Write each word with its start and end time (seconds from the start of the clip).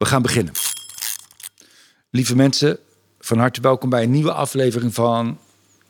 We 0.00 0.06
gaan 0.06 0.22
beginnen. 0.22 0.52
Lieve 2.10 2.36
mensen, 2.36 2.78
van 3.18 3.38
harte 3.38 3.60
welkom 3.60 3.90
bij 3.90 4.02
een 4.02 4.10
nieuwe 4.10 4.32
aflevering 4.32 4.94
van 4.94 5.38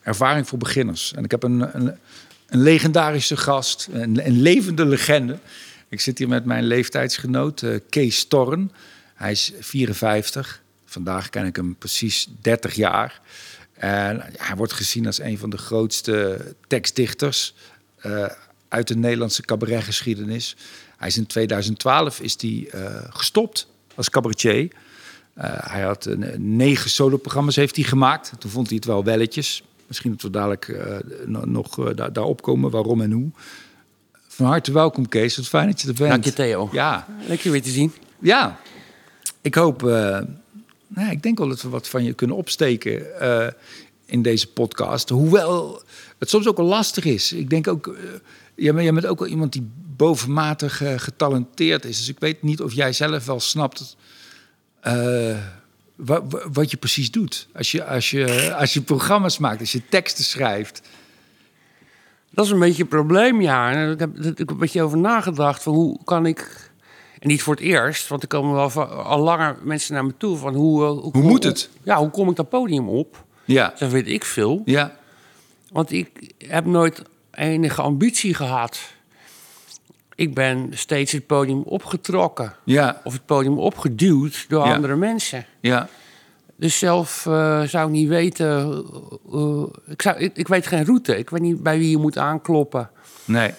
Ervaring 0.03 0.49
voor 0.49 0.59
Beginners. 0.59 1.13
En 1.13 1.25
ik 1.25 1.31
heb 1.31 1.43
een, 1.43 1.77
een, 1.77 1.99
een 2.47 2.63
legendarische 2.63 3.37
gast, 3.37 3.89
een, 3.93 4.27
een, 4.27 4.41
levende 4.41 4.85
legende. 4.85 5.39
Ik 5.89 6.01
zit 6.01 6.19
hier 6.19 6.29
met 6.29 6.45
mijn 6.45 6.65
leeftijdsgenoot 6.65 7.63
uh, 7.63 7.79
Kees 7.89 8.25
Torren. 8.25 8.73
Hij 9.15 9.31
is 9.31 9.53
54. 9.61 10.63
Vandaag 10.85 11.31
ken 11.31 11.47
ik 11.47 11.57
hem 11.57 11.77
precies 11.77 12.29
30 12.41 12.75
jaar. 12.75 13.21
En 13.73 14.25
hij 14.37 14.57
wordt 14.57 14.73
gezien 14.73 15.07
als 15.07 15.21
een 15.21 15.39
van 15.39 15.51
de 15.51 15.59
grootste 15.59 16.41
tekstdichters 16.67 17.55
uh, 18.07 18.27
uit 18.69 18.89
de 18.89 18.97
Nederlandse 18.97 19.43
cabaretgeschiedenis. 19.43 20.57
Hij 20.97 21.09
is 21.09 21.17
in 21.17 21.27
2012 21.27 22.21
is 22.21 22.37
die, 22.37 22.71
uh, 22.75 23.05
gestopt 23.11 23.69
als 23.95 24.11
cabaretier. 24.11 24.63
Uh, 24.63 25.45
hij 25.45 25.83
had 25.83 26.05
een, 26.05 26.57
negen 26.57 26.91
soloprogramma's 26.91 27.57
heeft 27.57 27.77
hij 27.77 27.85
gemaakt. 27.85 28.33
Toen 28.39 28.51
vond 28.51 28.67
hij 28.67 28.77
het 28.77 28.85
wel 28.85 29.05
welletjes. 29.05 29.63
Misschien 29.87 30.11
dat 30.11 30.23
we 30.23 30.31
dadelijk 30.31 30.69
uh, 30.69 31.45
nog 31.45 31.95
daar, 31.95 32.13
daarop 32.13 32.43
komen, 32.43 32.71
waarom 32.71 33.01
en 33.01 33.13
hoe. 33.13 33.31
Van 34.29 34.47
harte 34.47 34.73
welkom, 34.73 35.09
Kees. 35.09 35.37
Wat 35.37 35.47
fijn 35.47 35.67
dat 35.67 35.81
je 35.81 35.89
er 35.89 35.95
bent. 35.95 36.11
Dank 36.11 36.25
je, 36.25 36.33
Theo. 36.33 36.69
Ja. 36.73 37.07
Leuk 37.29 37.41
je 37.41 37.51
weer 37.51 37.63
te 37.63 37.71
zien. 37.71 37.93
Ja. 38.19 38.61
Ik 39.41 39.55
hoop... 39.55 39.83
nou, 40.87 41.11
ik 41.11 41.23
denk 41.23 41.39
wel 41.39 41.49
dat 41.49 41.63
we 41.63 41.69
wat 41.69 41.89
van 41.89 42.05
je 42.05 42.13
kunnen 42.13 42.37
opsteken 42.37 43.07
in 44.07 44.23
deze 44.23 44.47
podcast. 44.47 45.09
Hoewel 45.09 45.83
het 46.19 46.29
soms 46.29 46.47
ook 46.47 46.57
wel 46.57 46.67
lastig 46.67 47.05
is. 47.05 47.33
Ik 47.33 47.51
denk 47.51 47.69
ook... 47.69 47.95
jij, 48.61 48.73
bent, 48.73 48.85
jij 48.85 48.93
bent 48.93 49.07
ook 49.07 49.19
wel 49.19 49.29
iemand 49.29 49.53
die 49.53 49.71
bovenmatig 49.97 50.83
uh, 50.83 50.93
getalenteerd 50.97 51.85
is. 51.85 51.99
Dus 51.99 52.09
ik 52.09 52.19
weet 52.19 52.43
niet 52.43 52.63
of 52.63 52.73
jij 52.73 52.93
zelf 52.93 53.27
wel 53.27 53.41
snapt 53.41 53.97
uh, 54.85 55.37
wat, 55.97 56.23
wat 56.53 56.71
je 56.71 56.77
precies 56.77 57.11
doet. 57.11 57.49
Als 57.55 57.71
je, 57.71 57.85
als, 57.85 58.11
je, 58.11 58.55
als 58.55 58.75
je 58.75 58.81
programma's 58.81 59.39
maakt, 59.39 59.61
als 59.61 59.73
je 59.73 59.89
teksten 59.89 60.25
schrijft. 60.25 60.83
Dat 62.31 62.45
is 62.45 62.51
een 62.51 62.59
beetje 62.59 62.83
een 62.83 62.89
probleem, 62.89 63.41
ja. 63.41 63.71
Ik 63.71 63.99
heb, 63.99 64.19
ik 64.19 64.39
heb 64.39 64.51
een 64.51 64.57
beetje 64.57 64.83
over 64.83 64.99
nagedacht 64.99 65.63
van 65.63 65.75
hoe 65.75 66.05
kan 66.05 66.27
ik... 66.27 66.69
En 67.19 67.29
niet 67.29 67.43
voor 67.43 67.55
het 67.55 67.63
eerst, 67.63 68.09
want 68.09 68.23
er 68.23 68.29
komen 68.29 68.55
wel 68.55 68.71
van, 68.71 69.05
al 69.05 69.21
langer 69.21 69.57
mensen 69.63 69.95
naar 69.95 70.05
me 70.05 70.17
toe 70.17 70.37
van 70.37 70.55
hoe... 70.55 70.85
Hoe, 70.85 71.13
hoe 71.13 71.23
moet 71.23 71.45
het? 71.45 71.71
Ja, 71.83 71.97
hoe 71.97 72.11
kom 72.11 72.31
ik 72.31 72.37
dat 72.37 72.49
podium 72.49 72.89
op? 72.89 73.25
Ja. 73.45 73.75
Dat 73.79 73.91
weet 73.91 74.09
ik 74.09 74.25
veel. 74.25 74.63
Ja. 74.65 74.97
Want 75.73 75.93
ik 75.93 76.33
heb 76.39 76.65
nooit 76.65 77.03
enige 77.41 77.83
ambitie 77.83 78.35
gehad 78.35 78.81
ik 80.15 80.35
ben 80.35 80.71
steeds 80.75 81.13
het 81.13 81.27
podium 81.27 81.63
opgetrokken. 81.63 82.55
Ja. 82.65 83.01
Of 83.05 83.13
het 83.13 83.27
podium 83.27 83.59
opgeduwd 83.59 84.45
door 84.49 84.67
Ja. 84.67 84.75
andere 84.75 84.97
mensen. 84.97 85.47
Ja. 85.61 85.89
Dus 86.57 86.79
zelf 86.79 87.27
eh, 87.27 87.63
zou 87.63 87.87
ik 87.87 87.93
niet 87.93 88.09
weten. 88.09 88.85
eh, 89.33 89.63
ik, 89.87 90.03
zou, 90.03 90.19
ik, 90.19 90.37
ik 90.37 90.49
weet 90.49 90.67
geen 90.67 90.85
route. 90.85 91.19
Ik 91.19 91.31
weet 91.31 91.41
niet 91.41 91.63
bij 91.63 91.79
wie 91.79 91.91
je 91.91 91.97
moet 91.99 92.19
aankloppen. 92.19 92.91
Nee. 93.25 93.51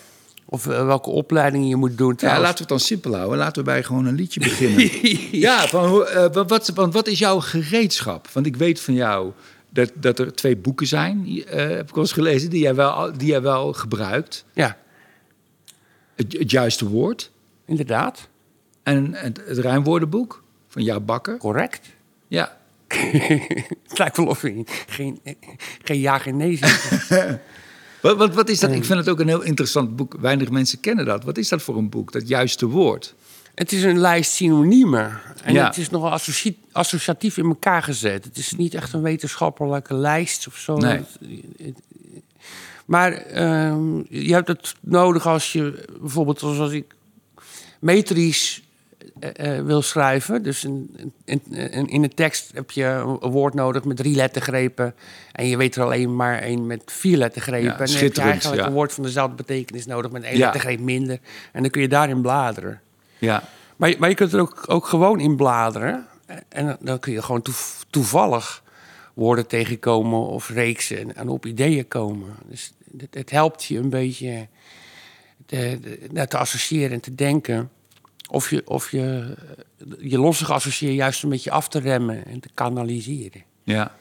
Of 0.45 0.67
eh, 0.67 0.85
welke 0.85 1.09
opleiding 1.09 1.69
je 1.69 1.75
moet 1.75 1.97
doen. 1.97 2.13
Ja, 2.17 2.27
laten 2.39 2.53
we 2.53 2.59
het 2.59 2.67
dan 2.67 2.79
simpel 2.79 3.15
houden. 3.15 3.37
Laten 3.37 3.63
we 3.63 3.69
bij 3.69 3.83
gewoon 3.83 4.05
een 4.05 4.15
liedje 4.15 4.39
beginnen. 4.39 4.89
ja, 5.47 5.67
van, 5.67 5.91
wat, 6.31 6.49
wat, 6.49 6.71
want 6.75 6.93
wat 6.93 7.07
is 7.07 7.19
jouw 7.19 7.39
gereedschap? 7.39 8.27
Want 8.33 8.45
ik 8.45 8.55
weet 8.55 8.79
van 8.79 8.93
jou 8.93 9.31
dat, 9.73 9.91
dat 9.95 10.19
er 10.19 10.33
twee 10.33 10.57
boeken 10.57 10.87
zijn, 10.87 11.45
eh, 11.45 11.67
heb 11.67 11.89
ik 11.89 11.95
al 11.95 12.01
eens 12.01 12.11
gelezen, 12.11 12.49
die 12.49 12.61
jij 12.61 12.75
wel, 12.75 13.17
die 13.17 13.27
jij 13.27 13.41
wel 13.41 13.73
gebruikt. 13.73 14.45
Ja, 14.53 14.77
Het, 16.15 16.33
het 16.33 16.51
juiste 16.51 16.89
woord 16.89 17.31
inderdaad. 17.65 18.27
en 18.83 19.13
het, 19.13 19.41
het 19.45 19.57
rijmwoordenboek 19.57 20.43
van 20.67 20.83
Jaap 20.83 21.05
Bakker. 21.05 21.37
Correct. 21.37 21.89
Ja. 22.27 22.59
Het 23.87 23.97
lijkt 23.97 24.17
wel 24.17 24.25
of 24.25 24.41
je 24.41 24.63
geen, 24.87 25.19
geen 25.83 25.99
ja, 25.99 26.17
geen 26.17 26.37
nee. 26.37 26.59
Wat, 28.01 28.17
wat, 28.17 28.33
wat 28.33 28.49
is 28.49 28.59
dat? 28.59 28.71
Ik 28.71 28.85
vind 28.85 28.99
het 28.99 29.09
ook 29.09 29.19
een 29.19 29.27
heel 29.27 29.41
interessant 29.41 29.95
boek. 29.95 30.15
Weinig 30.19 30.49
mensen 30.49 30.79
kennen 30.79 31.05
dat. 31.05 31.23
Wat 31.23 31.37
is 31.37 31.49
dat 31.49 31.61
voor 31.61 31.77
een 31.77 31.89
boek? 31.89 32.11
Dat 32.11 32.27
juiste 32.27 32.65
woord. 32.65 33.15
Het 33.55 33.71
is 33.71 33.83
een 33.83 33.99
lijst 33.99 34.31
synoniemen. 34.31 35.19
En 35.43 35.53
Ja. 35.53 35.65
het 35.65 35.77
is 35.77 35.89
nogal 35.89 36.11
associ- 36.11 36.61
associatief 36.71 37.37
in 37.37 37.45
elkaar 37.45 37.83
gezet. 37.83 38.23
Het 38.23 38.37
is 38.37 38.51
niet 38.51 38.73
echt 38.73 38.93
een 38.93 39.01
wetenschappelijke 39.01 39.93
lijst 39.93 40.47
of 40.47 40.55
zo. 40.55 40.77
Nee. 40.77 41.01
Maar 42.85 43.13
ehm, 43.13 43.95
je 44.09 44.33
hebt 44.33 44.47
het 44.47 44.75
nodig 44.79 45.27
als 45.27 45.51
je 45.53 45.85
bijvoorbeeld 45.99 46.39
zoals 46.39 46.71
ik 46.71 46.93
metrisch 47.79 48.61
eh, 49.19 49.57
eh, 49.57 49.65
wil 49.65 49.81
schrijven. 49.81 50.43
Dus 50.43 50.63
in, 50.63 50.95
in, 51.25 51.41
in, 51.49 51.87
in 51.87 52.03
een 52.03 52.13
tekst 52.13 52.51
heb 52.53 52.71
je 52.71 52.85
een 52.85 53.31
woord 53.31 53.53
nodig 53.53 53.83
met 53.83 53.97
drie 53.97 54.15
lettergrepen. 54.15 54.93
En 55.31 55.47
je 55.47 55.57
weet 55.57 55.75
er 55.75 55.83
alleen 55.83 56.15
maar 56.15 56.39
één 56.39 56.67
met 56.67 56.81
vier 56.85 57.17
lettergrepen. 57.17 57.65
Ja, 57.65 57.79
en 57.79 57.85
dan 57.85 57.95
heb 57.95 58.15
je 58.15 58.21
eigenlijk 58.21 58.61
ja. 58.61 58.67
een 58.67 58.73
woord 58.73 58.93
van 58.93 59.03
dezelfde 59.03 59.35
betekenis 59.35 59.85
nodig 59.85 60.11
met 60.11 60.23
één 60.23 60.37
Ja. 60.37 60.43
lettergreep 60.43 60.79
minder. 60.79 61.19
En 61.51 61.61
dan 61.61 61.71
kun 61.71 61.81
je 61.81 61.87
daarin 61.87 62.21
bladeren. 62.21 62.81
Ja. 63.21 63.43
Maar, 63.75 63.89
je- 63.89 63.95
maar 63.99 64.09
je 64.09 64.15
kunt 64.15 64.33
er 64.33 64.39
ook, 64.39 64.63
ook 64.67 64.85
gewoon 64.85 65.19
in 65.19 65.35
bladeren. 65.35 66.07
En 66.49 66.77
dan- 66.81 66.99
kun 66.99 67.13
je 67.13 67.21
gewoon 67.21 67.43
toevallig 67.89 68.63
woorden 69.13 69.47
tegenkomen 69.47 70.19
of 70.27 70.49
reeksen 70.49 70.97
en, 70.99 71.15
en 71.15 71.29
op 71.29 71.45
ideeën 71.45 71.87
komen. 71.87 72.35
Dus 72.45 72.73
het, 72.97 73.13
het 73.13 73.29
helpt 73.29 73.63
je 73.63 73.77
een 73.77 73.89
beetje 73.89 74.47
te, 75.45 75.79
te, 76.13 76.27
te 76.27 76.37
associëren 76.37 76.91
en 76.91 76.99
te 76.99 77.15
denken. 77.15 77.69
Of 78.29 78.49
je, 78.49 78.61
of 78.67 78.91
je 78.91 79.35
je 79.99 80.17
losse 80.19 80.45
juist 80.95 81.23
een 81.23 81.29
beetje 81.29 81.51
af 81.51 81.67
te 81.67 81.79
remmen 81.79 82.25
en 82.25 82.39
te 82.39 82.49
kanaliseren. 82.53 83.43
Ja. 83.63 83.95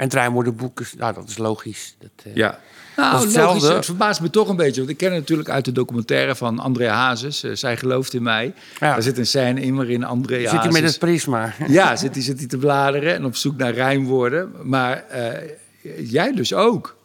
En 0.00 0.06
het 0.06 0.14
rijmwoordenboek, 0.14 0.80
is, 0.80 0.94
nou, 0.94 1.14
dat 1.14 1.28
is 1.28 1.38
logisch. 1.38 1.96
Dat, 1.98 2.10
eh, 2.24 2.34
Ja. 2.34 2.58
Nou, 2.96 3.10
Dat 3.12 3.20
is 3.20 3.26
hetzelfde. 3.26 3.60
logisch. 3.60 3.74
Het 3.76 3.84
verbaast 3.84 4.20
me 4.20 4.30
toch 4.30 4.48
een 4.48 4.56
beetje. 4.56 4.80
Want 4.80 4.90
ik 4.92 4.96
ken 4.96 5.10
het 5.10 5.20
natuurlijk 5.20 5.48
uit 5.48 5.64
de 5.64 5.72
documentaire 5.72 6.36
van 6.36 6.58
André 6.58 6.88
Hazes. 6.88 7.42
eh, 7.42 7.50
Zij 7.54 7.76
gelooft 7.76 8.14
in 8.14 8.22
mij. 8.22 8.54
Ja. 8.78 8.92
Daar 8.92 9.02
zit 9.02 9.18
een 9.18 9.26
scène 9.26 9.60
in 9.60 9.76
waarin 9.76 10.04
André 10.04 10.38
Zit 10.38 10.46
Hazes... 10.46 10.62
hij 10.62 10.72
met 10.82 10.90
het 10.90 10.98
prisma? 10.98 11.52
Ja, 11.68 11.96
zit 11.96 12.14
hij, 12.14 12.22
zit 12.24 12.38
hij 12.38 12.46
te 12.48 12.58
bladeren 12.58 13.14
en 13.14 13.24
op 13.24 13.36
zoek 13.36 13.56
naar 13.56 13.72
rijmwoorden. 13.72 14.52
Maar 14.62 15.04
eh, 15.08 15.48
jij 16.10 16.32
dus 16.32 16.54
ook. 16.54 16.96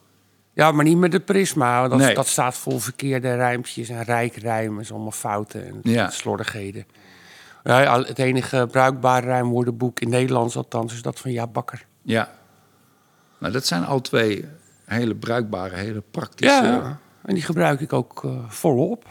Ja, 0.54 0.72
maar 0.72 0.84
niet 0.84 0.98
met 0.98 1.12
het 1.12 1.24
prisma. 1.24 1.88
Dat, 1.88 1.98
Nee. 1.98 2.14
dat 2.14 2.26
staat 2.26 2.56
vol 2.56 2.78
verkeerde 2.78 3.34
rijmpjes 3.34 3.88
en 3.88 4.02
rijkrijmen. 4.02 4.80
is 4.80 4.90
allemaal 4.92 5.10
fouten 5.10 5.66
en 5.66 5.80
Ja. 5.82 6.10
slordigheden. 6.10 6.86
Ja, 7.64 8.02
het 8.02 8.18
enige 8.18 8.68
bruikbare 8.70 9.26
rijmwoordenboek 9.26 10.00
in 10.00 10.08
Nederlands 10.08 10.56
althans 10.56 10.92
is 10.92 11.02
dat 11.02 11.18
van 11.18 11.32
Jaap 11.32 11.52
Bakker. 11.52 11.84
Ja. 12.02 12.30
Nou, 13.38 13.52
dat 13.52 13.66
zijn 13.66 13.84
al 13.84 14.00
twee 14.00 14.44
hele 14.84 15.14
bruikbare, 15.14 15.76
hele 15.76 16.02
praktische... 16.10 16.54
Ja, 16.64 17.00
en 17.24 17.34
die 17.34 17.42
gebruik 17.42 17.80
ik 17.80 17.92
ook 17.92 18.24
eh, 18.24 18.30
volop. 18.48 19.04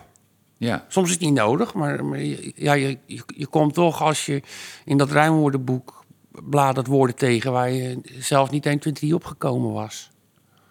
ja. 0.57 0.85
Soms 0.87 1.07
is 1.07 1.13
het 1.13 1.23
niet 1.23 1.33
nodig, 1.33 1.73
maar, 1.73 2.23
ja, 2.55 2.73
je, 2.73 2.97
je, 3.05 3.21
je 3.35 3.47
komt 3.47 3.73
toch 3.73 4.01
als 4.01 4.25
je 4.25 4.41
in 4.85 4.97
dat 4.97 5.11
rijmwoordenboek 5.11 6.03
bladert 6.43 6.87
woorden 6.87 7.15
tegen... 7.15 7.51
waar 7.51 7.71
je 7.71 7.99
zelf 8.19 8.51
niet 8.51 8.65
1, 8.65 8.79
2, 8.79 8.93
3 8.93 9.15
opgekomen 9.15 9.71
was. 9.71 10.11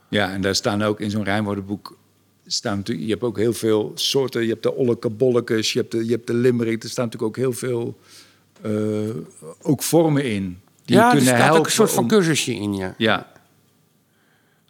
Ja, 0.08 0.30
en 0.32 0.40
daar 0.40 0.54
staan 0.54 0.82
ook 0.82 1.00
in 1.00 1.10
zo'n 1.10 1.24
rijmwoordenboek... 1.24 1.96
Staan 2.46 2.76
natuurlijk, 2.76 3.06
je 3.06 3.12
hebt 3.12 3.24
ook 3.24 3.36
heel 3.38 3.52
veel 3.52 3.92
soorten. 3.94 4.42
Je 4.42 4.48
hebt 4.48 4.62
de 4.62 4.74
olleke-bollekes, 4.74 5.72
je 5.72 5.78
hebt 5.78 5.92
de, 5.92 6.04
je 6.04 6.10
hebt 6.10 6.26
de 6.26 6.34
limerick. 6.34 6.82
Er 6.82 6.88
staan 6.88 7.04
natuurlijk 7.04 7.36
ook 7.38 7.44
heel 7.44 7.52
veel 7.52 7.98
eh, 8.62 8.70
ook 9.62 9.82
vormen 9.82 10.24
in. 10.24 10.60
Die 10.84 10.96
ja, 10.96 11.00
je 11.00 11.04
er 11.04 11.10
kunnen 11.10 11.26
staat 11.26 11.38
helpen 11.38 11.58
ook 11.58 11.66
een 11.66 11.72
soort 11.72 11.90
van 11.90 12.02
om- 12.02 12.08
cursusje 12.08 12.54
in 12.54 12.74
je. 12.74 12.92
Ja, 12.96 13.32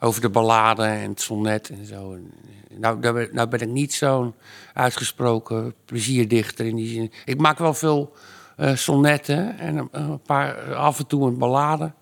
Over 0.04 0.20
de 0.20 0.30
ballade 0.30 0.82
en 0.82 1.10
het 1.10 1.20
sonnet 1.20 1.68
en 1.70 1.86
zo. 1.86 2.12
Eh, 2.14 2.20
Nou, 2.78 3.00
daar 3.00 3.12
ben, 3.12 3.28
nou 3.32 3.48
ben 3.48 3.60
ik 3.60 3.68
niet 3.68 3.94
zo'n 3.94 4.34
uitgesproken 4.72 5.74
plezierdichter 5.84 6.66
in 6.66 6.76
die 6.76 6.88
zin. 6.88 7.12
Ik 7.24 7.40
maak 7.40 7.58
wel 7.58 7.74
veel 7.74 8.12
eh 8.56 8.76
sonnetten 8.76 9.58
en 9.58 9.76
een, 9.76 9.88
een 9.90 10.20
paar 10.22 10.74
af 10.74 10.98
en 10.98 11.06
toe 11.06 11.26
een 11.26 11.38
ballade. 11.38 11.92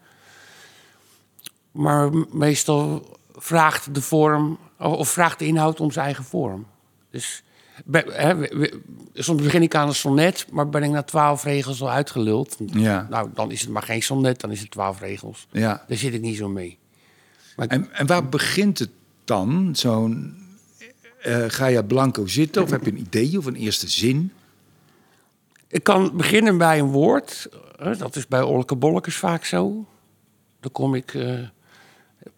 Maar 1.72 2.10
meestal 2.30 3.06
vraagt 3.36 3.94
de 3.94 4.00
vorm, 4.00 4.58
of 4.78 5.08
vraagt 5.08 5.38
de 5.38 5.46
inhoud 5.46 5.80
om 5.80 5.90
zijn 5.90 6.04
eigen 6.04 6.24
vorm. 6.24 6.66
Dus 7.10 7.42
hè, 7.92 8.34
soms 9.14 9.42
begin 9.42 9.62
ik 9.62 9.74
aan 9.74 9.88
een 9.88 9.94
sonnet, 9.94 10.46
maar 10.50 10.68
ben 10.68 10.82
ik 10.82 10.90
na 10.90 11.02
twaalf 11.02 11.44
regels 11.44 11.82
al 11.82 11.90
uitgeluld. 11.90 12.56
Ja. 12.66 13.06
Nou, 13.10 13.30
dan 13.34 13.50
is 13.50 13.60
het 13.60 13.70
maar 13.70 13.82
geen 13.82 14.02
sonnet, 14.02 14.40
dan 14.40 14.50
is 14.50 14.60
het 14.60 14.70
twaalf 14.70 15.00
regels. 15.00 15.46
ja. 15.50 15.84
Daar 15.88 15.98
zit 15.98 16.14
ik 16.14 16.20
niet 16.20 16.36
zo 16.36 16.48
mee. 16.48 16.78
En, 17.56 17.92
en 17.92 18.06
waar 18.06 18.28
begint 18.28 18.78
het 18.78 18.90
dan? 19.24 19.70
Zo'n, 19.76 20.36
eh, 21.22 21.44
ga 21.48 21.66
je 21.66 21.84
blanco 21.84 22.26
zitten 22.26 22.62
of 22.62 22.70
heb 22.70 22.84
je 22.84 22.90
een 22.90 22.98
idee 22.98 23.38
of 23.38 23.46
een 23.46 23.54
eerste 23.56 23.88
zin? 23.88 24.32
Ik 25.68 25.82
kan 25.84 26.16
beginnen 26.16 26.58
bij 26.58 26.78
een 26.78 26.90
woord. 26.90 27.48
eh, 27.78 27.98
Dat 27.98 28.16
is 28.16 28.26
bij 28.26 28.42
Olke 28.42 28.76
Bollekes 28.76 29.16
vaak 29.16 29.44
zo. 29.44 29.86
Dan 30.60 30.72
kom 30.72 30.94
ik 30.94 31.14
eh 31.14 31.38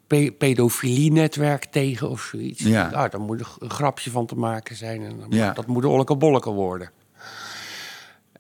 pe 0.07 0.35
pedofilie-netwerk 0.39 1.65
tegen 1.65 2.11
of 2.11 2.23
zoiets. 2.23 2.61
Ja. 2.63 2.91
Nou, 2.91 3.09
daar 3.11 3.21
moet 3.21 3.41
een 3.59 3.71
grapje 3.71 4.11
van 4.11 4.27
te 4.27 4.35
maken 4.35 4.77
zijn. 4.77 5.03
En 5.03 5.19
dan- 5.19 5.27
Ja. 5.31 5.53
Dat 5.53 5.67
moet 5.67 5.85
Olke 5.85 6.17
Bolleke 6.17 6.51
worden. 6.51 6.91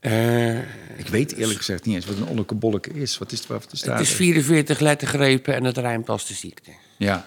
Eh, 0.04 0.58
Ik 0.98 1.08
weet 1.10 1.34
eerlijk 1.34 1.58
gezegd 1.58 1.84
niet 1.84 1.94
eens 1.94 2.06
wat 2.06 2.16
een 2.16 2.26
ollekebolleke 2.26 2.90
is. 2.90 3.18
Wat 3.18 3.32
is 3.32 3.38
het 3.38 3.48
waarvoor 3.48 3.70
te 3.70 3.76
staan? 3.76 3.92
Het 3.96 4.06
is 4.06 4.12
44 4.12 4.80
lettergrepen 4.80 5.54
en 5.54 5.64
het 5.64 5.76
rijmt 5.78 6.08
als 6.08 6.26
de 6.26 6.34
ziekte. 6.34 6.70
Ja, 6.98 7.26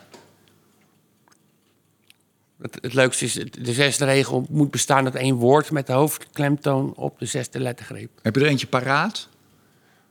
Het, 2.62 2.78
het 2.82 2.94
leukste 2.94 3.26
is, 3.26 3.34
de 3.52 3.74
zesde 3.74 4.06
regel 4.06 4.46
moet 4.50 4.72
bestaan 4.72 5.06
uit 5.06 5.16
één 5.16 5.36
woord 5.36 5.72
met 5.72 5.88
de 5.88 5.94
hoofdklemtoon 5.94 6.94
op 6.96 7.20
de 7.20 7.26
zesde 7.26 7.60
lettergreep. 7.60 8.10
heb 8.22 8.36
je 8.36 8.42
er 8.42 8.48
eentje 8.48 8.68
paraat? 8.68 9.28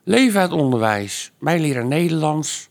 Leven 0.05 0.41
uit 0.41 0.53
onderwijs. 0.53 1.31
Mijn 1.39 1.61
leraar 1.61 1.87
Nederlands 1.87 2.69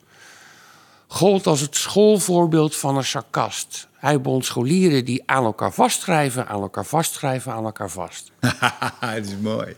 gold 1.07 1.47
als 1.47 1.61
het 1.61 1.75
schoolvoorbeeld 1.75 2.75
van 2.75 2.97
een 2.97 3.03
sarcast. 3.03 3.87
Hij 3.93 4.21
bond 4.21 4.45
scholieren 4.45 5.05
die 5.05 5.23
aan 5.25 5.43
elkaar 5.43 5.73
vastschrijven, 5.73 6.47
aan 6.47 6.61
elkaar 6.61 6.85
vastschrijven, 6.85 7.53
aan 7.53 7.65
elkaar 7.65 7.89
vast. 7.89 8.31
dat 9.01 9.25
is 9.25 9.37
mooi. 9.41 9.75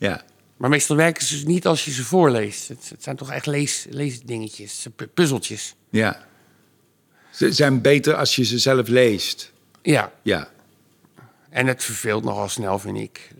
Ja, 0.00 0.22
Maar 0.56 0.70
meestal 0.70 0.96
werken 0.96 1.24
ze 1.26 1.34
dus 1.34 1.44
niet 1.44 1.66
als 1.66 1.84
je 1.84 1.90
ze 1.90 2.04
voorleest. 2.04 2.68
Het, 2.68 2.88
het 2.88 3.02
zijn 3.02 3.16
toch 3.16 3.30
echt 3.30 3.46
lees, 3.46 3.86
leesdingetjes, 3.90 4.86
pu- 4.96 5.06
puzzeltjes. 5.06 5.74
ja. 5.90 6.28
Ze 7.30 7.52
zijn 7.52 7.80
beter 7.80 8.14
als 8.14 8.36
je 8.36 8.44
ze 8.44 8.58
zelf 8.58 8.88
leest. 8.88 9.52
Ja, 9.82 10.12
Ja, 10.22 10.48
en 11.50 11.66
het 11.66 11.84
verveelt 11.84 12.24
nogal 12.24 12.48
snel, 12.48 12.78
vind 12.78 12.96
ik. 12.98 13.30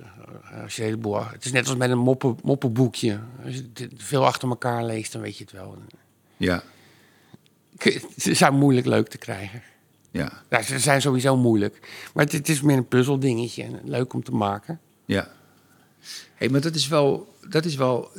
Als 0.63 0.77
je 0.77 0.83
heleboel, 0.83 1.27
het 1.27 1.45
is 1.45 1.53
net 1.53 1.67
als 1.69 1.77
met 1.77 1.91
een 1.91 1.99
moppen, 1.99 2.39
moppenboekje. 2.43 3.21
Als 3.45 3.55
je 3.55 3.89
veel 3.97 4.27
achter 4.27 4.49
elkaar 4.49 4.85
leest, 4.85 5.13
dan 5.13 5.21
weet 5.23 5.37
je 5.37 5.45
het 5.45 5.53
wel. 5.53 5.79
ja, 6.37 6.63
Ze 8.17 8.35
zijn 8.35 8.55
moeilijk 8.55 8.87
leuk 8.87 9.09
te 9.09 9.19
krijgen. 9.19 9.63
ja, 10.11 10.43
Ja, 10.51 10.63
ze 10.63 10.79
zijn 10.79 11.01
sowieso 11.01 11.37
moeilijk. 11.37 11.89
Maar 12.15 12.25
het, 12.25 12.33
het 12.33 12.49
is 12.49 12.61
meer 12.61 12.77
een 12.77 12.89
puzzeldingetje 12.89 13.63
en 13.63 13.81
leuk 13.85 14.13
om 14.13 14.23
te 14.23 14.33
maken. 14.33 14.81
ja. 15.05 15.39
Hey, 16.35 16.49
maar 16.49 16.61
dat 16.61 16.75
is 16.75 16.89
wel, 16.89 17.35
dat 17.49 17.65
is 17.65 17.75
wel, 17.75 18.11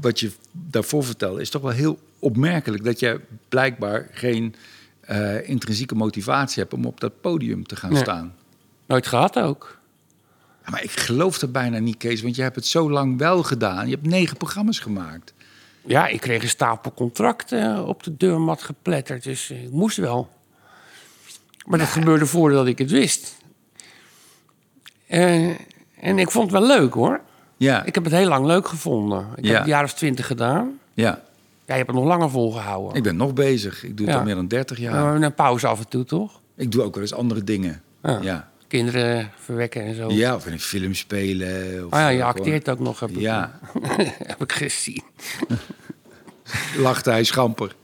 wat 0.00 0.20
je 0.20 0.32
daarvoor 0.52 1.04
vertelde, 1.04 1.40
is 1.40 1.50
toch 1.50 1.62
wel 1.62 1.70
heel 1.70 1.98
opmerkelijk 2.18 2.84
dat 2.84 2.98
je 3.00 3.20
blijkbaar 3.48 4.08
geen 4.12 4.54
eh, 5.00 5.48
intrinsieke 5.48 5.94
motivatie 5.94 6.62
hebt 6.62 6.74
om 6.74 6.84
op 6.84 7.00
dat 7.00 7.20
podium 7.20 7.66
te 7.66 7.76
gaan 7.76 7.92
Nee. 7.92 8.02
staan. 8.02 8.34
Nooit 8.86 9.06
gehad 9.06 9.38
ook. 9.38 9.78
Ja, 10.64 10.70
maar 10.70 10.82
ik 10.82 10.90
geloof 10.90 11.40
er 11.40 11.50
bijna 11.50 11.78
niet, 11.78 11.96
Kees, 11.96 12.22
want 12.22 12.36
je 12.36 12.42
hebt 12.42 12.56
het 12.56 12.66
zo 12.66 12.90
lang 12.90 13.18
wel 13.18 13.42
gedaan. 13.42 13.88
Je 13.88 13.94
hebt 13.94 14.06
negen 14.06 14.36
programma's 14.36 14.78
gemaakt. 14.78 15.32
Ja, 15.86 16.06
ik 16.06 16.20
kreeg 16.20 16.42
een 16.42 16.48
stapel 16.48 16.92
contracten 16.94 17.86
op 17.86 18.02
de 18.02 18.16
deurmat 18.16 18.62
gepletterd. 18.62 19.22
Dus 19.22 19.50
ik 19.50 19.70
moest 19.70 19.96
wel. 19.96 20.28
Maar 21.66 21.78
dat 21.78 21.88
gebeurde 21.88 22.26
voordat 22.26 22.66
ik 22.66 22.78
het 22.78 22.90
wist. 22.90 23.36
Eh, 25.06 25.50
en 26.00 26.18
ik 26.18 26.30
vond 26.30 26.50
het 26.52 26.60
wel 26.60 26.68
leuk 26.78 26.94
hoor. 26.94 27.20
Ja, 27.56 27.84
Ik 27.84 27.94
heb 27.94 28.04
het 28.04 28.12
heel 28.12 28.28
lang 28.28 28.46
leuk 28.46 28.68
gevonden. 28.68 29.26
Ik 29.36 29.44
Ja. 29.44 29.52
heb 29.52 29.62
een 29.62 29.68
jaar 29.68 29.84
of 29.84 29.92
twintig 29.94 30.26
gedaan. 30.26 30.78
ja. 30.94 31.20
Jij 31.64 31.78
hebt 31.78 31.90
het 31.90 32.00
nog 32.00 32.08
langer 32.08 32.30
volgehouden. 32.30 32.96
Ik 32.96 33.02
ben 33.02 33.16
nog 33.16 33.32
bezig. 33.34 33.84
Ik 33.84 33.96
doe 33.96 34.06
het 34.06 34.14
Ja. 34.14 34.20
al 34.20 34.26
meer 34.26 34.34
dan 34.34 34.48
30 34.48 34.78
jaar. 34.78 34.94
Hebben 35.04 35.22
een 35.22 35.34
pauze 35.34 35.66
af 35.66 35.78
en 35.78 35.88
toe, 35.88 36.04
toch? 36.04 36.40
Ik 36.56 36.72
doe 36.72 36.82
ook 36.82 36.92
wel 36.94 37.02
eens 37.02 37.14
andere 37.14 37.44
dingen. 37.44 37.82
Ja. 38.02 38.18
Ja. 38.22 38.48
Kinderen 38.68 39.30
verwekken 39.36 39.82
en 39.84 39.94
zo. 39.94 40.10
Ja, 40.10 40.34
of 40.34 40.46
in 40.46 40.52
een 40.52 40.60
film 40.60 40.94
spelen. 40.94 41.84
Of 41.86 41.92
Oh 41.92 41.98
ja, 41.98 42.08
je 42.08 42.20
eh, 42.20 42.26
acteert 42.26 42.68
ook 42.70 42.78
nog, 42.78 43.00
heb 43.00 43.10
ik, 43.10 43.16
Ja, 43.18 43.58
heb 44.32 44.42
ik 44.42 44.52
gezien. 44.52 45.02
lachte 46.78 47.10
hij 47.10 47.24
schamper. 47.24 47.74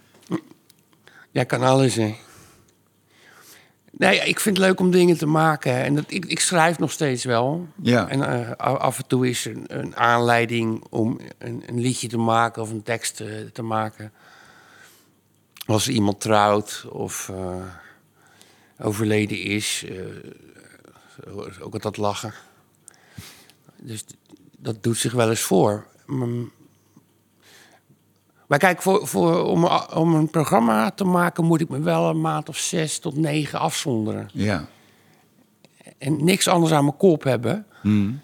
Jij 1.31 1.45
kan 1.45 1.63
alles, 1.63 1.95
hè? 1.95 2.15
Nee, 3.99 4.19
ik 4.19 4.41
vind 4.41 4.57
het 4.57 4.67
leuk 4.67 4.81
om 4.81 4.91
dingen 4.91 5.19
te 5.19 5.27
maken. 5.27 5.73
En 5.73 5.95
dat, 5.95 6.05
ik, 6.09 6.25
ik 6.25 6.41
schrijf 6.41 6.79
nog 6.79 6.93
steeds 6.93 7.25
wel. 7.25 7.67
Ja. 7.83 8.09
En 8.09 8.23
eh, 8.23 8.51
af 8.57 8.99
en 8.99 9.07
toe 9.07 9.29
is 9.29 9.47
er 9.47 9.57
een, 9.57 9.65
een 9.69 9.97
aanleiding 9.97 10.85
om 10.91 11.21
een, 11.39 11.63
een 11.67 11.81
liedje 11.81 12.09
te 12.09 12.19
maken 12.19 12.63
of 12.63 12.71
een 12.71 12.83
tekst 12.83 13.21
eh, 13.21 13.29
te 13.53 13.63
maken. 13.63 14.13
Als 15.67 15.89
iemand 15.89 16.21
trouwt 16.21 16.87
of 16.89 17.29
eh, 17.29 17.65
overleden 18.79 19.41
is. 19.41 19.87
ook 21.61 21.75
altijd 21.75 21.97
lachen. 21.97 22.33
Dus 23.77 24.05
dat 24.59 24.83
doet 24.83 24.99
zich 24.99 25.13
wel 25.13 25.31
eens 25.31 25.41
voor. 25.41 25.87
Maar 28.47 28.59
kijk, 28.59 28.83
voor, 28.83 29.07
voor, 29.07 29.45
om, 29.45 29.65
om 29.95 30.15
een 30.15 30.31
programma 30.31 30.91
te 30.91 31.05
maken 31.05 31.45
moet 31.45 31.61
ik 31.61 31.69
me 31.69 31.81
wel 31.81 32.09
een 32.11 32.21
maand 32.21 32.49
of 32.49 32.57
zes 32.57 32.99
tot 32.99 33.17
negen 33.17 33.59
afzonderen. 33.59 34.29
Ja. 34.33 34.67
En 35.99 36.25
niks 36.25 36.49
anders 36.49 36.73
aan 36.73 36.85
mijn 36.85 36.97
kop 36.97 37.23
hebben. 37.23 37.67
Hmm. 37.81 38.21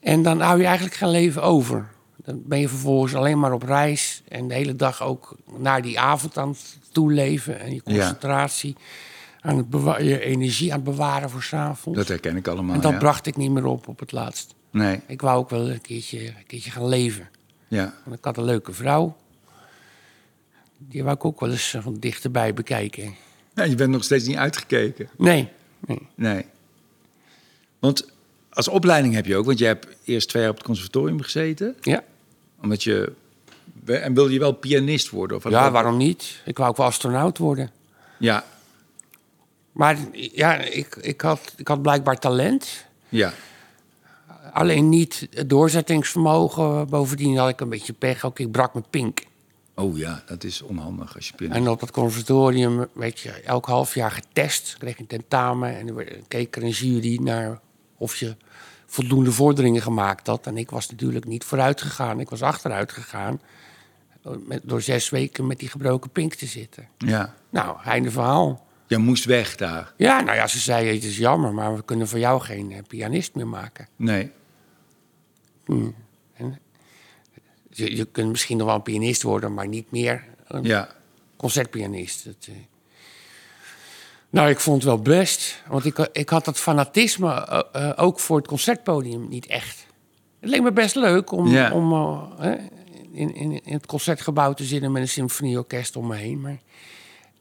En 0.00 0.22
dan 0.22 0.40
hou 0.40 0.58
je 0.58 0.64
eigenlijk 0.66 0.96
geen 0.96 1.10
leven 1.10 1.42
over. 1.42 1.88
Dan 2.16 2.42
ben 2.44 2.60
je 2.60 2.68
vervolgens 2.68 3.14
alleen 3.14 3.38
maar 3.38 3.52
op 3.52 3.62
reis. 3.62 4.22
En 4.28 4.48
de 4.48 4.54
hele 4.54 4.76
dag 4.76 5.02
ook 5.02 5.36
naar 5.58 5.82
die 5.82 6.00
avond 6.00 6.38
aan 6.38 6.48
het 6.48 6.78
toeleven. 6.92 7.60
En 7.60 7.74
je 7.74 7.82
concentratie. 7.82 8.76
Aan 9.40 9.56
het 9.56 9.70
bewa- 9.70 9.98
je 9.98 10.20
energie 10.20 10.70
aan 10.72 10.76
het 10.80 10.84
bewaren 10.88 11.30
voor 11.30 11.42
s'avonds. 11.42 11.98
Dat 11.98 12.08
herken 12.08 12.36
ik 12.36 12.48
allemaal. 12.48 12.74
En 12.74 12.80
dat 12.80 12.92
ja. 12.92 12.98
bracht 12.98 13.26
ik 13.26 13.36
niet 13.36 13.50
meer 13.50 13.66
op 13.66 13.88
op 13.88 13.98
het 13.98 14.12
laatst. 14.12 14.54
Nee, 14.70 15.00
Ik 15.06 15.20
wou 15.20 15.38
ook 15.38 15.50
wel 15.50 15.70
een 15.70 15.80
keertje, 15.80 16.26
een 16.26 16.46
keertje 16.46 16.70
gaan 16.70 16.88
leven. 16.88 17.28
ja. 17.68 17.94
Want 18.04 18.16
ik 18.18 18.24
had 18.24 18.36
een 18.36 18.44
leuke 18.44 18.72
vrouw. 18.72 19.16
Die 20.78 21.02
wou 21.02 21.14
ik 21.16 21.24
ook 21.24 21.40
wel 21.40 21.50
eens 21.50 21.74
eh, 21.74 21.82
van 21.82 21.94
dichterbij 21.94 22.54
bekijken. 22.54 23.14
ja. 23.54 23.62
Je 23.62 23.74
bent 23.74 23.90
nog 23.90 24.04
steeds 24.04 24.26
niet 24.26 24.36
uitgekeken. 24.36 25.08
Nee. 25.16 25.48
nee. 25.86 26.08
Nee. 26.14 26.44
Want 27.78 28.10
als 28.50 28.68
opleiding 28.68 29.14
heb 29.14 29.26
je 29.26 29.36
ook, 29.36 29.46
want 29.46 29.58
je 29.58 29.64
hebt 29.64 29.86
eerst 30.04 30.28
twee 30.28 30.42
jaar 30.42 30.50
op 30.50 30.56
het 30.56 30.66
conservatorium 30.66 31.20
gezeten. 31.22 31.76
Ja. 31.80 32.04
Omdat 32.62 32.82
je. 32.82 33.12
En 33.84 34.14
wilde 34.14 34.32
je 34.32 34.38
wel 34.38 34.52
pianist 34.52 35.10
worden? 35.10 35.36
Of 35.36 35.50
ja, 35.50 35.70
waarom 35.70 35.96
niet? 35.96 36.42
Ik 36.44 36.56
wou 36.56 36.70
ook 36.70 36.76
wel 36.76 36.86
astronaut 36.86 37.38
worden. 37.38 37.70
Ja, 38.18 38.44
Maar 39.72 39.98
ja, 40.12 40.54
ik, 40.56 40.96
ik, 40.96 41.20
had, 41.20 41.52
ik 41.56 41.68
had 41.68 41.82
blijkbaar 41.82 42.18
talent. 42.18 42.86
ja, 43.08 43.32
Alleen 44.52 44.88
niet 44.88 45.26
het 45.30 45.50
doorzettingsvermogen. 45.50 46.88
Bovendien 46.88 47.36
had 47.36 47.48
ik 47.48 47.60
een 47.60 47.68
beetje 47.68 47.92
pech. 47.92 48.24
Ook 48.24 48.38
ik 48.38 48.50
brak 48.50 48.72
mijn 48.72 48.86
pink. 48.90 49.22
Oh 49.78 49.98
ja, 49.98 50.22
dat 50.26 50.44
is 50.44 50.62
onhandig 50.62 51.14
als 51.14 51.28
je 51.28 51.34
pianist. 51.34 51.60
En 51.60 51.68
op 51.68 51.80
dat 51.80 51.90
conservatorium 51.90 52.86
werd 52.92 53.20
je 53.20 53.30
elk 53.30 53.66
half 53.66 53.94
jaar 53.94 54.10
getest. 54.10 54.76
Kreeg 54.78 54.94
je 54.96 55.00
een 55.00 55.06
tentamen 55.06 55.76
en 55.76 55.88
er 55.88 55.94
werd- 55.94 56.28
keek 56.28 56.56
er 56.56 56.62
een 56.62 56.68
jury 56.70 57.18
naar 57.22 57.60
of 57.96 58.16
je 58.16 58.36
voldoende 58.86 59.32
vorderingen 59.32 59.82
gemaakt 59.82 60.26
had. 60.26 60.46
En 60.46 60.56
ik 60.56 60.70
was 60.70 60.90
natuurlijk 60.90 61.24
niet 61.24 61.44
vooruit 61.44 61.80
gegaan. 61.80 62.20
Ik 62.20 62.28
was 62.30 62.42
achteruit 62.42 62.92
gegaan. 62.92 63.40
Met, 64.46 64.60
door 64.64 64.80
zes 64.82 65.10
weken 65.10 65.46
met 65.46 65.58
die 65.58 65.68
gebroken 65.68 66.10
pink 66.10 66.34
te 66.34 66.46
zitten. 66.46 66.88
Ja, 66.98 67.34
Nou, 67.50 67.76
einde 67.84 68.10
verhaal. 68.10 68.66
jij 68.86 68.98
moest 68.98 69.24
weg 69.24 69.56
daar. 69.56 69.92
Ja, 69.96 70.20
nou 70.20 70.36
ja, 70.36 70.46
ze 70.46 70.58
zei 70.58 70.94
het 70.94 71.04
is 71.04 71.16
jammer, 71.16 71.54
maar 71.54 71.76
we 71.76 71.84
kunnen 71.84 72.08
voor 72.08 72.18
jou 72.18 72.40
geen 72.40 72.72
eh, 72.72 72.78
pianist 72.88 73.34
meer 73.34 73.48
maken. 73.48 73.88
Nee. 73.96 74.30
Je, 77.76 77.96
je 77.96 78.04
kunt 78.04 78.30
misschien 78.30 78.56
nog 78.56 78.66
wel 78.66 78.76
een 78.76 78.82
pianist 78.82 79.22
worden, 79.22 79.54
maar 79.54 79.68
niet 79.68 79.90
meer 79.90 80.24
een 80.46 80.62
Ja, 80.64 80.88
concertpianist. 81.36 82.24
Dat, 82.24 82.34
eh. 82.48 82.54
Nou, 84.30 84.48
ik 84.50 84.60
vond 84.60 84.76
het 84.76 84.84
wel 84.92 85.02
best. 85.02 85.62
Want 85.68 85.84
ik, 85.84 85.98
ik 86.12 86.28
had 86.28 86.44
dat 86.44 86.58
fanatisme 86.58 87.32
eh, 87.72 87.88
eh, 87.88 87.92
ook 87.96 88.20
voor 88.20 88.36
het 88.36 88.46
concertpodium 88.46 89.28
niet 89.28 89.46
echt. 89.46 89.86
Het 90.40 90.50
leek 90.50 90.62
me 90.62 90.72
best 90.72 90.94
leuk 90.94 91.30
om, 91.32 91.48
Ja. 91.48 91.72
om 91.72 91.92
hè, 92.38 92.54
in, 93.12 93.34
in, 93.34 93.64
in 93.64 93.72
het 93.72 93.86
concertgebouw 93.86 94.52
te 94.52 94.64
zitten 94.64 94.92
met 94.92 95.02
een 95.02 95.08
symfonieorkest 95.08 95.96
om 95.96 96.06
me 96.06 96.16
heen. 96.16 96.40
Maar 96.40 96.58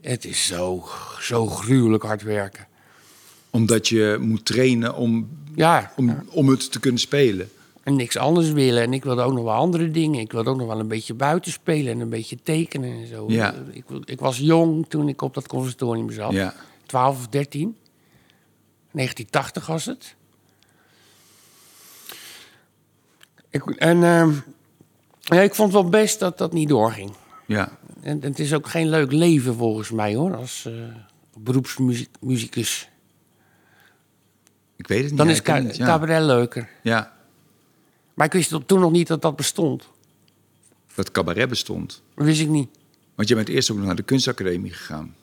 het 0.01 0.25
is 0.25 0.45
zo, 0.47 0.83
zo 1.21 1.45
gruwelijk 1.47 2.03
hard 2.03 2.21
werken. 2.21 2.67
omdat 3.49 3.87
je 3.87 4.17
moet 4.21 4.45
trainen 4.45 4.95
om, 4.95 5.29
Ja, 5.55 5.91
om, 5.95 6.23
om 6.29 6.49
het 6.49 6.71
te 6.71 6.79
kunnen 6.79 6.99
spelen. 6.99 7.49
En 7.85 7.95
niks 7.95 8.17
anders 8.17 8.51
willen. 8.51 8.83
En 8.83 8.93
ik 8.93 9.03
wilde 9.03 9.21
ook 9.21 9.33
nog 9.33 9.43
wel 9.43 9.53
andere 9.53 9.91
dingen. 9.91 10.19
Ik 10.19 10.31
wilde 10.31 10.49
ook 10.49 10.57
nog 10.57 10.67
wel 10.67 10.79
een 10.79 10.87
beetje 10.87 11.13
buiten 11.13 11.51
spelen 11.51 11.93
en 11.93 11.99
een 11.99 12.09
beetje 12.09 12.37
tekenen 12.43 12.91
en 12.99 13.07
zo. 13.07 13.25
Ja. 13.27 13.53
Ik, 13.71 13.83
ik 14.05 14.19
was 14.19 14.37
jong 14.37 14.85
toen 14.89 15.07
ik 15.07 15.21
op 15.21 15.33
dat 15.33 15.47
conservatorium 15.47 16.11
zat. 16.11 16.31
Ja. 16.31 16.53
12 16.85 17.17
of 17.17 17.27
13. 17.27 17.77
1980 18.91 19.65
was 19.67 19.85
het. 19.85 20.15
Ik, 23.49 23.69
en 23.69 24.03
ehm, 24.03 24.31
ja, 25.19 25.41
ik 25.41 25.55
vond 25.55 25.71
wel 25.73 25.89
best 25.89 26.19
dat 26.19 26.37
dat 26.37 26.53
niet 26.53 26.69
doorging. 26.69 27.11
Ja, 27.47 27.77
En, 28.01 28.21
het 28.21 28.39
is 28.39 28.53
ook 28.53 28.67
geen 28.67 28.89
leuk 28.89 29.11
leven 29.11 29.55
volgens 29.55 29.91
mij 29.91 30.15
hoor, 30.15 30.35
als 30.35 30.65
eh 30.65 30.73
beroepsmuzikus. 31.37 32.89
ik 34.75 34.87
weet 34.87 34.99
het 35.01 35.09
niet. 35.09 35.17
Dan 35.17 35.29
is 35.29 35.41
ca- 35.41 35.53
het 35.55 35.63
niet, 35.63 35.75
ja. 35.75 35.85
cabaret 35.85 36.21
leuker. 36.23 36.69
Ja, 36.83 37.13
Maar 38.15 38.25
ik 38.25 38.33
wist 38.33 38.55
toen 38.65 38.79
nog 38.79 38.91
niet 38.91 39.07
dat 39.07 39.21
dat 39.21 39.35
bestond. 39.35 39.83
dat 40.95 41.11
cabaret 41.11 41.49
bestond. 41.49 42.01
Dat 42.15 42.25
wist 42.25 42.41
ik 42.41 42.47
niet. 42.49 42.69
Want 43.15 43.27
je 43.29 43.35
bent 43.35 43.49
eerst 43.49 43.71
ook 43.71 43.77
nog 43.77 43.85
naar 43.85 43.95
de 43.95 44.03
kunstacademie 44.03 44.71
gegaan, 44.73 45.15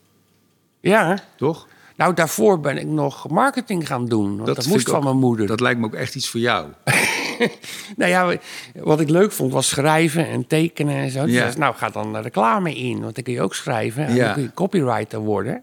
Ja, 0.81 1.19
toch? 1.37 1.67
nou 1.97 2.15
daarvoor 2.15 2.61
ben 2.61 2.79
ik 2.79 2.87
nog 2.87 3.29
marketing 3.29 3.87
gaan 3.87 4.07
doen. 4.07 4.35
Want 4.39 4.47
dat, 4.57 4.67
moest 4.67 4.89
van 4.89 4.97
ook- 4.99 5.05
mijn 5.05 5.17
moeder. 5.19 5.47
Dat 5.47 5.61
lijkt 5.61 5.81
me 5.81 5.87
ook 5.87 5.95
echt 5.95 6.15
iets 6.15 6.29
voor 6.29 6.41
jou. 6.41 6.69
nou 7.97 8.11
ja, 8.11 8.37
wat 8.75 9.01
ik 9.01 9.09
leuk 9.09 9.33
vond 9.33 9.53
was 9.53 9.69
schrijven 9.69 10.27
en 10.29 10.47
tekenen 10.47 10.95
en 10.97 11.11
zo. 11.11 11.25
Dus 11.25 11.35
Ja. 11.35 11.53
nou, 11.57 11.75
ga 11.75 11.91
dan 11.91 12.17
reclame 12.17 12.75
in, 12.75 13.01
want 13.01 13.15
dan 13.15 13.25
kun 13.25 13.33
je 13.33 13.41
ook 13.43 13.55
schrijven. 13.55 14.07
En 14.07 14.15
Ja. 14.15 14.25
dan 14.25 14.35
kun 14.35 14.43
je 14.43 14.55
copywriter 14.55 15.19
worden. 15.19 15.63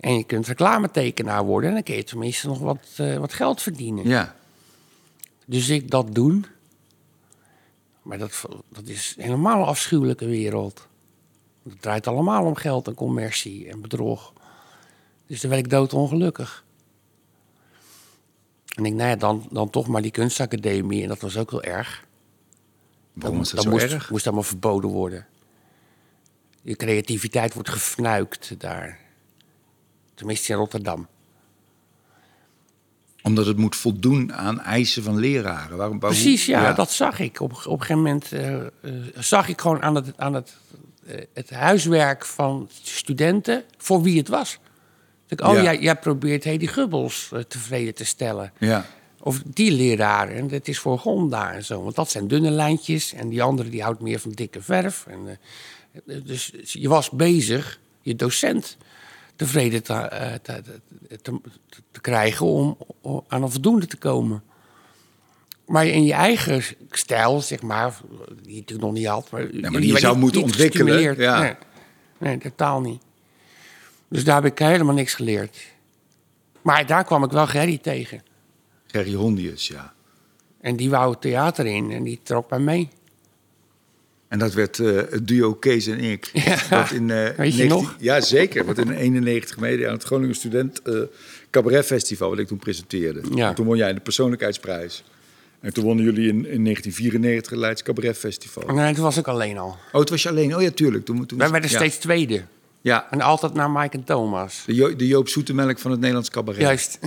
En 0.00 0.14
je 0.16 0.24
kunt 0.24 0.46
reclametekenaar 0.46 1.44
worden. 1.44 1.68
En 1.68 1.74
dan 1.74 1.84
kun 1.84 1.94
je 1.94 2.04
tenminste 2.04 2.46
nog 2.46 2.58
wat, 2.58 2.86
eh, 2.96 3.16
wat 3.16 3.32
geld 3.32 3.62
verdienen. 3.62 4.08
Ja. 4.08 4.34
Dus 5.48 5.68
ik 5.68 5.90
dat 5.90 6.14
doen. 6.14 6.46
Maar 8.02 8.18
dat, 8.18 8.44
dat 8.68 8.86
is 8.86 9.14
helemaal 9.18 9.60
een 9.60 9.66
afschuwelijke 9.66 10.26
wereld. 10.26 10.88
Het 11.62 11.82
draait 11.82 12.06
allemaal 12.06 12.44
om 12.44 12.54
geld 12.54 12.86
en 12.86 12.94
commercie 12.94 13.68
en 13.68 13.80
bedrog. 13.80 14.32
Dus 15.26 15.40
daar 15.40 15.50
werd 15.50 15.64
ik 15.64 15.70
doodongelukkig. 15.70 16.64
En 18.74 18.84
ik, 18.84 18.94
nou 18.94 19.08
ja, 19.08 19.16
dan, 19.16 19.48
dan 19.50 19.70
toch 19.70 19.86
maar 19.86 20.02
die 20.02 20.10
kunstacademie. 20.10 21.02
En 21.02 21.08
dat 21.08 21.20
was 21.20 21.36
ook 21.36 21.50
wel 21.50 21.62
erg. 21.62 22.06
Waarom 23.12 23.40
is 23.40 23.50
dat 23.50 23.62
zo 23.62 23.70
moest, 23.70 23.92
erg? 23.92 24.10
moest 24.10 24.26
allemaal 24.26 24.44
verboden 24.44 24.90
worden. 24.90 25.26
Je 26.62 26.76
creativiteit 26.76 27.54
wordt 27.54 27.68
gefnuikt 27.68 28.60
daar. 28.60 29.00
Tenminste 30.14 30.52
in 30.52 30.58
Rotterdam. 30.58 31.08
Omdat 33.28 33.46
het 33.46 33.56
moet 33.56 33.76
voldoen 33.76 34.32
aan 34.32 34.60
eisen 34.60 35.02
van 35.02 35.18
leraren. 35.18 35.76
Waarom, 35.76 35.98
waarom- 36.00 36.20
Precies, 36.20 36.46
ja, 36.46 36.72
dat 36.72 36.90
zag 36.92 37.18
ik. 37.18 37.40
Op, 37.40 37.52
op 37.52 37.58
een 37.64 37.70
gegeven 37.80 37.96
moment 37.96 38.32
eh, 38.32 38.54
eh, 38.56 38.62
zag 39.18 39.48
ik 39.48 39.60
gewoon 39.60 39.82
aan 39.82 39.94
het, 39.94 40.12
aan 40.16 40.34
het, 40.34 40.56
eh, 41.06 41.20
het 41.34 41.50
huiswerk 41.50 42.24
van 42.26 42.68
studenten 42.82 43.64
voor 43.78 44.02
wie 44.02 44.18
het 44.18 44.28
was. 44.28 44.58
Ik, 45.28 45.40
oh, 45.40 45.54
Ja. 45.54 45.62
jij, 45.62 45.78
jij 45.78 45.96
probeert 45.96 46.44
Hedy 46.44 46.66
Gubbels 46.66 47.30
tevreden 47.48 47.94
te 47.94 48.04
stellen. 48.04 48.52
Ja. 48.58 48.86
Of 49.20 49.42
die 49.46 49.70
leraar, 49.72 50.28
en 50.28 50.48
dat 50.48 50.68
is 50.68 50.78
voor 50.78 50.98
Gonda 50.98 51.52
en 51.52 51.64
zo. 51.64 51.82
Want 51.82 51.94
dat 51.94 52.10
zijn 52.10 52.28
dunne 52.28 52.50
lijntjes. 52.50 53.12
En 53.12 53.28
die 53.28 53.42
andere 53.42 53.68
die 53.68 53.82
houdt 53.82 54.00
meer 54.00 54.18
van 54.18 54.30
dikke 54.30 54.62
verf. 54.62 55.06
En, 55.06 55.38
dus 56.24 56.52
je 56.62 56.88
was 56.88 57.10
bezig 57.10 57.80
je 58.02 58.16
docent 58.16 58.76
tevreden 59.38 59.82
te, 59.82 59.92
eh, 59.94 60.34
te, 60.34 60.62
te, 60.62 60.80
te- 61.22 61.40
te 61.90 62.00
krijgen 62.00 62.46
om, 62.46 62.76
om 63.00 63.24
aan 63.28 63.42
een 63.42 63.50
voldoende 63.50 63.86
te 63.86 63.96
komen. 63.96 64.42
Maar 65.66 65.86
in 65.86 66.04
je 66.04 66.12
eigen 66.12 66.62
stijl, 66.90 67.40
zeg 67.40 67.62
maar, 67.62 68.00
die 68.42 68.54
je 68.54 68.60
natuurlijk 68.60 68.80
nog 68.88 68.92
niet 68.92 69.06
had. 69.06 69.30
Maar, 69.30 69.50
die 69.50 69.86
je 69.92 69.98
zou 69.98 70.16
moeten 70.16 70.42
ontwikkelen, 70.42 70.86
gestimuleerd. 70.86 71.18
ja. 71.18 71.40
Nee, 71.40 71.54
nee, 72.18 72.38
totaal 72.38 72.80
niet. 72.80 73.02
Dus 74.08 74.24
daar 74.24 74.42
heb 74.42 74.52
ik 74.52 74.58
helemaal 74.58 74.94
niks 74.94 75.14
geleerd. 75.14 75.58
Maar 76.62 76.86
daar 76.86 77.04
kwam 77.04 77.24
ik 77.24 77.30
wel 77.30 77.46
Gerry 77.46 77.78
tegen. 77.78 78.22
Gerry 78.86 79.14
Hondius, 79.14 79.68
ja. 79.68 79.92
En 80.60 80.76
die 80.76 80.90
wou 80.90 81.10
het 81.10 81.20
theater 81.20 81.66
in 81.66 81.90
en 81.90 82.02
die 82.02 82.20
trok 82.22 82.50
mij 82.50 82.58
mee. 82.58 82.88
En 84.28 84.38
dat 84.38 84.54
werd 84.54 84.78
eh, 84.78 84.96
het 85.10 85.28
duo 85.28 85.54
Kees 85.54 85.86
en 85.86 85.98
ik. 85.98 86.30
Ja. 86.32 86.56
Wat 86.70 86.90
in, 86.90 87.06
Weet 87.06 87.36
je 87.36 87.42
19 87.42 87.68
nog? 87.68 87.96
Ja, 87.98 88.20
zeker. 88.20 88.64
Wat 88.64 88.78
in 88.78 88.90
91 88.90 89.58
mede 89.58 89.86
aan 89.86 89.92
het 89.92 90.02
Groningen 90.02 90.34
Student 90.34 90.82
eh 90.82 90.94
Cabaret 91.50 91.86
Festival, 91.86 92.28
wat 92.30 92.38
ik 92.38 92.46
toen 92.46 92.58
presenteerde. 92.58 93.20
Ja. 93.34 93.48
En 93.48 93.54
toen 93.54 93.66
won 93.66 93.76
jij 93.76 93.94
de 93.94 94.00
persoonlijkheidsprijs. 94.00 95.04
En 95.60 95.72
toen 95.72 95.84
wonnen 95.84 96.04
jullie 96.04 96.28
in, 96.28 96.34
in 96.34 96.64
1994 96.64 97.50
het 97.50 97.60
Leids 97.60 97.82
Cabaret 97.82 98.18
Festival. 98.18 98.74
Nee, 98.74 98.94
toen 98.94 99.04
was 99.04 99.16
ik 99.16 99.28
alleen 99.28 99.58
al. 99.58 99.76
Oh, 99.92 100.00
het 100.00 100.10
was 100.10 100.22
je 100.22 100.28
alleen? 100.28 100.56
Oh 100.56 100.62
ja, 100.62 100.70
tuurlijk. 100.70 101.04
Toen, 101.04 101.26
toen 101.26 101.38
Wij 101.38 101.50
werden 101.50 101.70
ja. 101.70 101.76
steeds 101.76 101.96
tweede. 101.96 102.42
Ja, 102.80 103.06
En 103.10 103.20
altijd 103.20 103.54
naar 103.54 103.70
Mike 103.70 103.96
en 103.96 104.04
Thomas. 104.04 104.62
de, 104.66 104.74
jo 104.74 104.96
de 104.96 105.06
Joop 105.06 105.28
Zoetemelk 105.28 105.78
van 105.78 105.90
het 105.90 106.00
Nederlands 106.00 106.30
Cabaret. 106.30 106.60
Juist. 106.60 106.98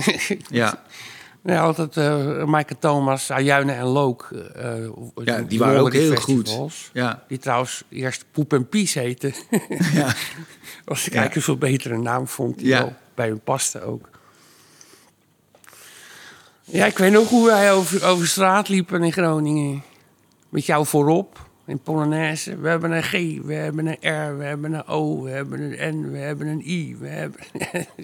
Ja, 0.50 0.82
Ja, 1.44 1.60
altijd 1.62 1.96
eh 1.96 2.44
Mike 2.44 2.68
en 2.74 2.78
Thomas, 2.78 3.30
Ajuinen 3.30 3.76
en 3.76 3.84
Look. 3.84 4.28
eh, 4.54 4.84
ja 5.24 5.36
die, 5.38 5.46
die 5.46 5.58
waren 5.58 5.80
ook 5.80 5.92
heel 5.92 6.12
festivals. 6.14 6.82
goed. 6.82 6.90
Ja, 6.92 7.22
Die 7.28 7.38
trouwens 7.38 7.84
eerst 7.88 8.24
Poep 8.30 8.52
en 8.52 8.68
Pies 8.68 8.94
heette. 8.94 9.32
ja. 9.92 10.14
Was 10.84 11.06
ik 11.06 11.12
Ja. 11.12 11.18
eigenlijk 11.20 11.34
een 11.34 11.42
veel 11.42 11.56
betere 11.58 11.98
naam 11.98 12.28
vond. 12.28 12.58
Die 12.58 12.66
Ja. 12.66 12.78
wel 12.78 12.92
bij 13.14 13.28
hun 13.28 13.40
paste 13.40 13.82
ook. 13.82 14.08
Ja, 16.64 16.86
ik 16.86 16.98
weet 16.98 17.12
nog 17.12 17.28
hoe 17.28 17.46
wij 17.46 17.72
over, 17.72 18.04
over 18.04 18.26
straat 18.26 18.68
liepen 18.68 19.02
in 19.02 19.12
Groningen. 19.12 19.82
Met 20.48 20.66
jou 20.66 20.86
voorop, 20.86 21.48
in 21.72 21.78
Polonaise. 21.78 22.56
We 22.60 22.68
hebben 22.68 22.90
een 22.90 23.02
G, 23.02 23.10
we 23.44 23.54
hebben 23.54 23.86
een 23.86 23.96
R, 24.00 24.36
we 24.38 24.44
hebben 24.44 24.72
een 24.72 24.86
O, 24.86 25.22
we 25.22 25.30
hebben 25.30 25.60
een 25.82 25.94
N, 26.00 26.10
we 26.10 26.18
hebben 26.18 26.46
een 26.46 26.62
I. 26.66 26.96
We 27.00 27.08
hebben... 27.08 27.40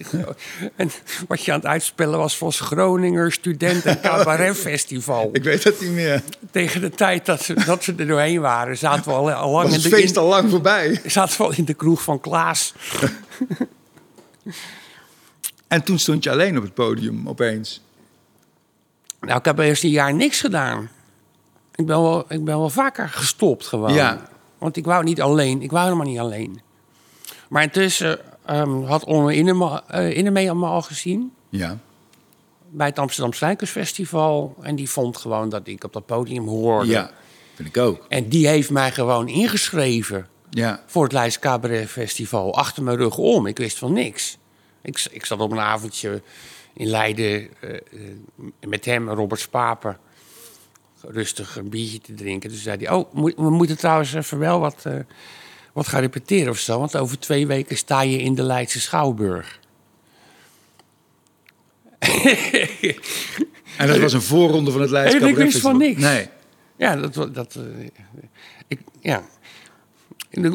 en 0.75 0.91
wat 1.27 1.45
je 1.45 1.51
aan 1.51 1.57
het 1.59 1.67
uitspellen 1.67 2.19
was 2.19 2.37
volgens 2.37 2.59
Groninger 2.59 3.31
Studenten 3.31 4.01
Cabaret 4.01 4.57
Festival. 4.67 5.29
Ik 5.33 5.43
weet 5.43 5.63
dat 5.63 5.81
niet 5.81 5.91
meer. 5.91 6.21
Tegen 6.51 6.81
de 6.81 6.89
tijd 6.89 7.25
dat 7.25 7.41
ze, 7.41 7.53
dat 7.65 7.83
ze 7.83 7.93
er 7.97 8.07
doorheen 8.07 8.41
waren, 8.41 8.77
zaten 8.77 9.03
we 9.03 9.11
al, 9.17 9.31
al 9.31 9.51
lang 9.51 9.63
Was 9.67 9.75
in 9.75 9.81
het 9.81 9.89
de, 9.91 9.97
feest 9.97 10.15
in- 10.15 10.21
al 10.21 10.27
lang 10.27 10.49
voorbij. 10.49 11.01
zaten 11.05 11.37
we 11.37 11.43
al 11.43 11.53
in 11.53 11.65
de 11.65 11.73
kroeg 11.73 12.03
van 12.03 12.19
Klaas. 12.19 12.73
En 15.67 15.83
toen 15.83 15.99
stond 15.99 16.23
je 16.23 16.31
alleen 16.31 16.57
op 16.57 16.63
het 16.63 16.73
podium, 16.73 17.29
opeens. 17.29 17.81
Nou, 19.21 19.39
ik 19.39 19.45
heb 19.45 19.59
eerst 19.59 19.83
een 19.83 19.89
jaar 19.89 20.13
niks 20.13 20.39
gedaan. 20.39 20.89
Ik 21.79 21.85
ben 21.85 22.01
wel, 22.01 22.19
ik 22.19 22.43
ben 22.43 22.57
wel 22.57 22.69
vaker 22.69 23.09
gestopt 23.09 23.67
gewoon. 23.67 23.93
Ja. 23.93 24.29
Want 24.57 24.77
ik 24.77 24.85
wou 24.85 25.03
niet 25.03 25.21
alleen. 25.21 25.61
Ik 25.61 25.71
wou 25.71 25.83
helemaal 25.83 26.05
niet 26.05 26.19
alleen. 26.19 26.61
Maar 27.49 27.63
intussen 27.63 28.19
ehm, 28.45 28.83
had 28.83 29.03
Onno 29.03 29.27
Inneme, 29.27 29.83
eh, 29.87 30.17
Innemee 30.17 30.53
me 30.53 30.65
al 30.65 30.81
gezien. 30.81 31.33
Ja. 31.49 31.77
Bij 32.69 32.87
het 32.87 32.99
Amsterdam 32.99 33.33
Strijkersfestival. 33.33 34.55
En 34.61 34.75
die 34.75 34.89
vond 34.89 35.17
gewoon 35.17 35.49
dat 35.49 35.67
ik 35.67 35.83
op 35.83 35.93
dat 35.93 36.05
podium 36.05 36.47
hoorde. 36.47 36.89
Ja, 36.89 37.11
vind 37.55 37.67
ik 37.67 37.77
ook. 37.77 38.05
En 38.09 38.29
die 38.29 38.47
heeft 38.47 38.69
mij 38.69 38.91
gewoon 38.91 39.27
ingeschreven 39.27 40.27
Ja, 40.49 40.83
voor 40.85 41.03
het 41.03 41.11
Leids 41.11 41.39
Cabaret 41.39 41.89
Festival. 41.89 42.55
Achter 42.55 42.83
mijn 42.83 42.97
rug 42.97 43.17
om. 43.17 43.45
Ik 43.45 43.57
wist 43.57 43.77
van 43.77 43.93
niks. 43.93 44.37
Ik, 44.81 45.07
ik 45.11 45.25
zat 45.25 45.39
op 45.39 45.51
een 45.51 45.59
avondje 45.59 46.21
in 46.73 46.87
Leiden 46.87 47.47
eh, 47.59 47.73
eh, 47.73 47.79
met 48.67 48.85
hem 48.85 49.09
en 49.09 49.15
Robert 49.15 49.41
Spaper. 49.41 49.97
Rustig 51.07 51.55
een 51.55 51.69
biertje 51.69 51.99
te 51.99 52.13
drinken. 52.13 52.49
Dus 52.49 52.63
zei 52.63 52.77
hij, 52.77 52.93
oh, 52.93 53.13
we 53.13 53.49
moeten 53.49 53.77
trouwens 53.77 54.13
even 54.13 54.39
wel 54.39 54.59
wat, 54.59 54.81
eh, 54.83 54.93
wat 55.73 55.87
gaan 55.87 56.01
repeteren 56.01 56.49
of 56.49 56.57
zo. 56.57 56.79
Want 56.79 56.97
over 56.97 57.19
twee 57.19 57.47
weken 57.47 57.77
sta 57.77 58.01
je 58.01 58.17
in 58.17 58.35
de 58.35 58.43
Leidse 58.43 58.79
Schouwburg. 58.79 59.59
en 63.77 63.87
dat 63.87 63.97
was 63.97 64.13
een 64.13 64.21
voorronde 64.21 64.71
van 64.71 64.81
het 64.81 64.89
Leids 64.89 65.15
En 65.15 65.27
ik 65.27 65.35
wist 65.35 65.59
van 65.59 65.77
niks. 65.77 66.01
Nee. 66.01 66.27
Ja, 66.77 66.95
dat, 66.95 67.35
dat, 67.35 67.55
eh, 67.55 67.85
ik, 68.67 68.79
ja. 68.99 69.23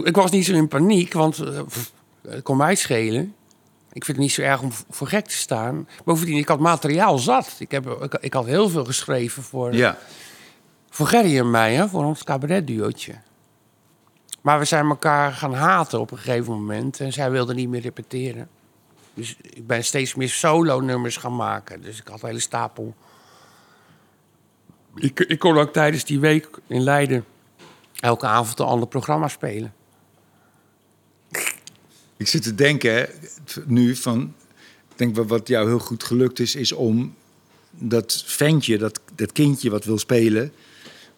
ik 0.04 0.16
was 0.16 0.30
niet 0.30 0.44
zo 0.44 0.52
in 0.52 0.68
paniek, 0.68 1.12
want 1.12 1.38
eh, 1.38 1.60
het 2.28 2.42
kon 2.42 2.56
mij 2.56 2.74
schelen. 2.74 3.34
Ik 3.92 4.04
vind 4.04 4.16
het 4.16 4.26
niet 4.26 4.32
zo 4.32 4.42
erg 4.42 4.62
om 4.62 4.70
voor 4.90 5.06
gek 5.06 5.26
te 5.26 5.36
staan. 5.36 5.88
Bovendien, 6.04 6.38
ik 6.38 6.48
had 6.48 6.58
materiaal 6.60 7.18
zat. 7.18 7.56
Ik, 7.58 7.70
heb, 7.70 7.86
ik, 7.86 8.14
ik 8.14 8.32
had 8.32 8.46
heel 8.46 8.68
veel 8.68 8.84
geschreven 8.84 9.42
voor, 9.42 9.74
Ja. 9.74 9.98
Voor 10.94 11.06
Gerry 11.06 11.38
en 11.38 11.50
mij, 11.50 11.74
hè, 11.74 11.88
voor 11.88 12.04
ons 12.04 12.24
cabaretduootje. 12.24 13.14
Maar 14.40 14.58
we 14.58 14.64
zijn 14.64 14.86
elkaar 14.86 15.32
gaan 15.32 15.54
haten 15.54 16.00
op 16.00 16.10
een 16.10 16.18
gegeven 16.18 16.52
moment. 16.52 17.00
En 17.00 17.12
zij 17.12 17.30
wilde 17.30 17.54
niet 17.54 17.68
meer 17.68 17.80
repeteren. 17.80 18.48
Dus 19.14 19.36
ik 19.40 19.66
ben 19.66 19.84
steeds 19.84 20.14
meer 20.14 20.28
solo-nummers 20.28 21.16
gaan 21.16 21.36
maken. 21.36 21.82
Dus 21.82 21.98
ik 21.98 22.08
had 22.08 22.22
een 22.22 22.28
hele 22.28 22.40
stapel. 22.40 22.94
Ik, 24.94 25.20
ik 25.20 25.38
kon 25.38 25.58
ook 25.58 25.72
tijdens 25.72 26.04
die 26.04 26.20
week 26.20 26.48
in 26.66 26.82
Leiden 26.82 27.24
elke 28.00 28.26
avond 28.26 28.58
een 28.58 28.66
ander 28.66 28.88
programma 28.88 29.28
spelen. 29.28 29.74
Ik 32.16 32.28
zit 32.28 32.42
te 32.42 32.54
denken 32.54 33.08
nu 33.66 33.96
van... 33.96 34.34
Ik 34.90 34.98
denk 34.98 35.16
wat- 35.16 35.26
wat 35.26 35.48
jou 35.48 35.68
heel 35.68 35.78
goed 35.78 36.04
gelukt 36.04 36.38
is, 36.38 36.54
is 36.54 36.72
om 36.72 37.14
dat 37.70 38.22
ventje, 38.26 38.78
dat, 38.78 39.00
dat 39.14 39.32
kindje 39.32 39.70
wat 39.70 39.84
wil 39.84 39.98
spelen... 39.98 40.52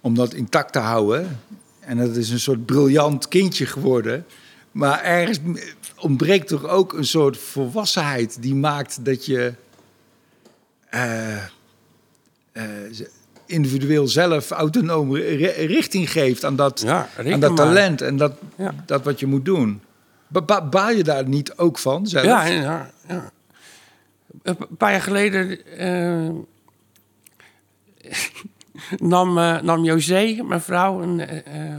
om 0.07 0.15
dat 0.15 0.35
intact 0.35 0.73
te 0.73 0.79
houden. 0.79 1.41
En 1.81 1.97
dat 1.97 2.17
is 2.17 2.31
een 2.31 2.41
soort 2.41 2.67
briljant 2.67 3.29
kindje 3.29 3.67
geworden. 3.67 4.27
Maar 4.73 5.03
ergens 5.03 5.39
ontbreekt 5.97 6.49
toch 6.49 6.65
ook 6.69 6.93
een 6.93 7.05
soort 7.05 7.39
volwassenheid... 7.39 8.43
die 8.43 8.55
maakt 8.55 9.05
dat 9.05 9.27
je 9.27 9.53
eh, 10.91 11.37
eh, 11.37 11.43
individueel 13.47 14.09
zelf 14.09 14.51
autonoom 14.51 15.15
ri- 15.17 15.67
richting 15.67 16.11
geeft 16.11 16.45
aan 16.45 16.57
dat, 16.57 16.81
Ja, 16.81 17.09
aan 17.33 17.41
dat 17.41 17.57
talent 17.57 18.01
en 18.01 18.17
dat, 18.17 18.33
Ja. 18.57 18.75
dat 18.87 19.05
wat 19.05 19.21
je 19.21 19.27
moet 19.27 19.45
doen. 19.45 19.81
Ba 20.29 20.43
ba- 20.43 20.69
baal 20.69 20.91
je 20.91 21.05
daar 21.05 21.29
niet 21.29 21.57
ook 21.57 21.79
van 21.79 22.07
zelf? 22.07 22.25
Ja, 22.25 22.45
ja, 22.45 22.91
ja. 23.09 23.31
Een 24.43 24.57
paar 24.79 24.91
jaar 24.91 25.03
geleden 25.03 25.67
eh, 25.79 26.31
nam, 28.99 29.35
nam 29.65 29.85
José, 29.85 30.43
mijn 30.43 30.61
vrouw, 30.61 31.03
een, 31.03 31.21
eh, 31.21 31.71
eh, 31.71 31.79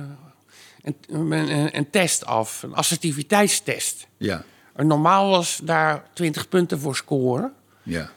een, 0.81 1.31
een, 1.31 1.77
een 1.77 1.89
test 1.89 2.25
af. 2.25 2.63
Een 2.63 2.73
assertiviteitstest. 2.73 4.07
Ja, 4.17 4.43
En 4.75 4.87
normaal 4.87 5.29
was 5.29 5.59
daar 5.63 6.03
20 6.13 6.49
punten 6.49 6.79
voor 6.79 6.95
scoren. 6.95 7.53
ja. 7.83 8.09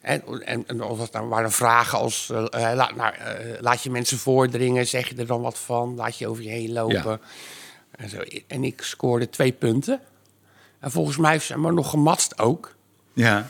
En, 0.00 0.22
en, 0.44 0.64
en 0.66 0.82
of 0.82 1.00
het 1.00 1.12
nou 1.12 1.28
waren 1.28 1.52
vragen 1.52 1.98
als... 1.98 2.28
laat, 2.50 2.96
nou, 2.96 3.14
laat 3.60 3.82
je 3.82 3.90
mensen 3.90 4.18
voordringen, 4.18 4.86
zeg 4.86 5.08
je 5.08 5.14
er 5.16 5.26
dan 5.26 5.40
wat 5.40 5.58
van? 5.58 5.94
Laat 5.94 6.18
je 6.18 6.28
over 6.28 6.42
je 6.42 6.48
heen 6.48 6.72
lopen? 6.72 7.02
Ja. 7.02 7.20
En, 7.90 8.08
zo. 8.08 8.22
en 8.46 8.64
ik 8.64 8.82
scoorde 8.82 9.28
twee 9.28 9.52
punten. 9.52 10.00
En 10.80 10.90
volgens 10.90 11.16
mij 11.16 11.30
heeft 11.30 11.46
ze 11.46 11.58
me 11.58 11.72
nog 11.72 11.90
gematst 11.90 12.38
ook. 12.38 12.74
Ja. 13.12 13.48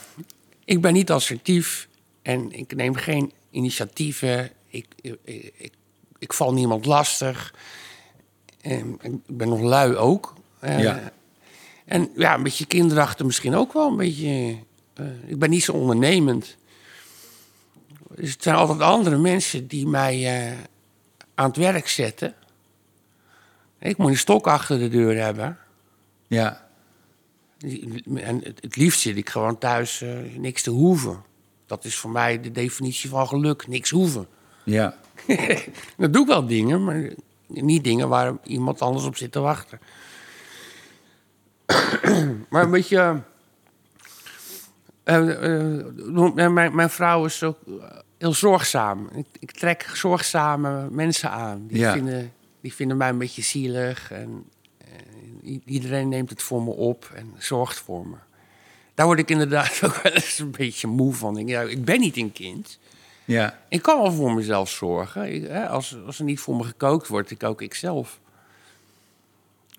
Ik 0.65 0.81
ben 0.81 0.93
niet 0.93 1.11
assertief 1.11 1.89
en 2.23 2.53
ik 2.53 2.75
neem 2.75 2.95
geen 2.95 3.33
initiatieven. 3.51 4.51
Ik, 4.71 4.87
ik, 5.01 5.19
ik, 5.57 5.73
ik 6.19 6.33
val 6.33 6.53
niemand 6.53 6.87
lastig. 6.87 7.55
En 8.61 8.99
ik 9.03 9.37
ben 9.37 9.49
nog 9.49 9.61
lui 9.61 9.97
ook. 9.97 10.35
Eh, 10.61 10.81
Ja. 10.81 11.13
En 11.85 12.11
ja, 12.15 12.35
een 12.35 12.43
beetje 12.43 12.67
kinderachtig 12.67 13.27
misschien 13.27 13.55
ook 13.55 13.73
wel. 13.73 13.89
Een 13.89 13.97
beetje, 13.97 14.59
eh, 14.95 15.07
ik 15.27 15.39
ben 15.39 15.51
niet 15.51 15.65
zo 15.65 15.73
ondernemend. 15.73 16.57
Dus 18.15 18.33
het 18.33 18.43
zijn 18.43 18.57
altijd 18.57 18.81
andere 18.81 19.19
mensen 19.19 19.67
die 19.67 19.87
mij 19.87 20.47
eh, 20.49 20.59
aan 21.35 21.47
het 21.47 21.57
werk 21.57 21.89
zetten. 21.89 22.35
Ik 23.79 23.97
moet 23.97 24.11
een 24.11 24.17
stok 24.17 24.47
achter 24.47 24.79
de 24.79 24.89
deur 24.89 25.23
hebben. 25.23 25.59
Ja. 26.27 26.69
En 28.15 28.41
het, 28.45 28.77
liefst 28.77 29.01
zit 29.01 29.17
ik 29.17 29.29
gewoon 29.29 29.59
thuis 29.59 30.05
niks 30.37 30.63
te 30.63 30.71
hoeven. 30.71 31.23
Dat 31.67 31.85
is 31.85 31.97
voor 31.97 32.11
mij 32.11 32.41
de 32.41 32.51
definitie 32.51 33.11
van 33.11 33.29
geluk. 33.29 33.69
Niks 33.69 33.91
hoeven. 33.91 34.29
Ja. 34.65 34.95
Dat 35.97 36.13
doe 36.13 36.23
ik 36.23 36.29
wel 36.29 36.47
dingen, 36.47 36.85
maar 36.85 37.11
niet 37.47 37.85
dingen 37.85 38.09
waar 38.09 38.35
iemand 38.45 38.81
anders 38.83 39.05
op 39.05 39.17
zit 39.17 39.33
te 39.33 39.41
wachten. 39.41 39.81
maar 42.51 42.63
een 42.63 42.71
beetje. 42.71 43.23
eh, 45.05 45.77
eh, 45.77 46.53
mijn, 46.53 46.75
mijn 46.75 46.91
vrouw 46.91 47.25
is 47.25 47.43
ook 47.43 47.59
eh, 47.67 47.99
heel 48.19 48.35
zorgzaam. 48.35 49.09
Ik, 49.15 49.27
ik 49.39 49.51
trek 49.53 49.91
zorgzame 49.95 50.91
mensen 50.91 51.31
aan. 51.31 51.67
Die, 51.67 51.79
Ja. 51.79 51.93
vinden, 51.93 52.33
die 52.61 52.75
vinden 52.75 52.97
mij 52.97 53.09
een 53.09 53.19
beetje 53.19 53.43
zielig. 53.43 54.11
En, 54.11 54.45
eh, 54.79 55.59
iedereen 55.65 56.09
neemt 56.09 56.31
het 56.31 56.43
voor 56.43 56.63
me 56.63 56.71
op 56.71 57.11
en 57.15 57.35
zorgt 57.39 57.79
voor 57.79 58.07
me. 58.07 58.17
Daar 58.95 59.07
word 59.07 59.19
ik 59.19 59.31
inderdaad 59.31 59.81
ook 59.85 60.03
wel 60.03 60.13
eens 60.13 60.39
een 60.39 60.51
beetje 60.51 60.87
moe 60.87 61.15
van. 61.15 61.39
Ik, 61.39 61.49
ja, 61.49 61.61
ik 61.61 61.85
ben 61.85 62.01
niet 62.01 62.17
een 62.17 62.33
kind. 62.33 62.79
Ja. 63.31 63.59
Ik 63.69 63.83
kan 63.83 64.03
wel 64.03 64.13
voor 64.13 64.35
mezelf 64.35 64.71
zorgen. 64.71 65.43
Hè, 65.43 65.69
als, 65.69 65.97
als 66.07 66.19
er 66.19 66.25
niet 66.25 66.41
voor 66.41 66.57
me 66.57 66.65
gekookt 66.65 67.09
wordt, 67.09 67.31
ik 67.61 67.75
zelf. 67.75 68.21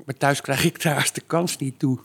Maar 0.06 0.18
thuis 0.18 0.42
krijg 0.42 0.64
ik 0.64 0.82
daar 0.82 1.10
de 1.14 1.22
kans 1.22 1.58
niet 1.58 1.80
toe. 1.80 2.00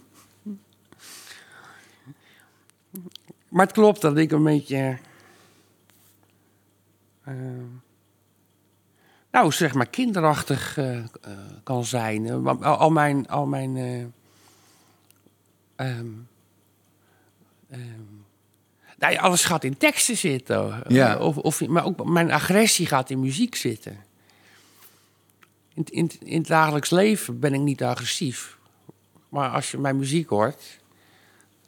Maar 3.48 3.66
het 3.66 3.74
klopt 3.74 4.00
dat 4.00 4.16
ik 4.16 4.32
een 4.32 4.44
beetje. 4.44 4.98
eh, 7.24 7.34
nou, 9.30 9.52
zeg 9.52 9.74
maar 9.74 9.86
kinderachtig 9.86 10.78
eh, 10.78 10.98
eh, 10.98 11.04
kan 11.62 11.84
zijn. 11.84 12.46
Al, 12.46 12.62
al 12.62 12.90
mijn. 12.90 13.28
Al 13.28 13.46
mijn 13.46 13.76
eh, 13.76 14.04
ehm, 15.76 16.06
ehm, 17.68 18.25
nou 18.98 19.12
ja, 19.12 19.20
alles 19.20 19.44
gaat 19.44 19.64
in 19.64 19.76
teksten 19.76 20.16
zitten. 20.16 20.82
Ja. 20.88 21.16
Of, 21.18 21.36
of, 21.36 21.66
maar 21.66 21.84
ook 21.84 22.04
mijn 22.04 22.32
agressie 22.32 22.86
gaat 22.86 23.10
in 23.10 23.20
muziek 23.20 23.54
zitten. 23.54 24.04
In, 25.74 25.84
in, 25.84 26.10
in 26.24 26.38
het 26.38 26.46
dagelijks 26.46 26.90
leven 26.90 27.40
ben 27.40 27.54
ik 27.54 27.60
niet 27.60 27.82
agressief. 27.82 28.56
Maar 29.28 29.50
als 29.50 29.70
je 29.70 29.78
mijn 29.78 29.96
muziek 29.96 30.28
hoort, 30.28 30.62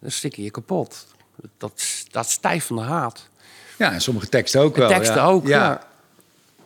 dan 0.01 0.11
stik 0.11 0.35
je 0.37 0.43
je 0.43 0.51
kapot. 0.51 1.07
Dat, 1.59 2.05
dat 2.11 2.31
stijf 2.31 2.65
van 2.65 2.77
de 2.77 2.83
haat. 2.83 3.29
Ja, 3.79 3.93
en 3.93 4.01
sommige 4.01 4.29
teksten 4.29 4.61
ook 4.61 4.77
wel. 4.77 4.89
teksten 4.89 5.17
ja. 5.17 5.25
ook, 5.27 5.47
Ja. 5.47 5.59
ja. 5.59 5.87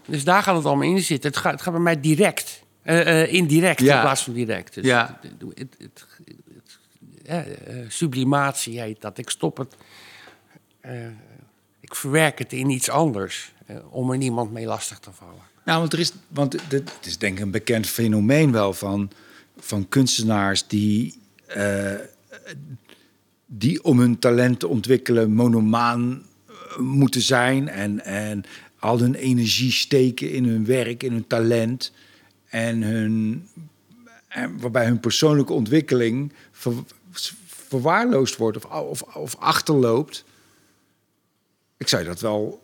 Dus 0.07 0.25
daar 0.25 0.43
gaat 0.43 0.57
het 0.57 0.65
allemaal 0.65 0.89
in 0.89 1.01
zitten. 1.01 1.31
Het 1.31 1.39
gaat, 1.39 1.53
het 1.53 1.63
gaat 1.63 1.73
bij 1.73 1.83
mij 1.83 2.01
direct. 2.01 2.63
Eh, 2.83 3.23
eh, 3.23 3.33
indirect 3.33 3.81
Ja. 3.81 3.95
in 3.95 4.01
plaats 4.01 4.23
van 4.23 4.33
direct. 4.33 4.75
Dus 4.75 4.85
Ja. 4.85 5.19
het, 5.55 5.77
het, 5.79 6.07
eh, 7.25 7.39
eh, 7.39 7.91
sublimatie 7.91 8.81
heet 8.81 9.01
dat. 9.01 9.19
Ik 9.19 9.31
stop 9.31 9.57
het. 9.57 9.75
Eh, 10.83 11.07
ik 11.81 11.95
verwerk 11.95 12.39
het 12.39 12.53
in 12.53 12.71
iets 12.71 12.89
anders. 12.91 13.53
eh, 13.67 13.77
om 13.91 14.11
er 14.11 14.17
niemand 14.17 14.53
mee 14.53 14.67
lastig 14.67 14.99
te 14.99 15.11
vallen. 15.13 15.43
Nou, 15.65 15.79
want 15.81 15.93
er 15.93 15.99
is, 15.99 16.13
want 16.29 16.53
het 16.69 16.91
is 17.03 17.19
denk 17.19 17.37
ik 17.37 17.45
een 17.45 17.51
bekend 17.51 17.87
fenomeen 17.87 18.53
wel 18.53 18.73
van, 18.73 19.11
van 19.59 19.89
kunstenaars 19.89 20.67
die, 20.67 21.19
eh, 21.47 21.95
die 23.47 23.85
om 23.85 23.99
hun 23.99 24.19
talent 24.19 24.61
te 24.61 24.69
ontwikkelen 24.69 25.33
monomaan 25.33 26.23
moeten 26.79 27.21
zijn 27.23 27.69
en, 27.69 28.05
en 28.05 28.45
al 28.79 28.99
hun 28.99 29.15
energie 29.15 29.73
steken 29.73 30.31
in 30.31 30.45
hun 30.45 30.65
werk, 30.65 31.03
in 31.03 31.13
hun 31.13 31.27
talent 31.27 31.93
en 32.49 32.83
hun, 32.83 33.47
en 34.29 34.61
waarbij 34.61 34.87
hun 34.87 35.01
persoonlijke 35.01 35.53
ontwikkeling 35.53 36.33
ver- 36.53 36.85
verwaarloosd 37.47 38.37
wordt 38.37 38.57
of, 38.57 38.65
of, 38.65 39.03
of 39.03 39.37
achterloopt. 39.37 40.25
Ik 41.83 41.89
zou 41.89 42.05
dat 42.05 42.21
wel 42.21 42.61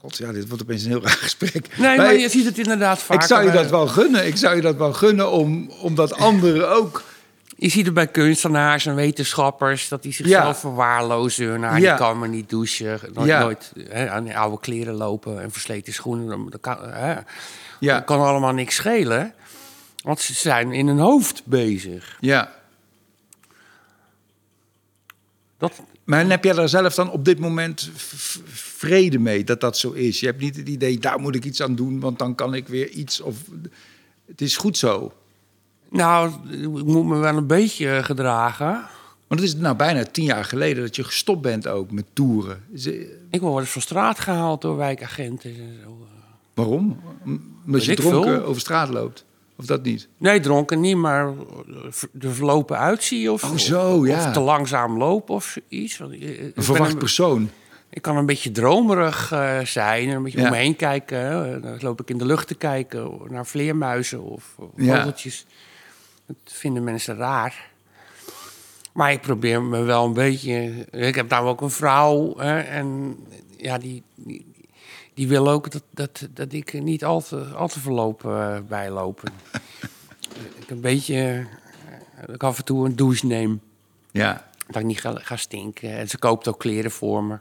God, 0.00 0.16
ja, 0.16 0.32
dit 0.32 0.48
wordt 0.48 0.62
opeens 0.62 0.82
een 0.84 0.90
heel 0.90 1.02
raar 1.06 1.10
gesprek. 1.10 1.76
Nee, 1.78 1.96
Maar 1.96 2.14
je 2.14 2.28
ziet 2.28 2.44
het 2.44 2.58
inderdaad 2.58 2.98
vaak. 3.02 3.20
ik 3.20 3.26
zou 3.26 3.44
je 3.44 3.50
dat 3.50 3.70
wel 3.70 3.86
gunnen. 3.86 4.26
Ik 4.26 4.36
zou 4.36 4.56
je 4.56 4.62
dat 4.62 4.76
wel 4.76 4.92
gunnen 4.92 5.30
om, 5.30 5.70
omdat 5.70 6.14
anderen 6.28 6.70
ook. 6.70 7.02
Je 7.56 7.68
ziet 7.68 7.84
het 7.84 7.94
bij 7.94 8.06
kunstenaars 8.06 8.86
en 8.86 8.94
wetenschappers 8.94 9.88
dat 9.88 10.02
die 10.02 10.12
zichzelf 10.12 10.44
Ja. 10.44 10.54
verwaarlozen. 10.54 11.60
Nou, 11.60 11.80
Ja. 11.80 11.90
die 11.90 11.98
kan 12.06 12.18
maar 12.18 12.28
niet 12.28 12.48
douchen, 12.50 13.00
nooit, 13.12 13.28
Ja. 13.28 13.40
nooit 13.40 13.72
hè, 13.88 14.10
aan 14.10 14.24
die 14.24 14.38
oude 14.38 14.58
kleren 14.60 14.94
lopen 14.94 15.42
en 15.42 15.50
versleten 15.50 15.92
schoenen. 15.92 16.50
Dat 16.50 16.60
kan, 16.60 16.78
hè. 16.82 17.14
Ja, 17.80 17.94
Dat 17.94 18.04
kan 18.04 18.20
allemaal 18.20 18.52
niks 18.52 18.74
schelen, 18.74 19.34
want 20.02 20.20
ze 20.20 20.34
zijn 20.34 20.72
in 20.72 20.86
hun 20.86 20.98
hoofd 20.98 21.42
bezig. 21.44 22.16
ja. 22.20 22.56
Dat, 25.58 25.72
Maar 26.08 26.26
heb 26.28 26.44
jij 26.44 26.52
daar 26.52 26.68
zelf 26.68 26.94
dan 26.94 27.10
op 27.10 27.24
dit 27.24 27.38
moment 27.38 27.90
vrede 28.46 29.18
mee 29.18 29.44
dat 29.44 29.60
dat 29.60 29.78
zo 29.78 29.90
is? 29.92 30.20
Je 30.20 30.26
hebt 30.26 30.40
niet 30.40 30.56
het 30.56 30.68
idee, 30.68 30.98
daar 30.98 31.20
moet 31.20 31.34
ik 31.34 31.44
iets 31.44 31.62
aan 31.62 31.74
doen, 31.74 32.00
want 32.00 32.18
dan 32.18 32.34
kan 32.34 32.54
ik 32.54 32.68
weer 32.68 32.88
iets. 32.88 33.20
Of 33.20 33.36
het 34.26 34.40
is 34.40 34.56
goed 34.56 34.78
zo. 34.78 35.12
nou, 35.90 36.30
ik 36.50 36.84
moet 36.84 37.06
me 37.06 37.16
wel 37.18 37.36
een 37.36 37.46
beetje 37.46 38.00
gedragen. 38.02 38.72
Want 39.26 39.40
het 39.40 39.48
is 39.48 39.54
nou 39.56 39.76
bijna 39.76 40.04
tien 40.04 40.24
jaar 40.24 40.44
geleden 40.44 40.82
dat 40.82 40.96
je 40.96 41.04
gestopt 41.04 41.42
bent 41.42 41.66
ook 41.68 41.90
met 41.90 42.04
toeren. 42.12 42.62
Eh, 42.74 42.84
Ik 43.30 43.40
word 43.40 43.42
wel 43.52 43.60
eens 43.60 43.70
van 43.70 43.82
straat 43.82 44.18
gehaald 44.20 44.60
door 44.60 44.76
wijkagenten. 44.76 45.50
en 45.50 45.78
zo. 45.84 46.06
Waarom? 46.54 47.00
Omdat 47.66 47.84
je 47.84 47.94
dronken 47.94 48.32
veel. 48.34 48.42
over 48.44 48.60
straat 48.60 48.88
loopt? 48.88 49.24
Of 49.58 49.64
dat 49.66 49.82
niet? 49.82 50.08
Nee, 50.16 50.40
dronken 50.40 50.80
niet, 50.80 50.96
maar 50.96 51.26
er 52.20 52.34
verlopen 52.34 52.78
uitzie 52.78 53.32
of, 53.32 53.44
Oh, 53.44 53.56
zo, 53.56 53.96
of, 53.98 54.06
ja. 54.06 54.26
of 54.26 54.32
te 54.32 54.40
langzaam 54.40 54.98
lopen 54.98 55.34
of 55.34 55.58
iets. 55.68 56.00
Eh, 56.00 56.06
Een 56.10 56.52
verwacht 56.62 56.92
een- 56.92 56.98
persoon. 56.98 57.50
Ik 57.90 58.02
kan 58.02 58.16
een 58.16 58.26
beetje 58.26 58.50
dromerig 58.50 59.32
eh, 59.32 59.58
zijn 59.60 60.08
en 60.08 60.16
een 60.16 60.22
beetje 60.22 60.38
Ja. 60.38 60.44
om 60.44 60.50
me 60.50 60.56
heen 60.56 60.76
kijken. 60.76 61.18
hè. 61.18 61.60
Dan 61.60 61.76
loop 61.80 62.00
ik 62.00 62.10
in 62.10 62.18
de 62.18 62.26
lucht 62.26 62.46
te 62.48 62.54
kijken 62.54 63.10
naar 63.28 63.46
vleermuizen 63.46 64.22
of 64.22 64.54
of 64.58 64.68
Ja. 64.76 64.96
vogeltjes. 64.96 65.46
Dat 66.26 66.36
vinden 66.44 66.84
mensen 66.84 67.16
raar. 67.16 67.70
Maar 68.92 69.12
ik 69.12 69.20
probeer 69.20 69.62
me 69.62 69.82
wel 69.82 70.04
een 70.04 70.12
beetje... 70.12 70.86
Ik 70.90 71.14
heb 71.14 71.28
nou 71.28 71.46
ook 71.48 71.60
een 71.60 71.70
vrouw 71.70 72.34
hè, 72.36 72.58
en 72.60 73.16
ja, 73.56 73.78
die, 73.78 74.02
die, 74.14 74.46
die 75.18 75.28
wil 75.28 75.48
ook 75.48 75.70
dat, 75.70 75.82
dat, 75.90 76.28
dat 76.30 76.52
ik 76.52 76.82
niet 76.82 77.04
al 77.04 77.20
te, 77.22 77.36
al 77.36 77.68
te 77.68 77.80
verlopen 77.80 78.54
eh, 78.54 78.60
bijloop. 78.68 79.22
ik 80.60 80.70
een 80.70 80.80
beetje... 80.80 81.46
eh, 82.16 82.26
dat 82.26 82.34
ik 82.34 82.42
af 82.42 82.58
en 82.58 82.64
toe 82.64 82.86
een 82.86 82.96
douche 82.96 83.26
neem. 83.26 83.60
Ja. 84.10 84.50
Dat 84.66 84.76
ik 84.76 84.86
niet 84.86 85.00
ga, 85.00 85.14
ga 85.14 85.36
stinken. 85.36 85.96
En 85.96 86.08
ze 86.08 86.18
koopt 86.18 86.48
ook 86.48 86.58
kleren 86.58 86.90
voor 86.90 87.24
me. 87.24 87.38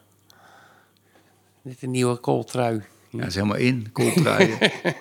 Dit 1.61 1.75
is 1.75 1.81
een 1.81 1.91
nieuwe 1.91 2.15
kooltrui. 2.15 2.83
ja, 3.09 3.19
dat 3.19 3.27
is 3.27 3.35
helemaal 3.35 3.57
in. 3.57 3.91
Kooltruien. 3.91 4.57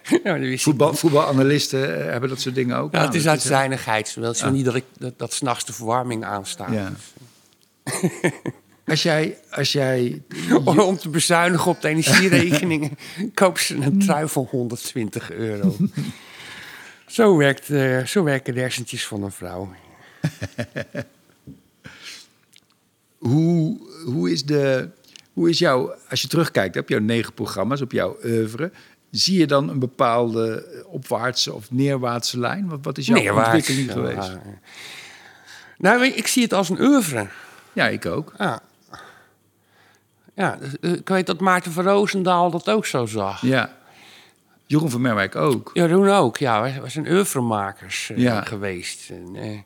Voetbal, 0.58 0.94
voetbalanalisten 0.94 2.00
eh, 2.04 2.10
hebben 2.10 2.28
dat 2.28 2.40
soort 2.40 2.54
dingen 2.54 2.76
ook. 2.76 2.92
Ja, 2.92 2.98
aan. 2.98 3.04
het 3.04 3.14
is 3.14 3.22
Dat 3.22 3.32
uit 3.32 3.42
zuinigheid. 3.42 4.08
Ze 4.08 4.20
wil 4.20 4.34
ze 4.34 4.44
Ah. 4.44 4.52
niet 4.52 4.64
dat 4.64 4.74
ik 4.74 4.84
dat, 4.98 5.18
dat 5.18 5.32
s'nachts 5.32 5.64
de 5.64 5.72
verwarming 5.72 6.24
aanstaat. 6.24 6.72
Ja. 6.72 6.92
Als 8.86 9.02
jij, 9.02 9.38
als 9.50 9.72
jij 9.72 10.22
Om 10.64 10.96
te 10.96 11.08
bezuinigen 11.08 11.70
op 11.70 11.80
de 11.80 11.88
energierekeningen 11.88 12.98
koop 13.34 13.58
ze 13.58 13.74
een 13.74 13.98
trui 13.98 14.28
van 14.28 14.46
120 14.50 15.32
euro. 15.32 15.76
zo, 17.06 17.36
werkt, 17.36 17.70
eh, 17.70 18.04
zo 18.04 18.22
werken 18.22 18.54
de 18.54 18.60
hersentjes 18.60 19.06
van 19.06 19.22
een 19.22 19.32
vrouw. 19.32 19.74
hoe, 23.18 23.78
hoe 24.04 24.30
is 24.30 24.44
de, 24.44 24.88
hoe 25.32 25.50
is 25.50 25.58
jouw, 25.58 25.94
als 26.08 26.22
je 26.22 26.28
terugkijkt 26.28 26.76
op 26.76 26.88
jouw 26.88 27.00
negen 27.00 27.32
programma's, 27.32 27.80
op 27.80 27.92
jouw 27.92 28.16
oeuvre, 28.24 28.70
zie 29.10 29.38
je 29.38 29.46
dan 29.46 29.68
een 29.68 29.78
bepaalde 29.78 30.64
opwaartse 30.86 31.54
of 31.54 31.70
neerwaartse 31.70 32.38
lijn? 32.38 32.68
Wat, 32.68 32.78
wat 32.82 32.98
is 32.98 33.06
jouw 33.06 33.16
Neerwaarts. 33.16 33.54
ontwikkeling 33.54 33.92
geweest? 33.92 34.28
Ja. 34.28 34.42
Nou, 35.78 36.06
ik 36.06 36.26
zie 36.26 36.42
het 36.42 36.52
als 36.52 36.68
een 36.68 36.80
oeuvre. 36.80 37.28
Ja, 37.72 37.88
ik 37.88 38.06
ook. 38.06 38.32
Ja. 38.38 38.62
Ja, 40.36 40.58
eh, 40.80 40.92
ik 40.92 41.08
weet 41.08 41.26
dat 41.26 41.40
Maarten 41.40 41.72
van 41.72 41.84
Roosendaal 41.84 42.50
dat 42.50 42.68
ook 42.70 42.86
zo 42.86 43.06
zag. 43.06 43.40
Ja. 43.40 43.70
Jeroen 44.66 44.90
van 44.90 45.00
Merwijk 45.00 45.36
ook. 45.36 45.70
Ja, 45.74 45.86
Roen 45.86 46.08
ook. 46.08 46.36
Ja, 46.36 46.60
wij 46.60 46.90
zijn 46.90 47.10
oeuvremakers 47.10 48.10
eh, 48.10 48.16
Ja. 48.18 48.40
geweest. 48.42 49.10
En, 49.10 49.36
eh, 49.36 49.58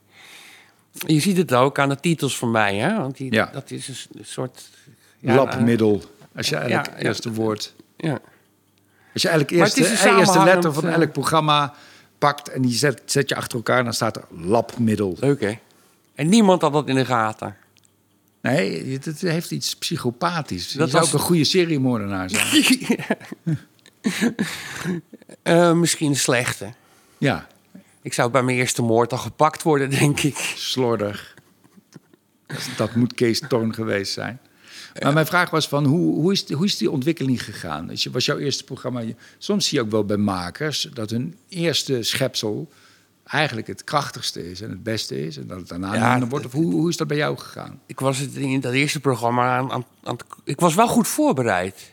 je 0.92 1.20
ziet 1.20 1.36
het 1.36 1.54
ook 1.54 1.78
aan 1.78 1.88
de 1.88 2.00
titels 2.00 2.38
van 2.38 2.50
mij, 2.50 2.76
hè? 2.76 2.96
Want 2.96 3.16
die, 3.16 3.32
Ja. 3.32 3.50
dat 3.52 3.70
is 3.70 3.88
een 3.88 4.24
soort... 4.24 4.68
ja, 5.18 5.34
Labmiddel. 5.34 6.02
Als 6.36 6.48
je 6.48 6.56
eigenlijk 6.56 6.88
het 6.94 7.04
eerste 7.04 7.32
woord... 7.32 7.74
Ja. 7.96 8.18
Als 9.12 9.22
je 9.22 9.28
eigenlijk 9.28 9.60
eerst 9.60 9.74
de 9.74 10.16
eerste 10.18 10.44
letter 10.44 10.72
van 10.72 10.86
eh, 10.86 10.94
elk 10.94 11.12
programma 11.12 11.74
pakt... 12.18 12.48
en 12.48 12.62
die 12.62 12.72
zet, 12.72 13.02
zet 13.04 13.28
je 13.28 13.36
achter 13.36 13.56
elkaar, 13.56 13.84
dan 13.84 13.92
staat 13.92 14.16
er 14.16 14.24
labmiddel. 14.30 15.16
Leuk, 15.20 15.40
hè? 15.40 15.58
En 16.14 16.28
niemand 16.28 16.62
had 16.62 16.72
dat 16.72 16.88
in 16.88 16.94
de 16.94 17.04
gaten. 17.04 17.56
Nee, 18.42 18.98
het, 19.02 19.20
heeft 19.20 19.50
iets 19.50 19.76
psychopathisch. 19.76 20.72
Dat 20.72 20.90
zou 20.90 21.02
was- 21.02 21.12
ook 21.14 21.20
een 21.20 21.26
goede 21.26 21.44
seriemoordenaar 21.44 22.30
zijn. 22.30 22.46
Eh, 25.42 25.72
misschien 25.72 26.10
een 26.10 26.16
slechte. 26.16 26.72
ja, 27.18 27.46
Ik 28.02 28.12
zou 28.12 28.30
bij 28.30 28.42
mijn 28.42 28.56
eerste 28.56 28.82
moord 28.82 29.12
al 29.12 29.18
gepakt 29.18 29.62
worden, 29.62 29.90
denk 29.90 30.20
ik. 30.20 30.36
slordig. 30.56 31.34
Dat 32.76 32.94
moet 32.94 33.14
Kees 33.14 33.42
Torn 33.48 33.74
geweest 33.74 34.12
zijn. 34.12 34.40
Maar 35.02 35.12
mijn 35.12 35.26
vraag 35.26 35.50
was 35.50 35.68
van, 35.68 35.84
hoe, 35.84 36.14
hoe, 36.14 36.32
is, 36.32 36.46
die, 36.46 36.56
hoe 36.56 36.64
is 36.64 36.76
die 36.76 36.90
ontwikkeling 36.90 37.44
gegaan? 37.44 37.90
Was 38.12 38.24
jouw 38.24 38.38
eerste 38.38 38.64
programma... 38.64 39.02
Soms 39.38 39.68
zie 39.68 39.78
je 39.78 39.84
ook 39.84 39.90
wel 39.90 40.04
bij 40.04 40.16
makers 40.16 40.88
dat 40.94 41.10
hun 41.10 41.36
eerste 41.48 42.02
schepsel... 42.02 42.70
eigenlijk 43.30 43.66
het 43.66 43.84
krachtigste 43.84 44.50
is 44.50 44.60
en 44.60 44.70
het 44.70 44.82
beste 44.82 45.26
is. 45.26 45.36
En 45.36 45.46
dat 45.46 45.58
het 45.58 45.68
daarna 45.68 45.94
Ja, 45.94 46.26
wordt. 46.26 46.46
Of 46.46 46.52
hoe, 46.52 46.72
hoe 46.72 46.88
is 46.88 46.96
dat 46.96 47.06
bij 47.06 47.16
jou 47.16 47.38
gegaan? 47.38 47.80
Ik 47.86 48.00
was 48.00 48.18
het 48.18 48.34
in 48.34 48.60
dat 48.60 48.72
eerste 48.72 49.00
programma 49.00 49.56
aan, 49.58 49.70
aan, 49.72 49.84
aan 50.04 50.14
het- 50.14 50.24
Ik 50.44 50.60
was 50.60 50.74
wel 50.74 50.88
goed 50.88 51.08
voorbereid. 51.08 51.92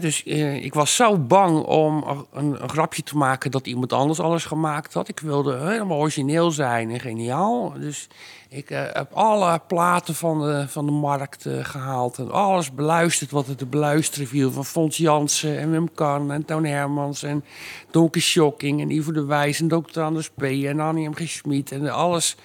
Dus 0.00 0.22
eh, 0.24 0.64
ik 0.64 0.74
was 0.74 0.94
zo 0.96 1.18
bang 1.18 1.58
om 1.64 2.04
een, 2.32 2.58
grapje 2.68 3.02
te 3.02 3.16
maken 3.16 3.50
dat 3.50 3.66
iemand 3.66 3.92
anders 3.92 4.20
alles 4.20 4.44
gemaakt 4.44 4.94
had. 4.94 5.08
Ik 5.08 5.20
wilde 5.20 5.58
helemaal 5.58 5.98
origineel 5.98 6.50
zijn 6.50 6.90
en 6.90 7.00
geniaal. 7.00 7.72
Dus 7.78 8.08
ik 8.48 8.70
eh, 8.70 8.82
heb 8.92 9.12
alle 9.12 9.60
platen 9.66 10.14
van 10.14 10.40
de, 10.40 10.64
van 10.68 10.86
de 10.86 10.92
markt 10.92 11.46
eh, 11.46 11.64
gehaald. 11.64 12.18
En 12.18 12.30
alles 12.32 12.72
beluisterd 12.74 13.30
wat 13.30 13.48
er 13.48 13.56
te 13.56 13.66
beluisteren 13.66 14.26
viel. 14.26 14.50
Van 14.52 14.64
Fons 14.64 14.96
Jansen 14.96 15.58
en 15.58 15.70
Wim 15.70 15.92
Kan 15.94 16.32
en 16.32 16.44
Toon 16.44 16.64
Hermans 16.64 17.22
en 17.22 17.44
Donker 17.90 18.20
Shocking 18.20 18.80
en 18.80 18.90
Ivo 18.90 19.12
de 19.12 19.24
Wijs 19.24 19.60
en 19.60 19.68
Dr. 19.68 20.00
Anders 20.00 20.30
P. 20.30 20.42
en 20.42 20.80
Annie 20.80 21.08
M. 21.08 21.14
G. 21.14 21.28
Schmid. 21.28 21.72
En 21.72 21.88
alles 21.92 22.36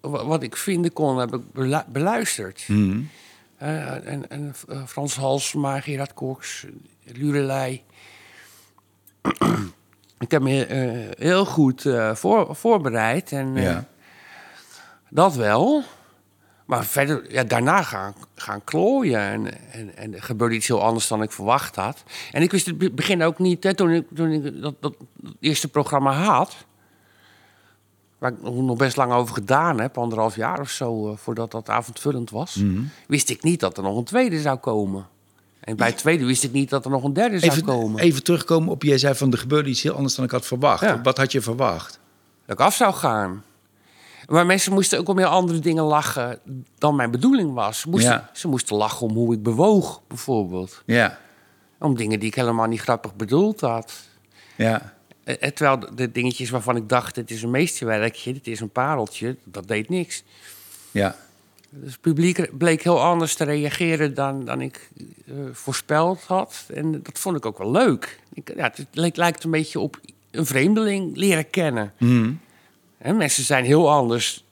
wa- 0.00 0.24
wat 0.24 0.42
ik 0.42 0.56
vinden 0.56 0.92
kon, 0.92 1.18
heb 1.18 1.34
ik 1.34 1.52
belu- 1.52 1.84
beluisterd. 1.88 2.64
En 3.62 4.30
en 4.30 4.54
eh, 4.68 4.82
Frans 4.86 5.16
Halsema, 5.16 5.80
Gerard 5.80 6.14
Cox, 6.14 6.66
Lurelei. 7.04 7.82
ik 10.18 10.30
heb 10.30 10.42
me 10.42 10.66
eh, 10.66 11.24
heel 11.26 11.44
goed 11.44 11.84
eh, 11.86 12.14
voor, 12.14 12.56
voorbereid. 12.56 13.32
En, 13.32 13.54
Ja. 13.54 13.84
Dat 15.10 15.34
wel. 15.34 15.82
Maar 16.66 16.84
verder, 16.84 17.32
ja, 17.32 17.44
daarna 17.44 17.82
gaan, 17.82 18.14
gaan 18.34 18.64
klooien. 18.64 19.20
En, 19.20 19.72
en, 19.72 19.96
en 19.96 20.14
er 20.14 20.22
gebeurde 20.22 20.54
iets 20.54 20.66
heel 20.66 20.82
anders 20.82 21.08
dan 21.08 21.22
ik 21.22 21.32
verwacht 21.32 21.76
had. 21.76 22.02
En 22.32 22.42
ik 22.42 22.50
wist 22.50 22.66
het 22.66 22.78
be- 22.78 22.90
begin 22.90 23.22
ook 23.22 23.38
niet, 23.38 23.64
hè, 23.64 23.74
toen 23.74 23.90
ik, 23.90 24.06
toen 24.14 24.30
ik 24.30 24.42
dat, 24.62 24.62
dat, 24.62 24.94
dat 25.16 25.34
eerste 25.40 25.68
programma 25.68 26.12
had... 26.12 26.56
waar 28.22 28.32
ik 28.32 28.42
nog- 28.42 28.76
best 28.76 28.96
lang 28.96 29.12
over 29.12 29.34
gedaan 29.34 29.80
heb, 29.80 29.98
anderhalf 29.98 30.36
jaar 30.36 30.60
of 30.60 30.70
zo... 30.70 31.10
eh, 31.10 31.16
voordat 31.16 31.50
dat 31.50 31.68
avondvullend 31.68 32.30
was... 32.30 32.54
Mhm. 32.54 32.82
wist 33.06 33.30
ik 33.30 33.42
niet 33.42 33.60
dat 33.60 33.76
er 33.76 33.82
nog 33.82 33.96
een 33.96 34.04
tweede 34.04 34.40
zou 34.40 34.56
komen. 34.58 35.06
En 35.60 35.76
bij 35.76 35.86
het 35.88 35.98
tweede 35.98 36.24
wist 36.24 36.44
ik 36.44 36.52
niet 36.52 36.70
dat 36.70 36.84
er 36.84 36.90
nog 36.90 37.04
een 37.04 37.12
derde 37.12 37.38
zou 37.38 37.52
Even, 37.52 37.64
komen. 37.64 38.00
even 38.00 38.22
terugkomen 38.22 38.68
op, 38.68 38.82
jij 38.82 38.98
zei 38.98 39.14
van 39.14 39.32
er 39.32 39.38
gebeurde 39.38 39.68
iets 39.70 39.82
heel 39.82 39.94
anders 39.94 40.14
dan 40.14 40.24
ik 40.24 40.30
had 40.30 40.46
verwacht. 40.46 40.80
Ja. 40.82 41.00
Wat 41.02 41.16
had 41.16 41.32
je 41.32 41.40
verwacht? 41.40 42.00
dat 42.46 42.58
ik 42.58 42.64
af 42.66 42.74
zou 42.74 42.94
gaan. 42.94 43.42
Maar 44.28 44.46
mensen 44.46 44.72
moesten 44.72 44.98
ook 44.98 45.08
om 45.08 45.18
heel 45.18 45.26
andere 45.26 45.58
dingen 45.58 45.84
lachen 45.84 46.38
dan 46.78 46.96
mijn 46.96 47.10
bedoeling 47.10 47.54
was. 47.54 47.80
Ze 47.80 47.88
moesten, 47.88 48.10
Ja. 48.12 48.30
ze 48.32 48.48
moesten 48.48 48.76
lachen 48.76 49.06
om 49.06 49.14
hoe 49.14 49.34
ik 49.34 49.42
bewoog, 49.42 50.00
bijvoorbeeld. 50.08 50.82
Ja, 50.86 51.18
Om 51.78 51.96
dingen 51.96 52.18
die 52.18 52.28
ik 52.28 52.34
helemaal 52.34 52.66
niet 52.66 52.80
grappig 52.80 53.14
bedoeld 53.16 53.60
had. 53.60 53.92
ja, 54.56 54.92
Terwijl 55.24 55.94
de- 55.94 56.12
dingetjes 56.12 56.50
waarvan 56.50 56.76
ik 56.76 56.88
dacht, 56.88 57.14
dit 57.14 57.30
is 57.30 57.42
een 57.42 57.50
meesterwerkje, 57.50 58.32
dit 58.32 58.46
is 58.46 58.60
een 58.60 58.68
pareltje, 58.70 59.36
dat 59.44 59.68
deed 59.68 59.88
niks. 59.88 60.22
ja. 60.90 61.16
Dus 61.74 61.92
het 61.92 62.00
publiek 62.00 62.58
bleek 62.58 62.82
heel 62.82 63.00
anders 63.02 63.34
te 63.34 63.44
reageren 63.44 64.14
dan, 64.14 64.44
dan 64.44 64.60
ik 64.60 64.90
eh, 65.26 65.34
voorspeld 65.52 66.22
had. 66.22 66.64
En 66.74 66.92
dat 67.02 67.18
vond 67.18 67.36
ik 67.36 67.46
ook 67.46 67.58
wel 67.58 67.70
leuk. 67.70 68.18
Ik, 68.34 68.52
ja, 68.56 68.62
het 68.74 68.86
lijkt, 68.92 69.16
lijkt 69.16 69.44
een 69.44 69.50
beetje 69.50 69.80
op 69.80 70.00
een 70.30 70.46
vreemdeling 70.46 71.16
leren 71.16 71.50
kennen. 71.50 71.92
Mhm. 71.98 72.32
Hè, 72.98 73.12
mensen 73.12 73.44
zijn 73.44 73.64
heel 73.64 73.90
anders 73.90 74.44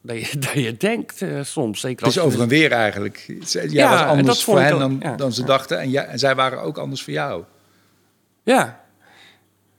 dan 0.00 0.16
je, 0.16 0.38
dan 0.52 0.62
je 0.62 0.76
denkt 0.76 1.22
eh, 1.22 1.42
soms. 1.42 1.80
Zeker 1.80 2.06
Het 2.06 2.16
is 2.16 2.22
over 2.22 2.40
en 2.40 2.48
weer 2.48 2.72
eigenlijk. 2.72 3.24
Jij 3.46 3.68
Ja, 3.68 3.90
was 3.90 4.00
en 4.00 4.06
anders 4.08 4.44
voor 4.44 4.60
hen 4.60 4.78
dan, 4.78 4.96
ja. 5.02 5.16
dan 5.16 5.32
ze 5.32 5.44
dachten. 5.44 5.80
En, 5.80 5.90
jij, 5.90 6.04
en 6.06 6.18
zij 6.18 6.34
waren 6.34 6.60
ook 6.62 6.78
anders 6.78 7.02
voor 7.02 7.12
jou. 7.12 7.44
Ja. 8.42 8.86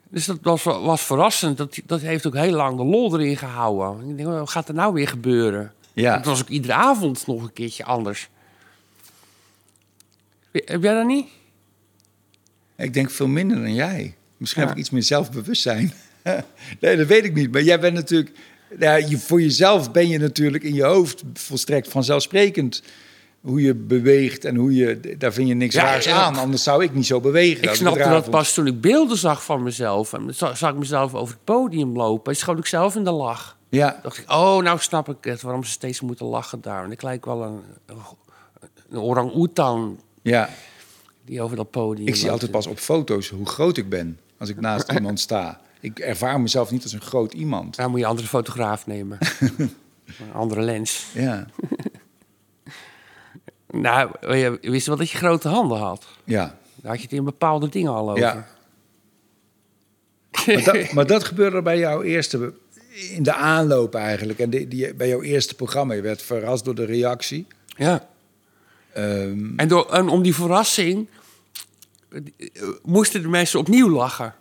Dus 0.10 0.26
dat 0.26 0.38
was, 0.42 0.64
was 0.64 1.02
verrassend. 1.02 1.58
Dat, 1.58 1.80
dat 1.86 2.02
heeft 2.02 2.28
ook 2.28 2.36
heel 2.36 2.52
lang 2.56 2.78
de 2.78 2.84
lol 2.84 3.20
erin 3.20 3.38
gehouden. 3.38 4.10
Ik 4.10 4.18
denk, 4.18 4.30
wat 4.30 4.50
gaat 4.50 4.68
er 4.68 4.74
nou 4.74 4.94
weer 4.94 5.08
gebeuren? 5.08 5.74
Ja. 5.94 6.18
Het 6.18 6.26
was 6.26 6.42
ook 6.42 6.50
iedere 6.50 6.74
avond 6.74 7.28
nog 7.28 7.42
een 7.42 7.54
keertje 7.54 7.84
anders. 7.84 8.30
Heb 10.52 10.84
jij 10.84 10.94
dat 10.94 11.06
niet? 11.06 11.28
Ik 12.78 12.94
denk 12.94 13.12
veel 13.12 13.28
minder 13.28 13.58
dan 13.58 13.74
jij. 13.74 14.16
Misschien 14.38 14.62
Ja. 14.62 14.68
heb 14.68 14.78
ik 14.78 14.84
iets 14.84 14.94
meer 14.94 15.04
zelfbewustzijn. 15.04 15.94
nee, 16.80 16.98
dat 16.98 17.08
weet 17.08 17.24
ik 17.24 17.34
niet. 17.34 17.52
Maar 17.52 17.64
jij 17.64 17.80
bent 17.80 17.94
natuurlijk... 17.94 18.32
Ja, 18.80 18.96
je, 18.96 19.18
voor 19.18 19.42
jezelf 19.42 19.92
ben 19.92 20.08
je 20.08 20.18
natuurlijk 20.18 20.64
in 20.64 20.74
je 20.74 20.84
hoofd 20.84 21.24
volstrekt 21.34 21.88
vanzelfsprekend... 21.88 22.84
hoe 23.42 23.62
je 23.62 23.76
beweegt 23.76 24.46
en 24.46 24.56
hoe 24.56 24.76
je... 24.76 25.16
Daar 25.18 25.34
vind 25.34 25.48
je 25.48 25.54
niks 25.54 25.76
Ja, 25.76 25.84
raars 25.84 26.08
aan. 26.08 26.36
Anders 26.36 26.64
zou 26.64 26.84
ik 26.84 26.94
niet 26.94 27.06
zo 27.06 27.20
bewegen. 27.20 27.64
Ik 27.64 27.74
snapte 27.74 28.10
dat 28.10 28.30
pas 28.30 28.54
toen 28.54 28.68
ik 28.68 28.82
beelden 28.82 29.18
zag 29.18 29.44
van 29.44 29.64
mezelf. 29.64 30.14
En 30.14 30.36
za- 30.36 30.56
zag 30.56 30.72
ik 30.72 30.78
mezelf 30.78 31.16
over 31.16 31.34
het 31.34 31.44
podium 31.44 31.96
lopen. 31.96 32.32
En 32.34 32.40
schoot 32.40 32.58
ik 32.58 32.66
zelf 32.66 32.96
in 32.96 33.04
de 33.04 33.12
lach. 33.12 33.58
Ja, 33.70 34.00
dacht 34.04 34.18
ik, 34.18 34.32
oh, 34.32 34.58
nou 34.58 34.80
snap 34.80 35.10
ik 35.10 35.18
het. 35.22 35.42
Waarom 35.42 35.64
ze 35.64 35.72
steeds 35.72 36.02
moeten 36.02 36.26
lachen 36.26 36.62
daar. 36.62 36.84
En 36.84 36.92
ik 36.92 37.02
lijk 37.02 37.26
wel 37.26 37.44
een, 37.44 37.62
een, 38.90 39.00
orang-oetan 39.00 40.00
ja. 40.22 40.50
die 41.26 41.42
over 41.42 41.56
dat 41.56 41.72
podium 41.72 42.08
Ik 42.08 42.16
zie 42.16 42.24
loopt. 42.24 42.34
altijd 42.34 42.52
pas 42.52 42.68
op 42.68 42.78
foto's 42.78 43.30
hoe 43.30 43.46
groot 43.46 43.78
ik 43.78 43.90
ben. 43.90 44.20
Als 44.38 44.50
ik 44.50 44.60
naast 44.60 44.92
iemand 44.98 45.20
sta. 45.20 45.62
Ik 45.82 46.00
ervaar 46.00 46.42
mezelf 46.42 46.72
niet 46.72 46.84
als 46.84 46.94
een 46.94 47.02
groot 47.02 47.34
iemand. 47.34 47.76
Daar 47.76 47.90
moet 47.90 47.98
je 48.00 48.04
een 48.04 48.10
andere 48.10 48.28
fotograaf 48.28 48.88
nemen. 48.88 49.18
een 50.06 50.34
andere 50.34 50.62
lens. 50.62 51.06
Ja, 51.14 51.46
Nou, 53.72 54.12
je 54.38 54.58
wist 54.62 54.88
wel 54.88 54.98
dat 54.98 55.10
je 55.10 55.18
grote 55.18 55.48
handen 55.48 55.78
had. 55.78 56.06
ja. 56.24 56.58
Daar 56.82 56.92
had 56.92 57.00
je 57.00 57.08
het 57.08 57.18
in 57.18 57.24
bepaalde 57.24 57.70
dingen 57.70 57.92
al 57.92 58.10
over. 58.10 58.20
Ja. 58.20 58.48
Maar 60.46 60.64
dat, 60.64 60.92
maar 60.94 61.08
dat 61.08 61.24
gebeurde 61.24 61.62
bij 61.62 61.78
jouw 61.78 62.02
eerste, 62.02 62.54
in 62.90 63.24
de 63.24 63.34
aanloop 63.34 63.96
eigenlijk. 63.96 64.40
En 64.40 64.50
die, 64.50 64.68
die, 64.68 64.94
bij 64.94 65.08
jouw 65.08 65.22
eerste 65.22 65.56
programma. 65.56 65.94
Je 65.94 66.02
werd 66.02 66.22
verrast 66.22 66.66
door 66.66 66.76
de 66.76 66.86
reactie. 66.86 67.48
Ja. 67.78 68.08
Ehm, 68.94 69.60
En, 69.60 69.68
door, 69.68 69.90
en 69.92 70.08
om 70.10 70.22
die 70.22 70.36
verrassing 70.36 71.08
eh, 72.10 72.22
moesten 72.84 73.22
de 73.22 73.28
mensen 73.28 73.60
opnieuw 73.60 73.90
lachen. 73.90 74.34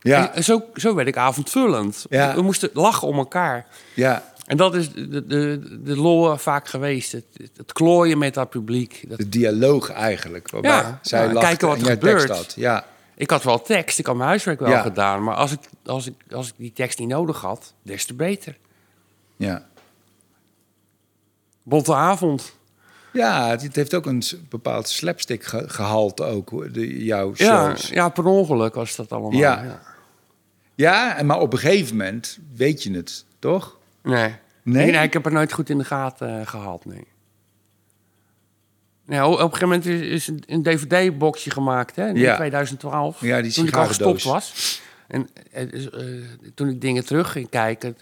ja, 0.00 0.34
En 0.34 0.44
zo, 0.44 0.62
zo 0.74 0.94
werd 0.94 1.08
ik 1.08 1.16
avondvullend. 1.16 2.06
Ja. 2.10 2.34
We 2.34 2.42
moesten 2.42 2.70
lachen 2.72 3.08
om 3.08 3.18
elkaar. 3.18 3.66
ja, 3.94 4.32
En 4.44 4.56
dat 4.56 4.74
is 4.74 4.92
de, 4.92 5.26
de, 5.26 5.60
de 5.82 5.96
lol 5.96 6.36
vaak 6.36 6.68
geweest. 6.68 7.12
Het, 7.12 7.24
het 7.56 7.72
klooien 7.72 8.18
met 8.18 8.34
dat 8.34 8.50
publiek. 8.50 9.04
Dat, 9.08 9.18
de 9.18 9.28
dialoog 9.28 9.90
eigenlijk. 9.90 10.50
Waarbij 10.50 10.70
Ja, 10.70 10.98
zij 11.02 11.20
ja, 11.20 11.32
lachten 11.32 11.42
kijken 11.48 11.68
wat 11.68 11.78
er 11.80 11.86
gebeurt. 11.86 12.52
Ja, 12.56 12.84
ik 13.16 13.30
had 13.30 13.42
wel 13.42 13.62
tekst, 13.62 13.98
ik 13.98 14.06
had 14.06 14.16
mijn 14.16 14.28
huiswerk 14.28 14.60
wel 14.60 14.68
Ja. 14.70 14.82
gedaan. 14.82 15.22
Maar 15.24 15.34
als 15.34 15.52
ik, 15.52 15.58
als, 15.86 16.06
ik, 16.06 16.14
als 16.32 16.48
ik 16.48 16.54
die 16.56 16.72
tekst 16.72 16.98
niet 16.98 17.08
nodig 17.08 17.40
had, 17.40 17.74
des 17.82 18.04
te 18.04 18.14
beter. 18.14 18.56
ja. 19.36 19.66
Bonte 21.62 21.94
avond. 21.94 22.56
Ja, 23.12 23.48
het, 23.48 23.76
heeft 23.76 23.94
ook 23.94 24.06
een 24.06 24.22
bepaald 24.48 24.88
slapstick 24.88 25.44
ge- 25.44 25.68
gehalte 25.68 26.22
ook, 26.24 26.74
de, 26.74 27.04
jouw 27.04 27.32
Ja, 27.34 27.68
shows. 27.68 27.88
ja, 27.88 28.08
per 28.08 28.24
ongeluk 28.24 28.74
was 28.74 28.96
dat 28.96 29.12
allemaal. 29.12 29.32
Ja. 29.32 29.62
ja. 29.62 29.82
Ja, 30.74 31.16
en 31.16 31.26
maar 31.26 31.40
op 31.40 31.52
een 31.52 31.58
gegeven 31.58 31.96
moment 31.96 32.38
weet 32.56 32.82
je 32.82 32.92
het, 32.94 33.24
toch? 33.38 33.78
Nee. 34.04 34.34
Nee? 34.62 34.90
nee? 34.90 35.02
ik 35.02 35.12
heb 35.12 35.26
er 35.26 35.32
nooit 35.32 35.52
goed 35.52 35.70
in 35.70 35.78
de 35.78 35.84
gaten 35.84 36.40
eh, 36.40 36.46
gehad, 36.46 36.84
nee. 36.84 37.06
Nee, 39.06 39.26
op 39.26 39.32
een 39.38 39.38
gegeven 39.38 39.68
moment 39.68 39.86
is, 39.86 40.00
is 40.00 40.26
een, 40.26 40.42
een 40.46 40.62
dvd-boxje 40.62 41.50
gemaakt, 41.50 41.96
hè, 41.96 42.08
in 42.08 42.16
Ja. 42.16 42.36
2012. 42.36 43.20
Ja, 43.20 43.40
die 43.42 43.52
toen 43.52 43.66
ik 43.66 43.76
al 43.76 43.86
gestopt 43.86 44.20
sigarendoos. 44.20 44.50
was. 44.52 44.82
En 45.08 45.28
eh, 45.52 45.70
dus, 45.70 45.90
eh, 45.90 46.02
toen 46.54 46.68
ik 46.68 46.80
dingen 46.80 47.04
terug 47.04 47.32
ging 47.32 47.48
kijken... 47.48 47.96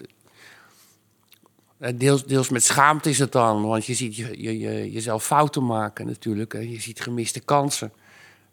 Eh, 1.77 1.91
Deels, 1.95 2.25
deels 2.25 2.49
met 2.49 2.63
schaamte 2.63 3.09
is 3.09 3.19
het 3.19 3.31
dan, 3.31 3.61
want 3.67 3.85
je 3.85 3.93
ziet 3.93 4.15
je, 4.15 4.41
je, 4.41 4.59
je- 4.59 4.91
jezelf 4.91 5.25
fouten 5.25 5.65
maken 5.65 6.05
natuurlijk. 6.05 6.53
En 6.53 6.69
je 6.71 6.81
ziet 6.81 7.01
gemiste 7.01 7.39
kansen. 7.39 7.91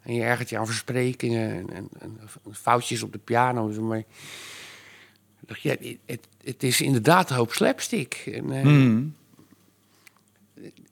En 0.02 0.14
je 0.14 0.22
ergert 0.22 0.48
je 0.48 0.58
aan 0.58 0.66
versprekingen 0.66 1.50
en, 1.50 1.68
en, 1.72 1.88
en 2.00 2.18
foutjes 2.52 3.02
op 3.02 3.12
de 3.12 3.18
piano. 3.18 3.68
en 3.68 3.74
zo, 3.74 3.82
Maar 3.82 4.02
ja, 5.58 5.76
het, 6.06 6.26
het 6.44 6.62
is 6.62 6.80
inderdaad 6.80 7.30
een 7.30 7.36
hoop 7.36 7.52
slapstick. 7.52 8.22
En, 8.34 8.60
Hmm. 8.60 9.14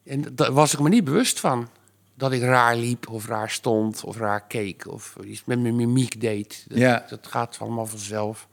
en 0.04 0.24
daar 0.34 0.52
was 0.52 0.72
ik 0.72 0.80
me 0.80 0.88
niet 0.88 1.04
bewust 1.04 1.40
van. 1.40 1.68
Dat 2.14 2.32
ik 2.32 2.40
raar 2.40 2.76
liep 2.76 3.08
of 3.08 3.26
raar 3.26 3.50
stond 3.50 4.04
of 4.04 4.16
raar 4.16 4.46
keek 4.46 4.86
of 4.92 5.16
iets 5.24 5.42
met 5.44 5.60
mijn 5.60 5.76
mimiek 5.76 6.20
deed. 6.20 6.64
Dat, 6.68 6.78
Ja. 6.78 7.06
dat 7.08 7.26
gaat 7.26 7.56
allemaal 7.60 7.86
vanzelf. 7.86 8.48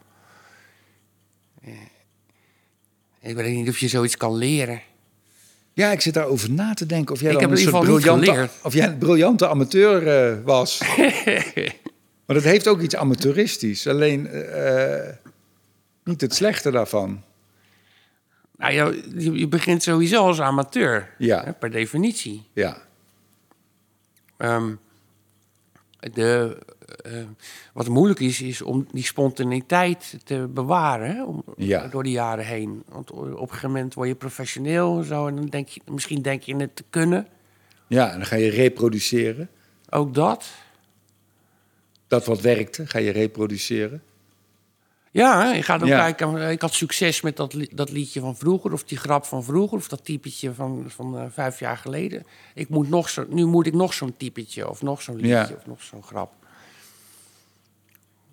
Eh, 1.62 1.72
Ik 3.20 3.34
weet 3.36 3.54
niet 3.54 3.68
of 3.68 3.78
je 3.78 3.88
zoiets 3.88 4.16
kan 4.16 4.34
leren. 4.36 4.80
Ja, 5.72 5.90
ik 5.92 6.00
zit 6.00 6.14
daarover 6.14 6.50
na 6.50 6.74
te 6.74 6.86
denken 6.86 7.14
of 7.14 7.20
jij 7.20 7.32
Ik 7.32 7.40
dan 7.40 7.50
een 7.50 7.56
soort 7.58 7.84
briljante, 7.84 8.48
of 8.62 8.74
jij 8.74 8.86
een 8.86 8.98
briljante 8.98 9.48
amateur 9.48 10.06
eh, 10.32 10.44
was. 10.44 10.80
maar 12.26 12.36
dat 12.36 12.42
heeft 12.42 12.68
ook 12.68 12.80
iets 12.80 12.96
amateuristisch. 12.96 13.86
Alleen 13.86 14.28
niet 16.06 16.20
het 16.20 16.34
slechte 16.34 16.70
daarvan. 16.70 17.22
Nou 18.56 18.72
ja, 18.72 18.84
je, 19.18 19.32
je 19.32 19.48
begint 19.48 19.82
sowieso 19.82 20.26
als 20.26 20.40
amateur, 20.40 21.14
Ja. 21.18 21.44
hè, 21.44 21.52
per 21.52 21.70
definitie. 21.70 22.46
Ja, 22.52 22.84
Ehm, 24.36 24.74
de, 25.98 26.58
eh, 27.04 27.12
wat 27.72 27.88
moeilijk 27.88 28.20
is, 28.20 28.40
is 28.40 28.62
om 28.62 28.86
die 28.92 29.04
spontaniteit 29.04 30.18
te 30.24 30.48
bewaren 30.50 31.10
hè, 31.16 31.24
om, 31.24 31.42
Ja. 31.56 31.86
door 31.88 32.02
de 32.02 32.10
jaren 32.10 32.44
heen. 32.46 32.82
Want 32.88 33.10
op 33.10 33.24
een 33.40 33.48
gegeven 33.48 33.70
moment 33.70 33.94
word 33.94 34.08
je 34.08 34.14
professioneel 34.14 34.98
en 34.98 35.04
zo, 35.04 35.26
en 35.26 35.36
dan 35.36 35.46
denk 35.46 35.68
je, 35.68 35.80
misschien 35.90 36.22
denk 36.22 36.42
je 36.42 36.56
het 36.56 36.76
te 36.76 36.84
kunnen. 36.90 37.26
ja, 37.86 38.10
en 38.10 38.16
dan 38.16 38.26
ga 38.26 38.36
je 38.36 38.50
reproduceren. 38.50 39.48
Ook 39.90 40.14
dat. 40.14 40.50
Dat 42.06 42.24
wat 42.26 42.40
werkte, 42.40 42.86
ga 42.86 42.98
je 42.98 43.10
reproduceren. 43.10 44.02
Ja, 45.16 45.52
je 45.52 45.62
gaat 45.62 45.82
ook 45.82 45.88
Ja. 45.88 45.98
kijken. 45.98 46.38
eh, 46.42 46.50
Ik 46.50 46.60
had 46.60 46.74
succes 46.74 47.20
met 47.20 47.36
dat, 47.36 47.54
li- 47.54 47.68
dat 47.74 47.90
liedje 47.90 48.20
van 48.20 48.36
vroeger, 48.36 48.72
of 48.72 48.84
die 48.84 48.98
grap 48.98 49.24
van 49.24 49.44
vroeger, 49.44 49.78
of 49.78 49.88
dat 49.88 50.04
typetje 50.04 50.54
van, 50.54 50.84
van 50.88 51.18
eh, 51.18 51.24
vijf 51.30 51.58
jaar 51.58 51.76
geleden. 51.76 52.24
Ik 52.54 52.68
moet 52.68 52.88
nog 52.88 53.08
zo, 53.08 53.24
nu 53.28 53.44
moet 53.44 53.66
ik 53.66 53.72
nog 53.74 53.94
zo'n 53.94 54.16
typetje, 54.16 54.68
of 54.68 54.82
nog 54.82 55.02
zo'n 55.02 55.14
liedje, 55.16 55.28
Ja. 55.28 55.50
of 55.56 55.66
nog 55.66 55.82
zo'n 55.82 56.02
grap. 56.02 56.32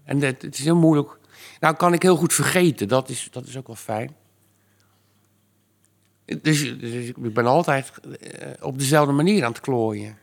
En 0.03 0.19
dat, 0.19 0.41
het 0.41 0.57
is 0.57 0.63
heel 0.63 0.75
moeilijk. 0.75 1.17
Nou, 1.59 1.75
kan 1.75 1.93
ik 1.93 2.01
heel 2.01 2.15
goed 2.15 2.33
vergeten, 2.33 2.87
dat 2.87 3.09
is, 3.09 3.27
dat 3.31 3.47
is 3.47 3.57
ook 3.57 3.67
wel 3.67 3.75
fijn. 3.75 4.15
Dus, 6.25 6.77
dus 6.79 7.07
ik 7.07 7.33
ben 7.33 7.45
altijd 7.45 7.91
eh, 8.19 8.49
op 8.61 8.77
dezelfde 8.79 9.13
manier 9.13 9.43
aan 9.45 9.51
het 9.51 9.61
klooien. 9.61 10.17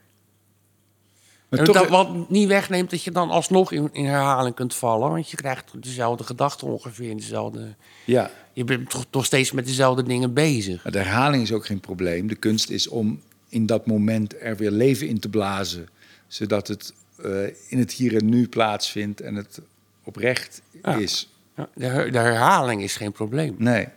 Maar 1.51 1.59
En 1.59 1.65
toch, 1.65 1.75
dat, 1.75 1.89
wat 1.89 2.29
niet 2.31 2.49
wegneemt 2.49 2.91
dat 2.91 3.03
je 3.03 3.11
dan 3.11 3.31
alsnog 3.31 3.73
in, 3.73 3.89
in 3.93 4.05
herhaling 4.05 4.55
kunt 4.55 4.75
vallen. 4.75 5.11
Want 5.11 5.31
je 5.31 5.37
krijgt 5.37 5.83
dezelfde 5.83 6.25
gedachten 6.25 6.67
ongeveer. 6.69 7.17
Dezelfde, 7.17 7.75
ja, 8.05 8.31
je 8.53 8.65
bent 8.65 8.91
toch, 8.91 9.05
toch 9.11 9.25
steeds 9.25 9.53
met 9.53 9.67
dezelfde 9.67 10.03
dingen 10.03 10.35
bezig. 10.35 10.83
maar 10.83 10.93
de 10.93 10.99
herhaling 10.99 11.43
is 11.43 11.53
ook 11.53 11.67
geen 11.67 11.81
probleem. 11.81 12.27
De 12.27 12.35
kunst 12.35 12.71
is 12.71 12.89
om 12.89 13.21
in 13.49 13.67
dat 13.67 13.87
moment 13.87 14.35
er 14.43 14.57
weer 14.57 14.71
leven 14.71 15.09
in 15.09 15.19
te 15.21 15.29
blazen. 15.29 15.89
Zodat 16.27 16.69
het 16.69 16.93
eh, 17.23 17.43
in 17.69 17.79
het 17.79 17.93
hier 17.93 18.17
en 18.17 18.29
nu 18.29 18.49
plaatsvindt 18.49 19.21
en 19.21 19.35
het 19.35 19.61
oprecht 20.05 20.63
Ja. 20.83 20.95
is. 20.97 21.29
Ja, 21.57 21.69
De, 21.75 21.87
her- 21.87 22.13
de 22.13 22.19
herhaling 22.19 22.83
is 22.83 22.97
geen 22.97 23.13
probleem. 23.13 23.55
Nee. 23.59 23.89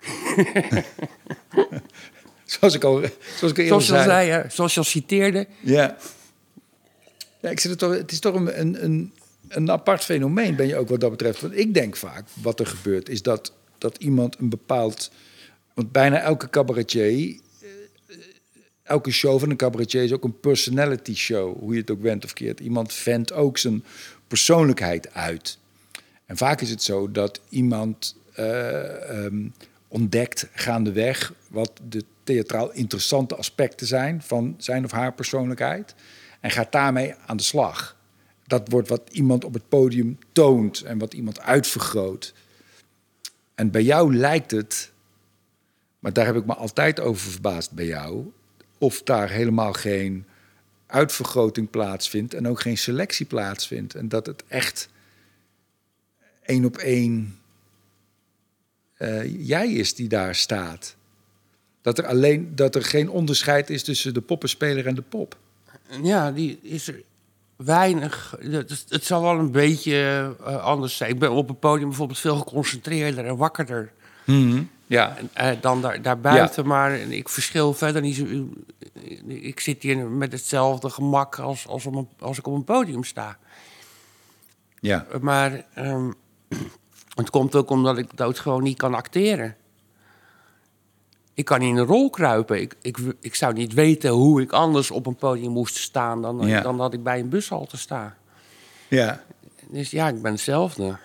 zoals 2.58 2.74
ik 2.74 2.84
al, 2.84 3.02
zoals 3.38 3.54
ik 3.54 3.66
Zoals 3.66 3.86
zei. 3.86 4.04
zei, 4.04 4.30
hè, 4.30 4.42
zoals 4.48 4.74
je 4.74 4.80
al 4.80 4.86
citeerde. 4.86 5.46
Ja. 5.60 5.96
ja 7.40 7.50
ik 7.50 7.60
zit 7.60 7.78
toch, 7.78 7.96
het 7.96 8.12
is 8.12 8.20
toch 8.20 8.34
een, 8.34 8.60
een, 8.60 8.84
een, 8.84 9.12
een 9.48 9.70
apart 9.70 10.04
fenomeen, 10.04 10.56
ben 10.56 10.66
je 10.66 10.76
ook 10.76 10.88
wat 10.88 11.00
dat 11.00 11.10
betreft. 11.10 11.40
Want 11.40 11.56
ik 11.56 11.74
denk 11.74 11.96
vaak, 11.96 12.26
wat 12.42 12.60
er 12.60 12.66
gebeurt, 12.66 13.08
is 13.08 13.22
dat, 13.22 13.52
dat 13.78 13.96
iemand 13.96 14.36
een 14.38 14.48
bepaald... 14.48 15.10
Want 15.74 15.92
bijna 15.92 16.20
elke 16.20 16.50
cabaretier, 16.50 17.38
eh, 17.60 17.68
elke 18.82 19.10
show 19.10 19.40
van 19.40 19.50
een 19.50 19.56
cabaretier 19.56 20.02
is 20.02 20.12
ook 20.12 20.24
een 20.24 20.40
personality 20.40 21.14
show. 21.14 21.58
Hoe 21.58 21.72
je 21.72 21.80
het 21.80 21.90
ook 21.90 22.02
went 22.02 22.24
of 22.24 22.32
keert. 22.32 22.60
Iemand 22.60 22.92
vendt 22.92 23.32
ook 23.32 23.58
zijn 23.58 23.84
persoonlijkheid 24.28 25.14
uit. 25.14 25.58
En 26.26 26.36
vaak 26.36 26.60
is 26.60 26.70
het 26.70 26.82
zo 26.82 27.10
dat 27.10 27.40
iemand 27.48 28.16
eh, 28.34 29.10
ehm, 29.10 29.46
ontdekt 29.92 30.48
gaandeweg 30.52 31.32
wat 31.48 31.72
de 31.88 32.04
theatraal 32.24 32.72
interessante 32.72 33.36
aspecten 33.36 33.86
zijn 33.86 34.22
van 34.22 34.54
zijn 34.58 34.84
of 34.84 34.90
haar 34.90 35.12
persoonlijkheid. 35.12 35.94
En 36.40 36.50
gaat 36.50 36.72
daarmee 36.72 37.14
aan 37.26 37.36
de 37.36 37.42
slag. 37.42 37.96
Dat 38.46 38.68
wordt 38.68 38.88
wat 38.88 39.02
iemand 39.10 39.44
op 39.44 39.54
het 39.54 39.68
podium 39.68 40.18
toont 40.32 40.80
en 40.80 40.98
wat 40.98 41.14
iemand 41.14 41.40
uitvergroot. 41.40 42.34
En 43.54 43.70
bij 43.70 43.82
jou 43.82 44.16
lijkt 44.16 44.50
het, 44.50 44.92
maar 45.98 46.12
daar 46.12 46.26
heb 46.26 46.36
ik 46.36 46.46
me 46.46 46.54
altijd 46.54 47.00
over 47.00 47.30
verbaasd 47.30 47.72
bij 47.72 47.86
jou, 47.86 48.32
of 48.78 49.02
daar 49.02 49.30
helemaal 49.30 49.72
geen 49.72 50.26
uitvergroting 50.86 51.70
plaatsvindt 51.70 52.34
en 52.34 52.48
ook 52.48 52.60
geen 52.60 52.78
selectie 52.78 53.26
plaatsvindt. 53.26 53.94
En 53.94 54.08
dat 54.08 54.26
het 54.26 54.44
echt 54.48 54.88
één 56.42 56.64
op 56.64 56.76
één 56.76 57.41
eh, 59.02 59.46
jij 59.46 59.72
is 59.72 59.94
die 59.94 60.08
daar 60.08 60.34
staat. 60.34 60.96
Dat 61.82 61.98
er, 61.98 62.06
alleen, 62.06 62.52
dat 62.54 62.74
er 62.74 62.82
geen 62.84 63.10
onderscheid 63.10 63.70
is 63.70 63.82
tussen 63.82 64.14
de 64.14 64.20
poppenspeler 64.20 64.86
en 64.86 64.94
de 64.94 65.02
pop. 65.02 65.36
Ja, 66.02 66.32
die 66.32 66.58
is 66.62 66.88
er 66.88 67.02
weinig. 67.56 68.36
Het, 68.40 68.84
het 68.88 69.04
zal 69.04 69.22
wel 69.22 69.38
een 69.38 69.50
beetje 69.50 69.94
eh, 70.44 70.64
anders 70.64 70.96
zijn. 70.96 71.10
Ik 71.10 71.18
ben 71.18 71.30
op 71.30 71.48
het 71.48 71.60
podium 71.60 71.88
bijvoorbeeld 71.88 72.18
veel 72.18 72.36
geconcentreerder 72.36 73.26
en 73.26 73.36
wakkerder. 73.36 73.92
Ja, 74.86 75.16
eh, 75.32 75.50
dan 75.60 75.82
daar, 75.82 76.02
daarbuiten. 76.02 76.66
Maar 76.66 76.94
ik 76.98 77.28
verschil 77.28 77.74
verder 77.74 78.02
niet 78.02 78.16
zo. 78.16 78.24
Ik 79.26 79.60
zit 79.60 79.82
hier 79.82 79.96
met 80.06 80.32
hetzelfde 80.32 80.90
gemak 80.90 81.38
als, 81.38 81.66
als, 81.66 81.84
een- 81.84 82.08
als 82.18 82.38
ik 82.38 82.46
op 82.46 82.54
een 82.54 82.64
podium 82.64 83.04
sta. 83.04 83.38
ja, 84.80 85.06
Maar 85.20 85.64
ehm, 85.74 86.10
het 87.14 87.30
komt 87.30 87.54
ook 87.54 87.70
omdat 87.70 87.98
ik 87.98 88.16
doodgewoon 88.16 88.62
niet 88.62 88.78
kan 88.78 88.94
acteren. 88.94 89.56
Ik 91.34 91.44
kan 91.44 91.58
niet 91.60 91.68
in 91.68 91.76
een 91.76 91.86
rol 91.86 92.10
kruipen. 92.10 92.60
Ik, 92.60 92.74
ik, 92.82 92.98
ik 93.20 93.34
zou 93.34 93.52
niet 93.52 93.72
weten 93.72 94.10
hoe 94.10 94.42
ik 94.42 94.52
anders 94.52 94.90
op 94.90 95.06
een 95.06 95.16
podium 95.16 95.52
moest 95.52 95.76
staan 95.76 96.22
dan, 96.22 96.46
Ja. 96.46 96.60
dan 96.60 96.76
dat 96.76 96.92
ik 96.94 97.02
bij 97.02 97.18
een 97.20 97.28
bushalte 97.28 97.76
sta. 97.76 98.16
ja. 98.88 99.22
Dus 99.70 99.90
ja, 99.90 100.08
ik 100.08 100.22
ben 100.22 100.32
hetzelfde. 100.32 100.96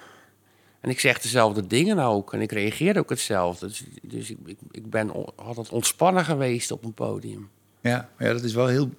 En 0.80 0.90
ik 0.90 1.00
zeg 1.00 1.20
dezelfde 1.22 1.68
dingen 1.68 2.00
ook. 2.00 2.34
En 2.34 2.42
ik 2.42 2.52
reageer 2.52 2.98
ook 2.98 3.10
hetzelfde. 3.10 3.68
Dus, 3.68 3.84
dus 4.02 4.30
ik, 4.30 4.38
ik, 4.46 4.58
ik 4.72 4.90
ben 4.90 5.12
altijd 5.36 5.70
ontspannen 5.70 6.26
geweest 6.26 6.72
op 6.72 6.84
een 6.84 6.94
podium. 6.94 7.50
Ja, 7.82 8.10
ja, 8.20 8.34
dat 8.34 8.44
is 8.44 8.54
wel 8.54 8.68
heel, 8.68 8.90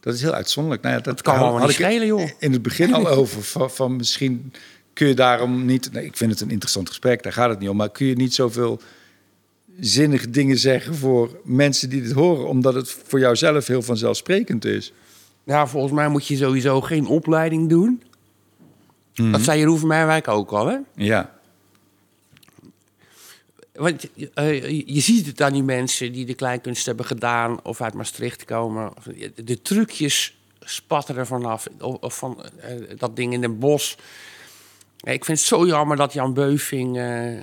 dat 0.00 0.14
is 0.14 0.22
heel 0.22 0.32
uitzonderlijk. 0.32 0.82
Nou 0.82 0.94
ja, 0.94 1.00
dat, 1.00 1.22
kan 1.22 1.38
allemaal 1.38 1.66
niet 1.66 1.74
schelen, 1.74 2.06
joh. 2.06 2.30
In 2.38 2.52
het 2.52 2.62
begin 2.62 2.94
al 2.94 3.08
over 3.08 3.42
van, 3.42 3.70
van 3.70 3.96
misschien 3.96 4.52
kun 4.96 5.06
je 5.08 5.14
daarom 5.14 5.64
niet. 5.64 5.92
Nee, 5.92 6.04
ik 6.04 6.16
vind 6.16 6.30
het 6.30 6.40
een 6.40 6.50
interessant 6.50 6.88
gesprek, 6.88 7.22
daar 7.22 7.32
gaat 7.32 7.50
het 7.50 7.58
niet 7.58 7.68
om. 7.68 7.76
Maar 7.76 7.90
kun 7.90 8.06
je 8.06 8.14
niet 8.16 8.34
zoveel 8.34 8.80
zinnige 9.80 10.30
dingen 10.30 10.58
zeggen 10.58 10.94
voor 10.94 11.40
mensen 11.44 11.88
die 11.90 12.02
dit 12.02 12.12
horen, 12.12 12.48
omdat 12.48 12.74
het 12.74 12.90
voor 13.06 13.18
jouzelf 13.18 13.66
heel 13.66 13.82
vanzelfsprekend 13.82 14.64
is? 14.64 14.92
Ja, 15.44 15.66
volgens 15.66 15.92
mij 15.92 16.08
moet 16.08 16.26
je 16.26 16.36
sowieso 16.36 16.80
geen 16.80 17.06
opleiding 17.06 17.68
doen. 17.68 18.02
Dat 19.12 19.40
zei 19.40 19.58
Jeroen 19.58 19.78
van 19.78 19.88
Meijwijk 19.88 20.28
ook 20.28 20.50
al, 20.50 20.66
hè? 20.66 20.76
Ja, 20.94 21.34
Want 23.72 24.08
eh, 24.34 24.70
je- 24.86 25.00
ziet 25.00 25.26
het 25.26 25.40
aan 25.42 25.52
die 25.52 25.62
mensen 25.62 26.12
die 26.12 26.26
de 26.26 26.34
kleinkunst 26.34 26.86
hebben 26.86 27.06
gedaan... 27.06 27.64
of 27.64 27.80
uit 27.80 27.94
Maastricht 27.94 28.44
komen. 28.44 28.96
Of, 28.96 29.04
de 29.44 29.62
trucjes 29.62 30.36
spatten 30.60 31.16
er 31.16 31.26
vanaf. 31.26 31.66
Of, 31.80 32.16
van 32.18 32.42
eh, 32.60 32.70
dat 32.98 33.16
ding 33.16 33.32
in 33.32 33.40
Den 33.40 33.58
Bosch. 33.58 33.94
Ik 35.12 35.24
vind 35.24 35.38
het 35.38 35.46
zo 35.46 35.66
jammer 35.66 35.96
dat 35.96 36.12
Jan 36.12 36.34
Beuving 36.34 36.98
eh, 36.98 37.40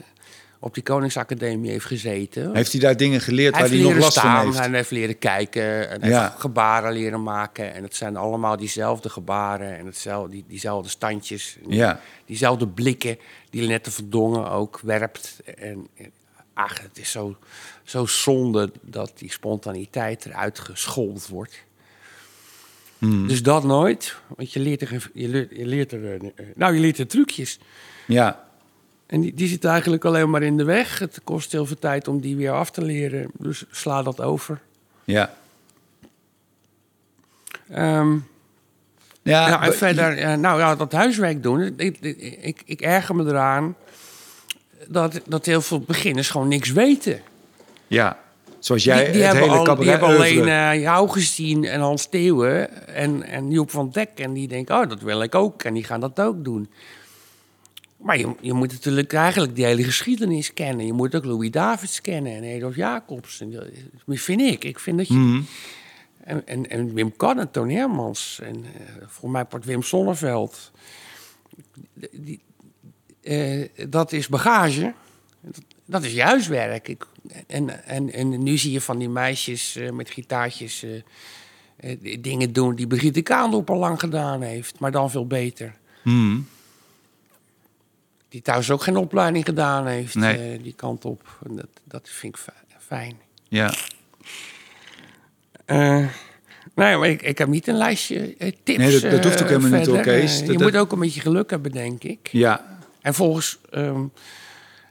op 0.60 0.74
die 0.74 0.84
Koningsacademie 0.84 1.72
heeft 1.72 1.86
gezeten. 1.86 2.56
heeft 2.56 2.72
hij 2.72 2.82
daar 2.82 2.98
dingen 2.98 3.22
geleerd 3.22 3.54
Hij 3.54 3.62
waar 3.62 3.72
hij 3.78 3.82
nog 3.82 3.94
last 3.98 4.20
van 4.20 4.30
staan, 4.30 4.46
heeft? 4.46 4.58
hij 4.58 4.70
heeft 4.70 4.92
leren 4.92 5.18
kijken, 5.18 5.90
en 5.90 6.10
Ja. 6.10 6.22
heeft 6.30 6.40
gebaren 6.42 6.94
leren 6.94 7.24
maken. 7.24 7.74
En 7.74 7.84
het 7.84 7.96
zijn 7.96 8.16
allemaal 8.18 8.58
diezelfde 8.58 9.10
gebaren 9.10 9.78
en 9.78 9.86
hetzelfde, 9.86 10.32
die, 10.32 10.46
diezelfde 10.48 10.90
standjes. 10.90 11.58
Ja. 11.68 12.00
Diezelfde 12.26 12.68
blikken 12.68 13.18
die 13.50 13.62
Lennette 13.62 13.92
Verdongen 13.92 14.50
ook 14.52 14.80
werpt. 14.84 15.42
En, 15.58 15.88
en 15.98 16.12
ach, 16.54 16.82
het 16.82 16.98
is 16.98 17.12
zo, 17.12 17.38
zo 17.84 18.06
zonde 18.06 18.72
dat 18.82 19.12
die 19.16 19.32
spontaniteit 19.32 20.26
eruit 20.26 20.60
geschoold 20.60 21.28
wordt. 21.28 21.64
Hmm. 23.04 23.28
Dus 23.28 23.44
dat 23.44 23.64
nooit, 23.64 24.16
want 24.36 24.54
je 24.54 24.60
leert 24.60 24.82
er, 24.82 25.10
je 25.14 25.28
leert, 25.28 25.50
je 25.56 25.66
leert 25.66 25.92
er, 25.92 26.14
eh, 26.14 26.46
nou, 26.56 26.74
je 26.74 26.80
leert 26.80 26.98
er 26.98 27.08
trucjes. 27.08 27.60
Ja, 28.08 28.44
En 29.06 29.22
die, 29.22 29.34
die 29.34 29.48
zit 29.48 29.66
eigenlijk 29.66 30.06
alleen 30.06 30.30
maar 30.30 30.44
in 30.44 30.58
de 30.58 30.64
weg. 30.64 31.00
Het 31.00 31.20
kost 31.24 31.52
heel 31.52 31.66
veel 31.66 31.80
tijd 31.80 32.08
om 32.08 32.20
die 32.22 32.36
weer 32.36 32.52
af 32.52 32.72
te 32.72 32.82
leren. 32.82 33.32
Dus 33.38 33.66
sla 33.72 34.04
dat 34.04 34.22
over. 34.22 34.60
Ja. 35.04 35.34
Ehm, 37.70 38.18
Ja, 39.22 39.48
ja, 39.48 39.64
en 39.64 39.74
verder, 39.74 40.40
nou 40.40 40.60
ja, 40.60 40.76
dat 40.76 40.92
huiswerk 40.92 41.44
doen. 41.44 41.62
Ik, 41.78 41.98
ik, 42.00 42.18
ik, 42.42 42.62
ik 42.66 42.82
erger 42.82 43.16
me 43.16 43.26
eraan 43.26 43.76
dat, 44.88 45.22
dat 45.26 45.46
heel 45.46 45.62
veel 45.62 45.80
beginners 45.80 46.30
gewoon 46.30 46.48
niks 46.48 46.72
weten. 46.72 47.22
Ja. 47.88 48.23
Zoals 48.64 48.84
jij 48.84 49.04
die, 49.04 49.14
die 49.14 49.24
het 49.24 49.38
hele 49.38 49.56
al, 49.56 49.76
die 49.76 49.90
hebben 49.90 50.10
alleen 50.10 50.48
eh, 50.48 50.82
jou 50.82 51.10
gezien 51.10 51.66
en 51.66 51.80
Hans 51.80 52.06
Theeuwen 52.06 52.88
en, 52.88 53.24
en 53.24 53.52
Joep 53.52 53.72
van 53.72 53.90
Dek. 53.90 54.10
En 54.16 54.34
die 54.34 54.48
denken, 54.48 54.76
oh, 54.76 54.90
dat 54.90 55.02
wil 55.02 55.22
ik 55.22 55.36
ook. 55.36 55.64
En 55.64 55.74
die 55.74 55.84
gaan 55.84 56.00
dat 56.00 56.20
ook 56.20 56.44
doen. 56.44 56.70
Maar 57.98 58.18
je, 58.18 58.36
je 58.42 58.54
moet 58.54 58.72
natuurlijk 58.72 59.14
eigenlijk 59.14 59.56
die 59.56 59.66
hele 59.66 59.84
geschiedenis 59.84 60.54
kennen. 60.54 60.86
Je 60.86 60.94
moet 60.94 61.16
ook 61.16 61.26
Louis 61.26 61.52
Davids 61.52 62.02
kennen 62.02 62.36
en 62.36 62.44
Edolf 62.44 62.76
Jacobs. 62.76 63.42
En 63.42 63.52
dat 63.52 63.66
vind 64.08 64.42
ik. 64.42 64.64
Ik 64.64 64.80
vind 64.80 64.98
dat 64.98 65.08
je... 65.08 65.14
Mhm. 65.14 65.42
En, 66.24 66.48
en, 66.48 66.70
en 66.70 66.94
Wim 66.94 67.16
Kan 67.16 67.40
en 67.40 67.52
Toon 67.52 67.70
Hermans. 67.70 68.40
En 68.44 68.56
eh, 68.56 69.04
voor 69.08 69.30
mij 69.30 69.46
wordt 69.50 69.66
Wim 69.66 69.82
Sonneveld. 69.82 70.72
Die, 72.12 72.42
eh, 73.22 73.70
dat 73.90 74.12
is 74.12 74.28
bagage. 74.28 74.94
Dat 75.86 76.04
is 76.04 76.14
juistwerk. 76.14 76.88
Ik, 76.88 77.06
en, 77.48 77.86
en, 77.86 78.12
en 78.14 78.44
nu 78.44 78.58
zie 78.58 78.72
je 78.72 78.82
van 78.82 78.98
die 78.98 79.10
meisjes 79.10 79.76
eh, 79.76 79.92
met 79.92 80.10
gitaartjes 80.10 80.84
eh, 80.84 80.96
eh, 81.76 82.18
dingen 82.22 82.54
doen 82.54 82.76
die 82.76 82.88
Brigitte 82.88 83.22
Kaandorp 83.22 83.70
al 83.70 83.78
lang 83.78 84.00
gedaan 84.00 84.42
heeft. 84.42 84.80
Maar 84.80 84.92
dan 84.92 85.12
veel 85.12 85.28
beter. 85.28 85.74
Mhm. 86.04 86.40
Die 88.30 88.42
thuis 88.42 88.72
ook 88.72 88.84
geen 88.84 88.98
opleiding 88.98 89.46
gedaan 89.46 89.88
heeft, 89.88 90.16
Nee. 90.16 90.62
die 90.62 90.74
kant 90.76 91.06
op. 91.06 91.38
En 91.48 91.56
dat, 91.56 91.68
dat 91.84 92.10
vind 92.12 92.36
ik 92.36 92.42
fi- 92.42 92.78
fijn. 92.88 93.16
Ja. 93.48 93.74
Eh, 95.66 96.08
nee, 96.76 96.98
maar 96.98 97.08
ik, 97.10 97.22
ik 97.22 97.38
heb 97.38 97.48
niet 97.48 97.68
een 97.68 97.76
lijstje 97.78 98.36
eh, 98.38 98.52
tips. 98.64 98.78
Nee, 98.78 99.00
dat- 99.00 99.12
dat 99.12 99.24
hoeft 99.24 99.42
ook 99.42 99.48
helemaal 99.48 99.70
niet, 99.80 99.90
verder. 99.90 100.22
Dat- 100.22 100.40
je 100.40 100.46
dat- 100.46 100.62
moet 100.62 100.76
ook 100.76 100.92
een 100.92 101.00
beetje 101.00 101.22
geluk 101.22 101.50
hebben, 101.50 101.72
denk 101.72 102.04
ik. 102.04 102.28
Ja. 102.32 102.78
En 103.02 103.14
volgens 103.14 103.60
ehm 103.72 104.04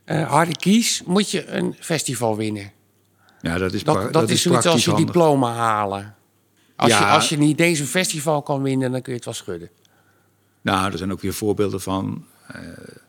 eh, 0.04 0.30
Harry 0.30 0.52
Kies 0.52 1.02
moet 1.06 1.30
je 1.30 1.46
een 1.48 1.76
festival 1.80 2.36
winnen. 2.36 2.72
Ja, 3.40 3.58
dat 3.58 3.72
is, 3.72 3.84
Dat, 3.84 4.12
dat, 4.12 4.30
is 4.30 4.42
zoiets 4.42 4.66
als 4.66 4.84
je 4.84 4.90
handig. 4.90 5.06
diploma 5.06 5.52
halen. 5.52 6.14
Als, 6.76 6.98
je, 6.98 7.04
als 7.06 7.28
je 7.28 7.38
niet 7.38 7.58
deze 7.58 7.84
festival 7.86 8.42
kan 8.42 8.62
winnen, 8.62 8.90
dan 8.92 9.02
kun 9.02 9.10
je 9.12 9.16
het 9.16 9.24
wel 9.24 9.34
schudden. 9.34 9.70
Nou, 10.60 10.92
er 10.92 10.98
zijn 10.98 11.12
ook 11.12 11.20
weer 11.20 11.32
voorbeelden 11.34 11.80
van 11.80 12.24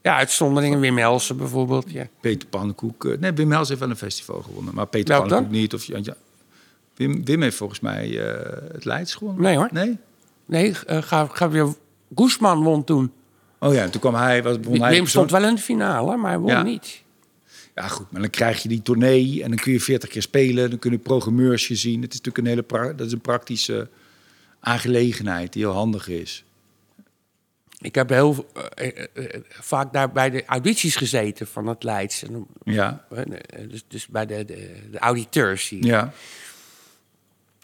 Ja, 0.02 0.16
uitzonderingen. 0.16 0.80
Wim 0.80 0.98
Helsen 0.98 1.38
bijvoorbeeld. 1.38 1.92
Ja. 1.92 2.08
Peter 2.22 2.48
Pannenkoek. 2.48 3.06
eh, 3.06 3.18
Nee, 3.20 3.32
Wim 3.32 3.52
Hels 3.52 3.68
heeft 3.68 3.80
wel 3.80 3.90
een 3.90 3.96
festival 3.96 4.42
gewonnen. 4.42 4.76
Maar 4.76 4.88
Peter 4.88 5.08
Welk 5.08 5.28
Pannenkoek 5.28 5.52
dan? 5.52 5.62
niet. 5.62 5.74
Of, 5.74 5.86
ja. 5.86 6.16
Wim, 6.96 7.26
Wim 7.26 7.42
heeft 7.42 7.58
volgens 7.58 7.80
mij 7.80 8.28
eh, 8.34 8.52
het 8.74 8.86
Leids 8.86 9.14
gewonnen. 9.16 9.44
Nee 9.44 9.56
hoor. 9.58 9.70
Nee? 9.72 9.98
Nee, 10.46 10.76
eh, 10.86 11.02
ga, 11.02 11.28
ga 11.32 11.50
weer. 11.50 11.74
Guzman 12.16 12.64
won 12.64 12.84
toen. 12.84 13.12
Oh 13.64 13.74
ja, 13.74 13.90
toen 13.90 14.02
kwam 14.02 14.16
hij... 14.16 14.44
Was, 14.44 14.58
won 14.62 14.82
hij 14.82 15.06
stond 15.06 15.32
wel 15.32 15.44
in 15.44 15.56
de 15.56 15.62
finale, 15.62 16.18
maar 16.18 16.30
hij 16.32 16.40
won 16.40 16.50
Ja. 16.52 16.64
niet. 16.64 17.02
Ja, 17.76 17.88
goed, 17.88 18.12
maar 18.12 18.22
dan 18.22 18.30
krijg 18.30 18.62
je 18.62 18.70
die 18.70 18.82
tournee 18.82 19.44
en 19.44 19.50
dan 19.50 19.58
kun 19.60 19.72
je 19.72 19.80
40 19.80 20.10
keer 20.10 20.22
spelen. 20.22 20.70
Dan 20.70 20.80
kunnen 20.80 21.00
programmeurs 21.02 21.68
je 21.68 21.76
zien. 21.76 22.02
Het 22.02 22.14
is 22.14 22.18
natuurlijk 22.22 22.38
een 22.38 22.46
hele 22.52 22.62
pra- 22.64 22.94
dat 22.94 23.08
is 23.08 23.14
een 23.14 23.22
praktische 23.22 23.90
aangelegenheid 24.60 25.54
die 25.54 25.62
heel 25.64 25.74
handig 25.74 26.08
is. 26.08 26.44
Ik 27.80 27.96
heb 27.96 28.10
heel 28.10 28.50
eh, 28.76 28.88
eh, 28.88 29.06
eh, 29.14 29.42
vaak 29.50 29.94
daar 29.94 30.12
bij 30.12 30.30
de 30.30 30.46
audities 30.46 30.96
gezeten 30.96 31.48
van 31.48 31.68
het 31.68 31.84
Leids. 31.84 32.24
En, 32.24 32.46
Ja, 32.64 33.06
dus, 33.70 33.84
dus 33.88 34.08
bij 34.08 34.26
de, 34.26 34.46
de, 34.46 34.72
de 34.92 35.00
auditeurs 35.00 35.70
die 35.70 35.86
ja. 35.86 36.14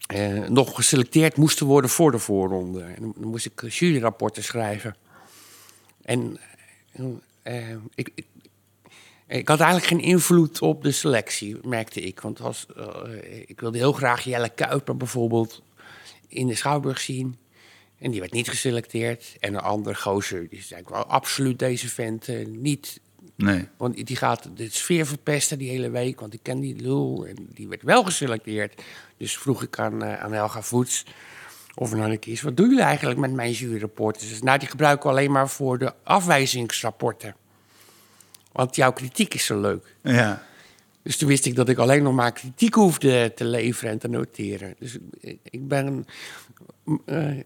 eh, 0.08 0.48
nog 0.48 0.76
geselecteerd 0.76 1.38
moesten 1.38 1.66
worden 1.66 1.90
voor 1.90 2.12
de 2.12 2.20
voorronde. 2.20 2.82
En 2.82 3.14
dan 3.18 3.28
moest 3.28 3.46
ik 3.46 3.70
juryrapporten 3.72 4.44
schrijven. 4.44 4.96
En 6.10 6.38
eh, 7.42 7.70
ik, 7.96 8.10
ik, 8.16 8.26
ik 9.28 9.48
had 9.48 9.60
eigenlijk 9.60 9.90
geen 9.90 10.12
invloed 10.12 10.62
op 10.62 10.84
de 10.84 10.92
selectie, 10.92 11.58
merkte 11.64 12.02
ik. 12.02 12.20
Want 12.20 12.42
als, 12.42 12.66
eh, 12.76 13.40
ik 13.46 13.60
wilde 13.60 13.78
heel 13.78 13.94
graag 13.94 14.24
Jelle 14.24 14.50
Kuiper 14.50 14.98
bijvoorbeeld 14.98 15.62
in 16.28 16.48
de 16.48 16.56
Schouwburg 16.56 17.00
zien. 17.00 17.38
En 17.98 18.12
die 18.12 18.20
werd 18.20 18.32
niet 18.32 18.50
geselecteerd. 18.50 19.38
En 19.40 19.54
een 19.54 19.60
andere 19.60 19.96
gozer, 19.96 20.50
die 20.50 20.62
zei, 20.62 20.82
ik 20.82 20.90
wou 20.90 21.08
absoluut 21.08 21.60
deze 21.60 21.90
vent 21.90 22.28
eh, 22.28 22.46
niet 22.46 23.00
Nee. 23.36 23.68
want 23.78 24.08
die 24.08 24.16
gaat 24.16 24.50
de 24.56 24.70
sfeer 24.70 25.06
verpesten 25.06 25.58
die 25.58 25.70
hele 25.70 25.90
week. 25.90 26.20
Want 26.20 26.34
ik 26.34 26.44
ken 26.44 26.60
die 26.60 26.76
lul. 26.82 27.26
En 27.28 27.48
die 27.54 27.68
werd 27.68 27.82
wel 27.82 28.04
geselecteerd. 28.04 28.82
Dus 29.18 29.38
vroeg 29.38 29.64
ik 29.64 29.80
aan, 29.80 30.04
eh, 30.04 30.24
aan 30.24 30.34
Helga 30.34 30.62
Voets 30.62 31.06
of 31.80 31.92
er 31.92 31.98
nou 31.98 32.12
een 32.12 32.20
kies. 32.20 32.42
Wat 32.42 32.58
doen 32.58 32.70
jullie 32.70 32.84
eigenlijk 32.84 33.20
met 33.20 33.32
mijn 33.32 33.52
juryrapporten? 33.52 34.28
Zei, 34.28 34.40
nou, 34.42 34.60
die 34.60 34.68
gebruiken 34.68 35.10
we 35.10 35.16
alleen 35.16 35.32
maar 35.32 35.50
voor 35.50 35.78
de 35.78 35.94
afwijzingsrapporten. 36.04 37.36
Want 38.52 38.76
jouw 38.76 38.94
kritiek 38.94 39.34
is 39.34 39.46
zo 39.46 39.60
leuk. 39.60 39.96
Ja. 40.04 40.44
Dus 41.02 41.18
toen 41.18 41.28
wist 41.28 41.46
ik 41.46 41.56
dat 41.56 41.70
ik 41.70 41.78
alleen 41.78 42.04
nog 42.04 42.14
maar 42.14 42.32
kritiek 42.32 42.74
hoefde 42.74 43.32
te 43.36 43.46
leveren 43.46 43.92
en 43.92 43.98
te 43.98 44.08
noteren. 44.08 44.76
Dus 44.80 44.98
ik, 45.44 45.68
ben, 45.68 46.08
eh, 47.06 47.40
eh, 47.40 47.44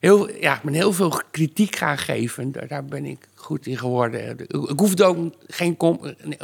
heel, 0.00 0.34
ja, 0.34 0.56
ik 0.56 0.62
ben 0.62 0.74
heel 0.74 0.92
veel 0.92 1.22
kritiek 1.30 1.76
gaan 1.76 1.98
geven. 1.98 2.52
Daar, 2.68 2.84
ben 2.84 3.04
ik 3.04 3.28
goed 3.34 3.66
in 3.66 3.78
geworden. 3.78 4.38
Ik, 4.38 4.78
hoefde 4.78 5.04
ook 5.04 5.34
geen 5.46 5.76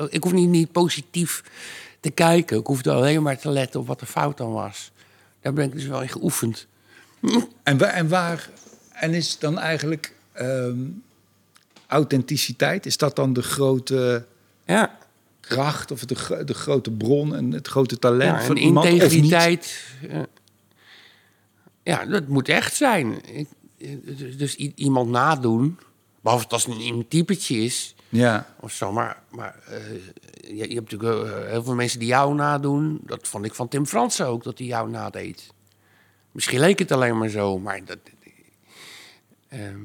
ik 0.09 0.23
hoef 0.23 0.33
niet, 0.33 0.49
niet 0.49 0.73
positief 0.73 1.43
te 2.01 2.11
kijken. 2.11 2.59
Ik 2.59 2.67
hoefde 2.67 2.93
alleen 2.93 3.23
maar 3.23 3.39
te 3.39 3.51
letten 3.51 3.81
op 3.81 3.87
wat 3.87 4.01
de 4.01 4.07
fout 4.07 4.37
dan 4.37 4.53
was. 4.53 4.93
Daar 5.41 5.53
ben 5.53 5.65
ik 5.65 5.73
dus 5.73 5.87
wel 5.87 6.03
in 6.03 6.09
geoefend. 6.09 6.69
En, 7.63 7.79
wa- 7.79 7.91
en 7.91 8.09
waar... 8.09 8.51
En 8.93 9.15
is 9.15 9.39
dan 9.39 9.59
eigenlijk 9.59 10.15
ehm, 10.33 10.79
authenticiteit... 11.87 12.87
Is 12.87 12.97
dat 12.97 13.17
dan 13.17 13.33
de 13.33 13.43
grote 13.43 14.25
Ja, 14.67 14.99
kracht 15.41 15.91
of 15.91 16.05
de, 16.05 16.43
de 16.45 16.55
grote 16.55 16.91
bron 16.91 17.35
en 17.35 17.53
het 17.53 17.69
grote 17.69 17.99
talent 17.99 18.41
ja 18.41 18.45
van 18.47 18.57
iemand 18.57 18.87
integriteit. 18.87 19.85
Ja. 20.09 20.27
ja, 21.83 22.05
dat 22.07 22.27
moet 22.29 22.49
echt 22.49 22.75
zijn. 22.75 23.21
Ik, 23.35 23.49
dus- 24.39 24.57
iemand 24.57 25.11
nadoen, 25.11 25.79
behalve 26.21 26.49
als 26.49 26.65
het 26.67 26.75
een 26.81 27.09
typetje 27.09 27.57
is 27.57 27.95
Ja, 28.09 28.55
of 28.61 28.73
zo. 28.73 28.93
Maar, 28.93 29.23
maar 29.31 29.57
eh, 29.67 29.77
je, 30.59 30.69
je 30.69 30.75
hebt 30.75 30.91
natuurlijk 30.91 31.29
eh, 31.33 31.49
heel 31.51 31.63
veel 31.63 31.75
mensen 31.75 31.99
die 31.99 32.09
jou 32.09 32.35
nadoen. 32.35 33.01
Dat 33.03 33.29
vond 33.29 33.45
ik 33.45 33.55
van 33.55 33.69
Tim 33.69 33.87
Fransen 33.87 34.27
ook, 34.27 34.45
dat 34.45 34.59
hij 34.59 34.67
jou 34.67 34.91
nadeed. 34.91 35.47
Misschien 36.33 36.61
leek 36.61 36.79
het 36.79 36.93
alleen 36.93 37.19
maar 37.19 37.29
zo, 37.29 37.59
maar 37.59 37.85
dat... 37.85 37.99
ehm, 39.49 39.81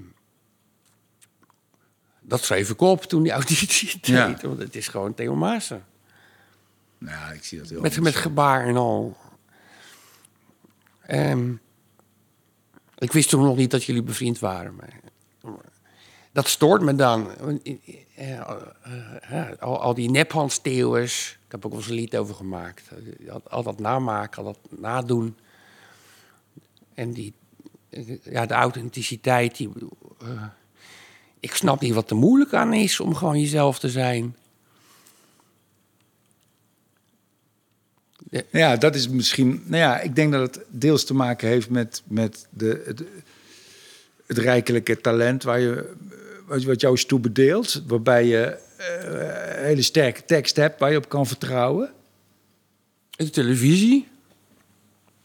dat 2.22 2.44
schreef 2.44 2.70
ik 2.70 2.82
op 2.82 3.04
toen 3.04 3.24
die 3.24 3.32
auditie 3.32 4.00
deed. 4.02 4.06
Ja. 4.06 4.38
Want 4.42 4.60
het 4.60 4.76
is 4.76 4.88
gewoon 4.88 5.14
Theo 5.14 5.36
Maassen. 5.36 5.86
nou, 6.98 7.34
ik 7.34 7.44
zie 7.44 7.60
dat 7.60 7.70
heel 7.70 7.82
Met, 7.82 8.02
met 8.02 8.16
gebaar 8.16 8.66
en 8.66 8.76
al. 8.76 9.18
Ehm, 11.02 11.54
ik 12.98 13.12
wist 13.12 13.30
toen 13.30 13.44
nog 13.44 13.56
niet 13.56 13.72
dat 13.72 13.84
jullie 13.84 14.04
bevriend 14.04 14.40
waren. 14.40 14.76
Maar, 14.76 15.00
dat 16.32 16.48
stoort 16.48 16.82
me 16.82 16.96
dan. 16.96 17.30
Eh, 18.16 18.40
eh, 18.40 18.40
eh, 19.30 19.60
al, 19.60 19.82
al 19.82 19.94
die 19.94 20.26
Theeuwers. 20.62 21.38
Ik 21.46 21.52
heb 21.52 21.66
ook 21.66 21.72
wel 21.72 21.82
eens 21.82 21.90
een 21.90 21.96
lied 21.96 22.18
over 22.18 22.36
gemaakt. 22.36 22.90
Al, 23.30 23.42
al 23.50 23.64
dat 23.64 23.80
namaken, 23.80 24.38
al 24.38 24.54
dat 24.54 24.80
nadoen. 24.80 25.38
En 26.96 27.12
die, 27.14 27.34
ja, 28.24 28.46
de 28.46 28.54
authenticiteit. 28.54 29.58
Die, 29.58 29.70
eh, 30.22 30.44
ik 31.40 31.56
snap 31.56 31.82
niet 31.82 31.94
wat 31.94 32.10
er 32.10 32.16
moeilijk 32.16 32.54
aan 32.54 32.74
is 32.74 33.00
om 33.00 33.16
gewoon 33.16 33.40
jezelf 33.40 33.80
te 33.80 33.90
zijn. 33.90 34.36
Ja, 38.52 38.76
dat 38.76 38.96
is 38.96 39.10
misschien. 39.10 39.64
Nou 39.66 39.82
ja, 39.82 40.00
ik 40.00 40.16
denk 40.16 40.32
dat 40.32 40.56
het 40.56 40.66
deels 40.68 41.06
te 41.06 41.14
maken 41.14 41.48
heeft 41.48 41.70
met, 41.70 42.02
met 42.08 42.48
de, 42.50 42.84
het, 42.86 43.04
het 44.26 44.38
rijkelijke 44.38 45.02
talent 45.02 45.44
waar 45.44 45.60
je, 45.60 45.94
wat, 46.46 46.82
jou 46.82 46.94
is 46.94 47.06
toebedeeld. 47.06 47.84
Waarbij 47.88 48.26
je 48.26 48.58
eh, 48.78 49.64
hele 49.64 49.82
sterke 49.82 50.26
tekst 50.26 50.56
hebt 50.56 50.80
waar 50.80 50.92
je 50.92 50.98
op 50.98 51.10
kan 51.10 51.28
vertrouwen. 51.28 51.94
De 53.10 53.30
televisie. 53.30 54.08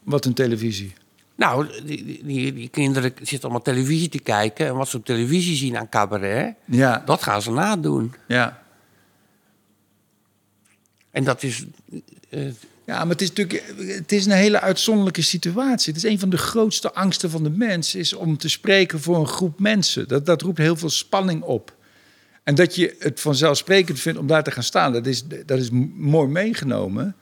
Wat 0.03 0.25
een 0.25 0.33
televisie. 0.33 0.93
Nou, 1.41 1.67
die, 1.85 2.23
die- 2.23 2.53
die, 2.53 2.69
kinderen 2.69 3.13
zitten 3.17 3.41
allemaal 3.41 3.61
televisie 3.61 4.09
te 4.09 4.19
kijken. 4.19 4.65
En 4.67 4.75
wat 4.75 4.87
ze 4.89 4.97
op 4.97 5.05
televisie 5.05 5.55
zien 5.55 5.77
aan 5.77 5.89
cabaret, 5.89 6.55
Ja, 6.65 7.03
dat 7.05 7.23
gaan 7.23 7.41
ze 7.41 7.51
nadoen. 7.51 8.13
ja. 8.27 8.63
En 11.11 11.23
dat 11.23 11.43
is. 11.43 11.65
eh, 12.29 12.45
Ja, 12.85 12.99
maar 12.99 13.09
het 13.09 13.21
is 13.21 13.29
natuurlijk 13.33 13.63
het 13.97 14.11
is 14.11 14.25
een 14.25 14.31
hele 14.31 14.59
uitzonderlijke 14.59 15.21
situatie. 15.21 15.93
Het 15.93 16.03
is 16.03 16.09
een 16.11 16.19
van 16.19 16.29
de 16.29 16.37
grootste 16.37 16.93
angsten 16.93 17.29
van 17.29 17.43
de 17.43 17.49
mens... 17.49 17.95
is 17.95 18.13
om 18.13 18.37
te 18.37 18.49
spreken 18.49 18.99
voor 19.01 19.17
een 19.19 19.27
groep 19.27 19.59
mensen. 19.59 20.07
Dat, 20.07 20.25
dat 20.25 20.41
roept 20.41 20.57
heel 20.57 20.75
veel 20.75 20.89
spanning 20.89 21.41
op. 21.41 21.75
En 22.43 22.55
dat 22.55 22.75
je 22.75 22.95
het 22.99 23.19
vanzelfsprekend 23.19 23.99
vindt 23.99 24.19
om 24.19 24.27
daar 24.27 24.43
te 24.43 24.51
gaan 24.51 24.63
staan, 24.63 24.93
dat 24.93 25.05
is, 25.05 25.23
dat 25.45 25.59
is 25.59 25.69
mooi 25.95 26.27
meegenomen. 26.27 27.15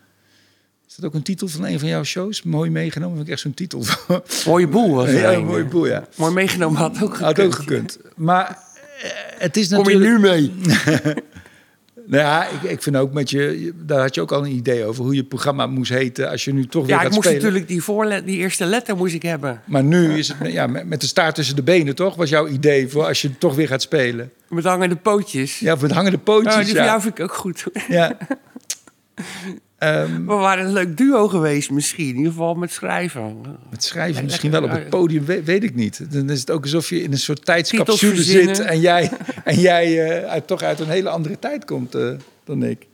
Is 0.90 0.96
dat 0.96 1.06
ook 1.06 1.14
een 1.14 1.22
titel 1.22 1.48
van 1.48 1.66
een 1.66 1.80
van 1.80 1.88
jouw 1.88 2.04
shows? 2.04 2.44
Mooi 2.44 2.70
meegenomen, 2.70 3.16
vind 3.16 3.28
ik 3.28 3.34
echt 3.34 3.42
zo'n 3.42 3.54
titel. 3.54 3.84
Mooie 4.46 4.68
boel 4.68 4.96
was 4.96 5.12
ja, 5.12 5.34
een, 5.34 5.46
mooie 5.46 5.66
boel, 5.66 5.88
ja. 5.88 6.08
Mooi 6.16 6.34
meegenomen 6.34 6.80
had 6.80 7.04
ook 7.04 7.18
Had 7.18 7.40
ook 7.40 7.56
gekund. 7.56 7.98
Maar 8.16 8.48
eh, 9.02 9.10
het 9.38 9.58
is 9.58 9.70
Kom 9.70 9.90
je 9.90 9.98
natuurlijk... 9.98 10.22
nu 10.22 10.30
mee? 10.30 10.54
Nou 12.06 12.24
ja, 12.24 12.48
ik, 12.48 12.62
ik 12.72 12.82
vind 12.84 12.96
ook 12.96 13.14
met 13.14 13.30
je, 13.30 13.74
daar 13.76 14.00
had 14.00 14.16
je 14.16 14.22
ook 14.22 14.32
al 14.32 14.46
een 14.46 14.52
idee 14.52 14.86
over 14.86 15.04
hoe 15.04 15.16
je 15.16 15.24
programma 15.24 15.68
moest 15.68 15.92
heten 15.92 16.30
als 16.30 16.46
je 16.46 16.54
nu 16.54 16.66
toch 16.68 16.86
weer 16.86 16.92
Ja, 16.92 16.98
gaat 16.98 17.08
ik 17.08 17.12
moest 17.14 17.28
spelen. 17.28 17.44
natuurlijk 17.54 18.22
die, 18.22 18.24
die 18.24 18.38
eerste 18.38 18.66
letter 18.66 18.98
moest 18.98 19.14
ik 19.14 19.22
hebben. 19.22 19.62
Maar 19.66 19.84
nu 19.84 20.18
is 20.18 20.28
het 20.28 20.52
ja, 20.52 20.68
met, 20.68 20.88
met 20.88 21.02
de 21.02 21.08
staart 21.08 21.36
tussen 21.36 21.56
de 21.56 21.64
benen, 21.64 21.96
toch? 21.96 22.16
Was 22.16 22.30
jouw 22.30 22.48
idee 22.48 22.88
voor 22.88 23.06
als 23.06 23.22
je 23.22 23.38
toch 23.38 23.56
weer 23.56 23.68
gaat 23.68 23.82
spelen? 23.82 24.32
Met 24.48 24.64
hangende 24.64 24.96
pootjes. 24.96 25.60
Ja, 25.60 25.76
met 25.82 25.92
hangende 25.92 26.18
Oh, 26.18 26.24
pootjes. 26.24 26.66
die 26.66 26.76
van 26.76 26.86
jou 26.86 26.86
ja. 26.86 27.02
vind 27.02 27.18
ik 27.18 27.24
ook 27.24 27.34
goed. 27.36 27.66
ja. 27.88 28.18
Ehm, 29.80 30.26
We 30.26 30.34
waren 30.34 30.66
een 30.66 30.74
leuk 30.74 30.98
duo 30.98 31.28
geweest 31.28 31.70
misschien. 31.72 32.08
In 32.10 32.16
ieder 32.16 32.32
geval 32.32 32.56
met 32.56 32.72
schrijven. 32.72 33.42
met 33.70 33.84
schrijven 33.84 34.16
Ja, 34.22 34.28
misschien 34.28 34.52
wel 34.52 34.64
op 34.64 34.70
het 34.70 34.90
podium, 34.90 35.26
weet, 35.26 35.46
weet 35.46 35.64
ik 35.64 35.76
niet. 35.76 36.12
Dan 36.14 36.30
is 36.30 36.40
het 36.40 36.52
ook 36.52 36.64
alsof 36.64 36.90
je 36.90 37.02
in 37.04 37.12
een 37.12 37.18
soort 37.18 37.46
tijdscapsule 37.46 38.24
zit 38.24 38.60
en 38.60 38.80
jij, 38.80 39.12
en 39.44 39.60
jij 39.60 40.10
eh, 40.22 40.30
uit, 40.30 40.48
toch 40.48 40.62
uit 40.62 40.80
een 40.80 40.90
hele 40.90 41.10
andere 41.10 41.40
tijd 41.40 41.66
komt 41.66 41.96
eh, 41.96 42.10
dan 42.44 42.64
ik. 42.64 42.88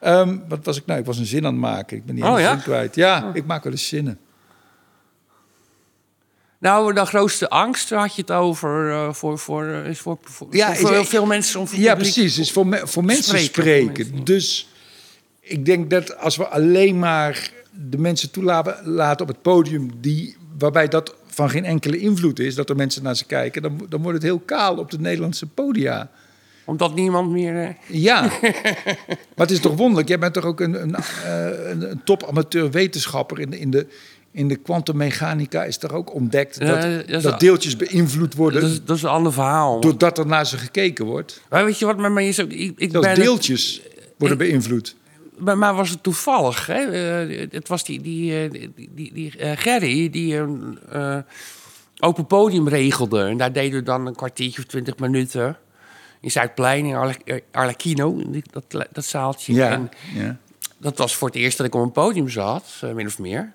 Ehm, 0.00 0.36
wat 0.48 0.64
was 0.64 0.76
ik 0.76 0.86
nou? 0.86 1.00
Ik 1.00 1.06
was 1.06 1.18
een 1.18 1.26
zin 1.26 1.46
aan 1.46 1.52
het 1.52 1.60
maken. 1.60 1.96
Ik 1.96 2.04
ben 2.06 2.14
niet 2.14 2.24
Oh, 2.24 2.40
ja? 2.40 2.50
zin 2.52 2.62
kwijt. 2.62 2.94
Ja, 2.94 3.30
ik 3.34 3.44
maak 3.46 3.62
wel 3.64 3.72
eens 3.72 3.88
zinnen. 3.88 4.18
Nou, 6.58 6.92
de 6.94 7.04
grootste 7.06 7.48
angst 7.48 7.90
had 7.90 8.14
je 8.14 8.20
het 8.20 8.30
over. 8.30 8.90
eh, 8.90 9.12
voor, 9.12 9.38
voor, 9.38 9.66
is 9.66 9.98
voor, 9.98 10.18
voor, 10.22 10.46
Ja, 10.50 10.74
voor 10.74 10.88
is- 10.90 10.94
heel 10.96 11.04
veel 11.04 11.26
mensen. 11.26 11.60
Om 11.60 11.66
Ja, 11.72 11.94
precies. 11.94 12.34
Dus 12.34 12.52
voor, 12.52 12.66
me- 12.66 12.86
voor 12.86 13.04
mensen 13.04 13.24
Spreken, 13.38 13.52
spreken. 13.92 14.24
Dus 14.24 14.68
ik 15.44 15.64
denk 15.64 15.90
dat 15.90 16.18
als 16.18 16.36
we 16.36 16.46
alleen 16.46 16.98
maar 16.98 17.50
de 17.88 17.98
mensen 17.98 18.30
toelaten 18.30 18.76
laten 18.88 19.20
op 19.22 19.28
het 19.28 19.42
podium... 19.42 19.90
Die, 20.00 20.36
waarbij 20.58 20.88
dat 20.88 21.14
van 21.26 21.50
geen 21.50 21.64
enkele 21.64 21.98
invloed 21.98 22.38
is, 22.38 22.54
dat 22.54 22.70
er 22.70 22.76
mensen 22.76 23.02
naar 23.02 23.16
ze 23.16 23.24
kijken... 23.26 23.62
dan, 23.62 23.86
dan 23.88 24.00
wordt 24.02 24.16
het 24.16 24.26
heel 24.26 24.38
kaal 24.38 24.76
op 24.76 24.90
de 24.90 24.98
Nederlandse 25.00 25.46
podia. 25.46 26.10
Omdat 26.64 26.94
niemand 26.94 27.30
meer... 27.30 27.62
eh, 27.62 27.68
Ja, 27.86 28.20
maar 29.34 29.46
het 29.46 29.50
is 29.50 29.60
toch 29.60 29.76
wonderlijk. 29.76 30.08
Jij 30.08 30.18
bent 30.18 30.34
toch 30.34 30.44
ook 30.44 30.60
een, 30.60 30.82
een, 30.82 30.94
eh, 30.94 31.70
een, 31.70 31.90
een 31.90 32.00
top-amateur 32.04 32.70
wetenschapper 32.70 33.40
in 33.40 33.50
de... 33.50 33.58
In 33.58 33.70
de 33.70 33.86
in 34.34 34.48
de 34.48 34.56
kwantummechanica 34.56 35.64
is 35.64 35.76
toch 35.76 35.92
ook 35.92 36.14
ontdekt 36.14 36.60
dat, 36.60 37.22
dat 37.22 37.40
deeltjes 37.40 37.76
beïnvloed 37.76 38.34
worden 38.34 38.60
dat, 38.60 38.70
is, 38.70 38.84
dat 38.84 38.96
is 38.96 39.02
een 39.02 39.08
ander 39.08 39.32
verhaal. 39.32 39.80
doordat 39.80 40.18
er 40.18 40.26
naar 40.26 40.46
ze 40.46 40.58
gekeken 40.58 41.04
wordt. 41.04 41.40
Maar 41.50 41.64
weet 41.64 41.78
je 41.78 41.86
wat 41.86 41.96
met 41.98 42.12
mij 42.12 42.28
is? 42.28 42.38
Ik, 42.38 42.74
ik 42.76 42.92
ben 42.92 43.14
deeltjes 43.14 43.80
worden 44.18 44.38
beïnvloed. 44.38 44.96
Bij 45.38 45.56
mij 45.56 45.72
was 45.72 45.90
het 45.90 46.02
toevallig. 46.02 46.66
Hè? 46.66 46.80
Eh, 47.24 47.46
het 47.52 47.68
was 47.68 47.84
die, 47.84 48.00
die, 48.00 48.48
eh, 48.48 48.68
die, 48.90 49.12
die, 49.12 49.38
eh, 49.38 49.52
Gerry 49.56 50.10
die 50.10 50.36
een 50.36 50.78
open 52.00 52.26
podium 52.26 52.68
regelde. 52.68 53.24
En 53.24 53.36
daar 53.36 53.52
deden 53.52 53.78
we 53.78 53.84
dan 53.84 54.06
een 54.06 54.14
kwartiertje 54.14 54.60
of 54.62 54.66
twintig 54.66 54.98
minuten. 54.98 55.56
In 56.20 56.30
Zuidplein, 56.30 56.84
in 56.86 56.94
Arle- 56.94 57.42
Arlecchino, 57.52 58.22
dat, 58.50 58.86
dat 58.92 59.04
zaaltje. 59.04 59.52
Ja, 59.54 59.70
En 59.70 59.90
ja. 60.14 60.36
dat 60.78 60.98
was 60.98 61.14
voor 61.16 61.28
het 61.28 61.36
eerst 61.36 61.56
dat 61.56 61.66
ik 61.66 61.74
op 61.74 61.82
een 61.82 61.92
podium 61.92 62.28
zat, 62.28 62.80
min 62.94 63.06
of 63.06 63.18
meer. 63.18 63.52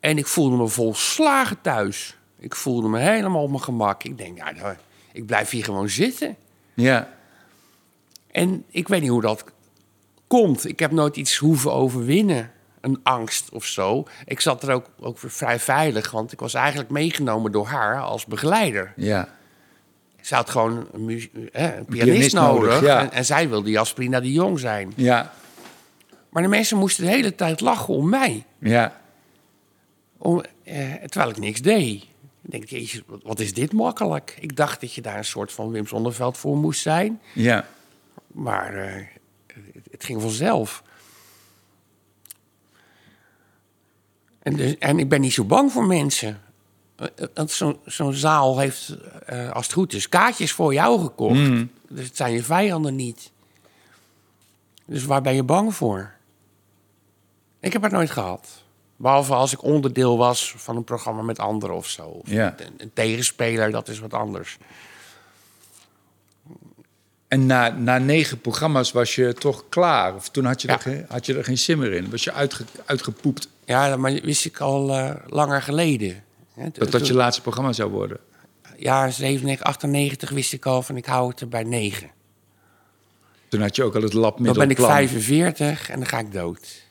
En 0.00 0.18
ik 0.18 0.26
voelde 0.26 0.56
me 0.56 0.68
volslagen 0.68 1.60
thuis. 1.60 2.16
Ik 2.38 2.54
voelde 2.54 2.88
me 2.88 2.98
helemaal 2.98 3.42
op 3.42 3.50
mijn 3.50 3.62
gemak. 3.62 4.04
Ik 4.04 4.18
denk, 4.18 4.36
ja, 4.36 4.50
nou, 4.50 4.74
ik 5.12 5.26
blijf 5.26 5.50
hier 5.50 5.64
gewoon 5.64 5.88
zitten. 5.88 6.36
ja. 6.74 7.16
En 8.30 8.64
ik 8.70 8.88
weet 8.88 9.00
niet 9.00 9.10
hoe 9.10 9.20
dat 9.20 9.44
komt. 10.28 10.68
Ik 10.68 10.78
heb 10.78 10.90
nooit 10.90 11.16
iets 11.16 11.36
hoeven 11.36 11.72
overwinnen. 11.72 12.50
Een 12.80 13.00
angst 13.02 13.50
of 13.52 13.64
zo. 13.64 14.06
Ik 14.24 14.40
zat 14.40 14.62
er 14.62 14.72
ook, 14.74 14.86
ook 15.00 15.18
vrij 15.18 15.58
veilig, 15.58 16.10
want 16.10 16.32
ik 16.32 16.40
was 16.40 16.54
eigenlijk 16.54 16.90
meegenomen 16.90 17.52
door 17.52 17.66
haar 17.66 18.00
als 18.00 18.24
begeleider. 18.26 18.92
ja. 18.96 19.36
Ze 20.20 20.34
had 20.34 20.50
gewoon 20.50 20.86
een, 20.92 21.08
eh, 21.52 21.62
een 21.62 21.84
pianist, 21.84 21.88
pianist 21.88 22.34
nodig, 22.34 22.72
nodig. 22.72 22.82
ja. 22.88 23.00
en, 23.00 23.12
en 23.12 23.24
zij 23.24 23.48
wilde 23.48 23.70
Jasperina 23.70 24.20
de 24.20 24.32
Jong 24.32 24.58
zijn. 24.58 24.92
Ja, 24.96 25.32
Maar 26.28 26.42
de 26.42 26.48
mensen 26.48 26.78
moesten 26.78 27.04
de 27.04 27.10
hele 27.10 27.34
tijd 27.34 27.60
lachen 27.60 27.94
om 27.94 28.08
mij. 28.08 28.44
ja, 28.58 29.00
Om, 30.18 30.42
eh, 30.64 30.92
terwijl 30.94 31.30
ik 31.30 31.38
niks 31.38 31.60
deed. 31.62 32.02
Ik 32.42 32.50
denk, 32.50 32.64
jezus, 32.68 33.02
wat- 33.06 33.22
wat 33.22 33.40
is 33.40 33.54
dit 33.54 33.72
makkelijk? 33.72 34.36
Ik 34.40 34.56
dacht 34.56 34.80
dat 34.80 34.94
je 34.94 35.00
daar 35.00 35.16
een 35.18 35.24
soort 35.24 35.52
van 35.52 35.70
Wim 35.70 35.86
Zonneveld 35.86 36.38
voor 36.38 36.56
moest 36.56 36.80
zijn. 36.82 37.20
ja. 37.34 37.64
Maar 38.26 38.74
eh, 38.74 39.02
het, 39.98 40.06
ging 40.06 40.22
vanzelf. 40.22 40.82
En, 44.38 44.56
dus, 44.56 44.78
en 44.78 44.98
ik 44.98 45.08
ben 45.08 45.20
niet 45.20 45.32
zo 45.32 45.44
bang 45.44 45.72
voor 45.72 45.86
mensen. 45.86 46.40
Zo'n 47.46 47.78
zo'n 47.84 48.12
zaal 48.12 48.58
heeft, 48.58 48.96
eh, 49.26 49.50
als 49.50 49.66
het 49.66 49.74
goed 49.74 49.92
is, 49.92 50.08
kaartjes 50.08 50.52
voor 50.52 50.72
jou 50.72 51.00
gekocht. 51.00 51.38
Dus 51.88 52.06
het 52.06 52.16
zijn 52.16 52.32
je 52.32 52.42
vijanden 52.42 52.96
niet. 52.96 53.30
Dus 54.84 55.04
waar 55.04 55.22
ben 55.22 55.34
je 55.34 55.42
bang 55.42 55.74
voor? 55.74 56.12
Ik 57.60 57.72
heb 57.72 57.82
het 57.82 57.92
nooit 57.92 58.10
gehad. 58.10 58.48
Behalve 58.96 59.34
als 59.34 59.52
ik 59.52 59.62
onderdeel 59.62 60.18
was 60.18 60.54
van 60.56 60.76
een 60.76 60.84
programma 60.84 61.22
met 61.22 61.38
anderen 61.38 61.76
of 61.76 61.86
zo. 61.88 62.02
Of 62.06 62.30
Ja. 62.30 62.54
een, 62.58 62.74
een 62.76 62.92
tegenspeler, 62.92 63.70
dat 63.70 63.88
is 63.88 63.98
wat 63.98 64.14
anders. 64.14 64.58
En 67.28 67.46
na, 67.46 67.68
na 67.68 67.98
negen 67.98 68.40
programma's 68.40 68.92
was 68.92 69.14
je 69.14 69.34
toch 69.34 69.64
klaar? 69.68 70.14
Of 70.14 70.28
toen 70.28 70.44
had 70.44 70.62
je, 70.62 70.68
Ja. 70.68 70.74
er, 70.74 70.80
geen, 70.80 71.04
had 71.08 71.26
je 71.26 71.34
er 71.36 71.44
geen 71.44 71.58
simmer 71.58 71.92
in? 71.92 72.10
Was 72.10 72.24
je 72.24 72.32
uitge, 72.32 72.64
uitgepoept 72.84 73.48
Ja, 73.64 73.96
maar 73.96 74.12
dat 74.12 74.22
wist 74.22 74.44
ik 74.44 74.60
al 74.60 74.90
eh, 74.90 75.14
langer 75.26 75.62
geleden. 75.62 76.24
Hè, 76.54 76.68
dat 76.72 76.90
dat 76.90 77.06
je 77.06 77.14
laatste 77.14 77.42
programma 77.42 77.72
zou 77.72 77.90
worden? 77.90 78.18
Ja, 78.76 79.10
97, 79.10 79.66
98 79.66 80.30
wist 80.30 80.52
ik 80.52 80.66
al 80.66 80.82
van 80.82 80.96
ik 80.96 81.06
hou 81.06 81.28
het 81.30 81.40
er 81.40 81.48
bij 81.48 81.62
9. 81.64 82.10
Toen 83.48 83.60
had 83.60 83.76
je 83.76 83.82
ook 83.82 83.94
al 83.94 84.02
het 84.02 84.12
Dan 84.12 84.20
labmiddel 84.20 84.62
ben 84.66 84.70
ik 84.70 84.78
45 84.78 85.90
en 85.90 85.98
dan 85.98 86.08
ga 86.08 86.18
ik 86.18 86.32
dood. 86.32 86.82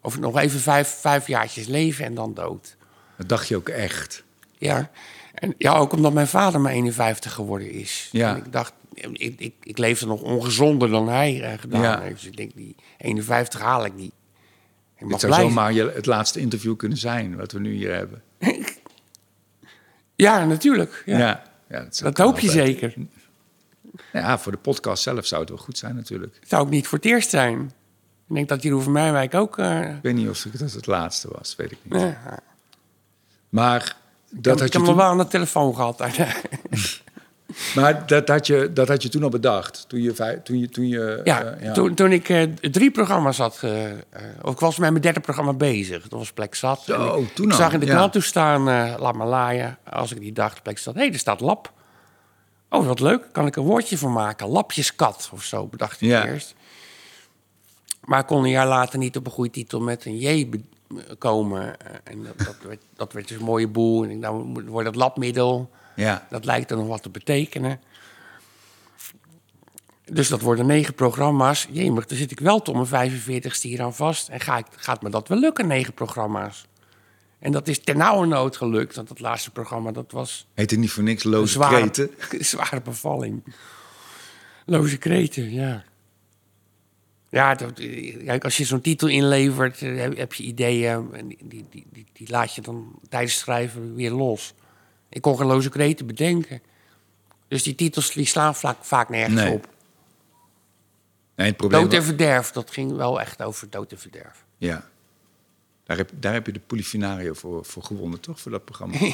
Of 0.00 0.18
nog 0.18 0.38
even 0.38 0.60
vijf, 0.60 0.88
vijf 0.88 1.26
jaartjes 1.26 1.66
leven 1.66 2.04
en 2.04 2.14
dan 2.14 2.34
dood. 2.34 2.76
Dat 3.16 3.28
dacht 3.28 3.48
je 3.48 3.56
ook 3.56 3.68
echt. 3.68 4.22
Ja. 4.58 4.90
En 5.34 5.54
ja, 5.58 5.74
ook 5.74 5.92
omdat 5.92 6.12
mijn 6.12 6.26
vader 6.26 6.60
maar 6.60 6.72
51 6.72 7.32
geworden 7.32 7.70
is. 7.70 8.08
Ja. 8.12 8.30
En 8.30 8.36
ik 8.36 8.52
dacht, 8.52 8.72
ik, 8.94 9.34
ik, 9.40 9.54
ik 9.62 9.78
leefde 9.78 10.06
nog 10.06 10.22
ongezonder 10.22 10.88
dan 10.90 11.08
hij 11.08 11.42
eh, 11.42 11.58
gedaan 11.58 11.82
Ja. 11.82 12.00
heeft. 12.00 12.14
Dus 12.14 12.26
ik 12.26 12.36
denk, 12.36 12.54
die 12.54 12.76
51 12.98 13.60
haal 13.60 13.84
ik 13.84 13.94
niet. 13.94 14.12
Dit 14.98 15.08
mag 15.08 15.20
zou 15.20 15.32
blijven. 15.32 15.54
zomaar 15.54 15.72
je, 15.72 15.90
het 15.94 16.06
laatste 16.06 16.40
interview 16.40 16.76
kunnen 16.76 16.98
zijn 16.98 17.36
wat 17.36 17.52
we 17.52 17.60
nu 17.60 17.72
hier 17.74 17.94
hebben. 17.94 18.22
Ja, 20.16 20.44
natuurlijk. 20.44 21.02
Ja. 21.06 21.18
Ja, 21.18 21.42
ja, 21.68 21.80
dat, 21.82 21.98
Dat 21.98 22.18
hoop 22.18 22.38
je 22.38 22.50
zeker. 22.50 22.94
Ja, 24.12 24.38
voor 24.38 24.52
de 24.52 24.58
podcast 24.58 25.02
zelf 25.02 25.26
zou 25.26 25.40
het 25.40 25.50
wel 25.50 25.58
goed 25.58 25.78
zijn 25.78 25.94
natuurlijk. 25.94 26.36
Het 26.40 26.48
zou 26.48 26.62
ook 26.62 26.70
niet 26.70 26.86
voor 26.86 26.98
het 26.98 27.06
eerst 27.06 27.30
zijn. 27.30 27.60
Ik 28.28 28.34
denk 28.34 28.48
dat 28.48 28.62
Jeroen 28.62 28.82
van 28.82 28.92
Mijwijk 28.92 29.34
ook... 29.34 29.58
eh, 29.58 29.80
Ik 29.96 30.02
weet 30.02 30.14
niet 30.14 30.28
of 30.28 30.42
het 30.44 30.58
dat 30.58 30.72
het 30.72 30.86
laatste 30.86 31.28
was, 31.32 31.56
weet 31.56 31.70
ik 31.72 31.78
niet. 31.82 32.00
ja, 32.00 32.38
Maar 33.48 33.96
dat 34.40 34.60
ik 34.60 34.66
je 34.66 34.72
heb 34.72 34.72
nog 34.72 34.84
toen... 34.84 34.96
wel 34.96 35.06
aan 35.06 35.18
de 35.18 35.26
telefoon 35.26 35.74
gehad. 35.74 36.02
Maar 37.74 38.06
dat 38.06 38.28
had, 38.28 38.46
je, 38.46 38.70
dat 38.72 38.88
had 38.88 39.02
je 39.02 39.08
toen 39.08 39.22
al 39.22 39.28
bedacht. 39.28 39.84
Toen 39.88 40.02
je, 40.02 40.40
toen 40.42 40.58
je, 40.58 40.68
toen 40.68 40.88
je 40.88 41.20
ja, 41.24 41.44
eh, 41.44 41.72
Toen, 41.72 41.94
toen 41.94 42.12
ik 42.12 42.28
eh, 42.28 42.42
drie 42.70 42.90
programma's 42.90 43.38
had... 43.38 43.58
eh, 43.62 43.90
eh, 43.90 43.98
of 44.42 44.52
ik 44.52 44.58
was 44.58 44.78
met 44.78 44.90
mijn 44.90 45.02
derde 45.02 45.20
programma 45.20 45.52
bezig. 45.52 46.08
Dat 46.08 46.18
was 46.18 46.32
Plek 46.32 46.54
Zat. 46.54 46.88
Ik, 46.88 47.34
toen 47.34 47.46
ik 47.46 47.52
zag 47.52 47.72
in 47.72 47.80
de 47.80 47.86
ja. 47.86 47.94
krant 47.94 48.12
toe 48.12 48.22
staan... 48.22 48.68
eh, 48.68 48.94
laat 48.98 49.14
maar 49.14 49.26
laaien. 49.26 49.78
Als 49.90 50.12
ik 50.12 50.20
die 50.20 50.32
dacht, 50.32 50.62
Plek 50.62 50.78
Zat... 50.78 50.94
Hé, 50.94 51.00
hey, 51.00 51.12
er 51.12 51.18
staat 51.18 51.40
lap. 51.40 51.72
Oh, 52.68 52.86
wat 52.86 53.00
leuk. 53.00 53.22
Kan 53.32 53.46
ik 53.46 53.56
een 53.56 53.62
woordje 53.62 53.98
van 53.98 54.12
maken? 54.12 54.48
Lapjeskat 54.48 55.30
of 55.32 55.42
zo, 55.44 55.66
bedacht 55.66 56.00
ik 56.00 56.08
Ja. 56.08 56.26
eerst. 56.26 56.54
Maar 58.00 58.20
ik 58.20 58.26
kon 58.26 58.44
een 58.44 58.50
jaar 58.50 58.66
later 58.66 58.98
niet 58.98 59.16
op 59.16 59.26
een 59.26 59.32
goede 59.32 59.50
titel 59.50 59.80
met 59.80 60.04
een 60.04 60.18
J 60.18 60.48
komen. 61.18 61.76
En 62.04 62.22
dat, 62.22 62.46
dat, 62.46 62.56
werd, 62.62 62.82
dat 62.96 63.12
werd 63.12 63.28
dus 63.28 63.38
een 63.38 63.44
mooie 63.44 63.68
boel. 63.68 64.04
En 64.04 64.10
ik 64.10 64.18
nou 64.18 64.62
wordt 64.66 64.86
het 64.86 64.96
labmiddel... 64.96 65.70
ja. 65.96 66.26
Dat 66.30 66.44
lijkt 66.44 66.70
er 66.70 66.76
nog 66.76 66.86
wat 66.86 67.02
te 67.02 67.10
betekenen. 67.10 67.80
Dus 70.04 70.28
dat 70.28 70.40
worden 70.40 70.66
negen 70.66 70.94
programma's. 70.94 71.68
Jemig, 71.70 72.06
daar 72.06 72.18
zit 72.18 72.30
ik 72.30 72.40
wel 72.40 72.62
tot 72.62 72.90
mijn 72.90 73.12
45ste 73.12 73.60
hier 73.60 73.82
aan 73.82 73.94
vast. 73.94 74.28
En 74.28 74.40
ga 74.40 74.58
ik, 74.58 74.66
gaat 74.76 75.02
me 75.02 75.10
dat 75.10 75.28
wel 75.28 75.38
lukken, 75.38 75.66
negen 75.66 75.92
programma's? 75.92 76.66
En 77.38 77.52
dat 77.52 77.68
is 77.68 77.80
ten 77.80 77.96
nauwe 77.96 78.26
nood 78.26 78.56
gelukt. 78.56 78.96
Want 78.96 79.08
dat 79.08 79.20
laatste 79.20 79.50
programma, 79.50 79.92
dat 79.92 80.12
was 80.12 80.46
Heette 80.54 80.76
niet 80.76 80.90
voor 80.90 81.02
niks 81.02 81.24
loze 81.24 81.52
zware, 81.52 81.76
kreten. 81.76 82.10
zware 82.44 82.80
bevalling. 82.80 83.42
Loze 84.66 84.96
kreten, 84.96 85.52
ja. 85.52 85.84
Ja, 87.34 87.54
dat, 87.54 87.78
eh, 87.78 88.38
als 88.40 88.56
je 88.56 88.64
zo'n 88.64 88.80
titel 88.80 89.08
inlevert, 89.08 89.82
eh, 89.82 90.16
heb, 90.16 90.34
je 90.34 90.42
ideeën. 90.42 91.08
En 91.12 91.28
die, 91.28 91.66
die, 91.70 91.86
die, 92.12 92.30
laat 92.30 92.54
je 92.54 92.60
dan 92.60 92.98
tijdens 93.08 93.32
het 93.32 93.42
schrijven 93.42 93.94
weer 93.94 94.10
los. 94.10 94.54
Ik 95.08 95.22
kon 95.22 95.36
geen 95.36 95.46
loze 95.46 95.68
kreten 95.68 96.06
bedenken. 96.06 96.62
Dus 97.48 97.62
die 97.62 97.74
titels 97.74 98.12
die 98.12 98.26
slaan 98.26 98.54
vaak, 98.54 98.84
vaak 98.84 99.08
nergens 99.08 99.40
Nee. 99.40 99.52
op. 99.52 99.68
Nee, 101.34 101.46
het 101.46 101.56
probleem... 101.56 101.82
Dood 101.82 101.92
en 101.92 102.04
verderf, 102.04 102.50
dat 102.50 102.70
ging 102.70 102.96
wel 102.96 103.20
echt 103.20 103.42
over 103.42 103.70
dood 103.70 103.92
en 103.92 103.98
verderf. 103.98 104.44
Ja. 104.56 104.88
Daar 105.84 105.96
heb, 105.96 106.10
daar 106.14 106.32
heb 106.32 106.46
je 106.46 106.52
de 106.52 106.60
Polifinario 106.60 107.32
voor, 107.32 107.64
voor 107.64 107.82
gewonnen, 107.82 108.20
toch? 108.20 108.40
Voor 108.40 108.50
dat 108.50 108.64
programma. 108.64 108.94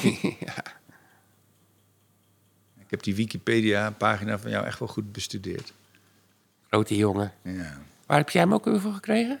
Ik 2.79 2.97
heb 2.97 3.03
die 3.03 3.15
Wikipedia-pagina 3.15 4.39
van 4.39 4.51
jou 4.51 4.65
echt 4.65 4.79
wel 4.79 4.87
goed 4.87 5.11
bestudeerd. 5.11 5.73
Grote 6.67 6.95
jongen. 6.95 7.33
Ja. 7.41 7.81
Waar 8.11 8.19
heb 8.19 8.29
jij 8.29 8.41
hem 8.41 8.53
ook 8.53 8.65
weer 8.65 8.79
voor 8.81 8.93
gekregen? 8.93 9.39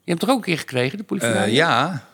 Je 0.00 0.10
hebt 0.10 0.20
toch 0.20 0.30
ook 0.30 0.36
een 0.36 0.42
keer 0.42 0.58
gekregen, 0.58 0.98
de 0.98 1.04
politie? 1.04 1.28
Eh, 1.28 1.52
ja, 1.52 2.04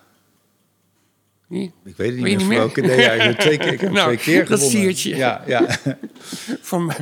Nee? 1.47 1.73
ik 1.85 1.97
weet 1.97 2.07
het 2.13 2.17
niet 2.17 2.25
Weet 2.25 2.37
meer 2.37 2.37
niet 2.39 2.49
meer? 2.49 2.59
welke. 2.59 2.81
Nee, 2.81 3.01
ja, 3.01 3.13
ik 3.13 3.21
heb 3.23 3.39
twee 3.39 3.59
keer, 3.59 3.73
ik 3.73 3.81
heb 3.81 3.91
Nou, 4.01 4.05
twee 4.07 4.17
keer 4.37 4.49
dat 4.49 4.59
gewonnen. 4.61 4.81
siertje. 4.81 5.17
Ja, 5.17 5.43
ja. 5.47 5.67
Van, 6.71 6.91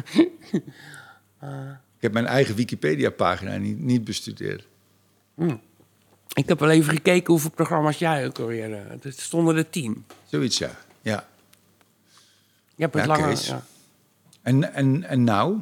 Ik 1.96 2.08
heb 2.08 2.12
mijn 2.12 2.26
eigen 2.26 2.54
Wikipedia-pagina 2.54 3.56
niet, 3.56 3.78
niet 3.78 4.04
bestudeerd. 4.04 4.66
ik 6.34 6.48
heb 6.48 6.58
wel 6.58 6.70
even 6.70 6.92
gekeken 6.94 7.32
hoeveel 7.32 7.50
programma's 7.50 7.98
jij 7.98 8.26
ook 8.26 8.38
alweer... 8.38 8.72
eh, 8.72 8.90
Het 9.00 9.20
stonden 9.20 9.56
er 9.56 9.70
tien. 9.70 10.04
Zoiets, 10.26 10.58
ja. 10.58 10.70
ja. 11.02 11.26
Je 12.74 12.82
hebt 12.82 12.94
het 12.94 13.04
Ja, 13.04 13.08
langer... 13.08 13.38
Ja. 13.44 13.62
En, 14.42 14.74
en, 14.74 15.04
en 15.04 15.24
nou? 15.24 15.58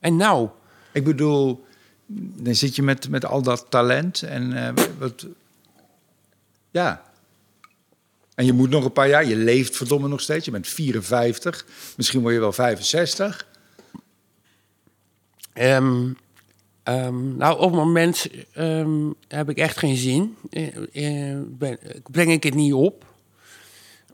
En 0.00 0.16
nou, 0.16 0.48
Ik 0.94 1.04
bedoel, 1.04 1.64
dan 2.06 2.54
zit 2.54 2.76
je 2.76 2.82
met, 2.82 3.08
met 3.08 3.24
al 3.24 3.42
dat 3.42 3.66
talent 3.68 4.22
en 4.22 4.66
eh, 4.66 4.84
wat... 4.98 5.26
Ja. 6.70 7.02
En 8.34 8.44
je 8.44 8.52
moet 8.52 8.70
nog 8.70 8.84
een 8.84 8.92
paar 8.92 9.08
jaar, 9.08 9.24
je 9.24 9.36
leeft 9.36 9.76
verdomme 9.76 10.08
nog 10.08 10.20
steeds. 10.20 10.44
Je 10.44 10.50
bent 10.50 10.68
54, 10.68 11.66
misschien 11.96 12.20
word 12.20 12.34
je 12.34 12.40
wel 12.40 12.52
65. 12.52 13.46
Ehm, 15.52 16.12
ehm, 16.82 17.36
nou, 17.36 17.58
op 17.58 17.70
het 17.70 17.80
moment 17.80 18.26
ehm, 18.52 19.10
heb 19.28 19.50
ik 19.50 19.58
echt 19.58 19.78
geen 19.78 19.96
zin. 19.96 20.36
Ben, 21.58 21.78
breng 22.10 22.30
ik 22.30 22.42
het 22.42 22.54
niet 22.54 22.72
op. 22.72 23.04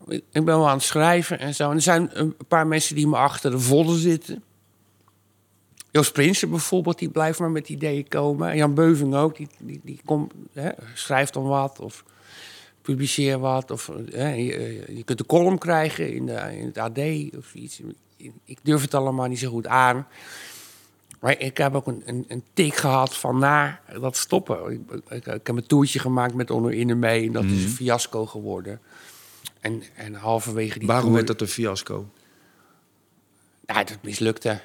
Ik 0.08 0.24
ben 0.30 0.44
wel 0.44 0.68
aan 0.68 0.76
het 0.76 0.86
schrijven 0.86 1.38
en 1.38 1.54
zo. 1.54 1.70
En 1.70 1.76
er 1.76 1.82
zijn 1.82 2.10
een 2.12 2.36
paar 2.48 2.66
mensen 2.66 2.94
die 2.94 3.06
me 3.06 3.16
achter 3.16 3.50
de 3.50 3.58
volle 3.58 3.98
zitten. 3.98 4.42
Jos 5.90 6.10
Prinsen 6.12 6.50
bijvoorbeeld, 6.50 6.98
die 6.98 7.08
blijft 7.08 7.38
maar 7.38 7.50
met 7.50 7.68
ideeën 7.68 8.08
komen. 8.08 8.50
En 8.50 8.56
Jan 8.56 8.74
Beuving 8.74 9.14
ook, 9.14 9.36
die, 9.36 9.48
die, 9.58 9.80
die 9.84 10.00
komt, 10.04 10.32
hè, 10.52 10.70
schrijft 10.94 11.32
dan 11.32 11.44
wat 11.44 11.78
of 11.78 12.04
publiceer 12.82 13.38
wat. 13.38 13.70
Of, 13.70 13.90
hè, 14.10 14.28
je, 14.28 14.84
je 14.88 15.04
kunt 15.04 15.20
een 15.20 15.26
column 15.26 15.58
krijgen 15.58 16.14
in, 16.14 16.26
de, 16.26 16.56
in 16.58 16.66
het 16.66 16.78
AD 16.78 16.98
of 17.36 17.54
iets. 17.54 17.80
Ik 18.44 18.58
durf 18.62 18.82
het 18.82 18.94
allemaal 18.94 19.26
niet 19.26 19.38
zo 19.38 19.50
goed 19.50 19.66
aan. 19.66 20.06
Maar 21.20 21.38
ik 21.38 21.56
heb 21.56 21.74
ook 21.74 21.86
een, 21.86 22.02
een, 22.04 22.24
een 22.28 22.44
tik 22.52 22.74
gehad 22.74 23.16
van 23.16 23.38
na 23.38 23.80
dat 24.00 24.16
stoppen. 24.16 24.72
Ik, 24.72 24.80
ik, 25.08 25.26
ik 25.26 25.46
heb 25.46 25.56
een 25.56 25.66
toertje 25.66 25.98
gemaakt 25.98 26.34
met 26.34 26.50
Onno 26.50 26.68
Inne 26.68 26.94
mee 26.94 27.26
en 27.26 27.32
dat 27.32 27.44
is 27.44 27.64
een 27.64 27.70
fiasco 27.70 28.26
geworden. 28.26 28.80
En, 29.60 29.82
en 29.94 30.14
halverwege 30.14 30.78
die 30.78 30.88
Waarom 30.88 31.12
werd 31.12 31.26
dat 31.26 31.40
een 31.40 31.48
fiasco? 31.48 32.08
Ja, 33.66 33.84
dat 33.84 33.98
mislukte. 34.02 34.60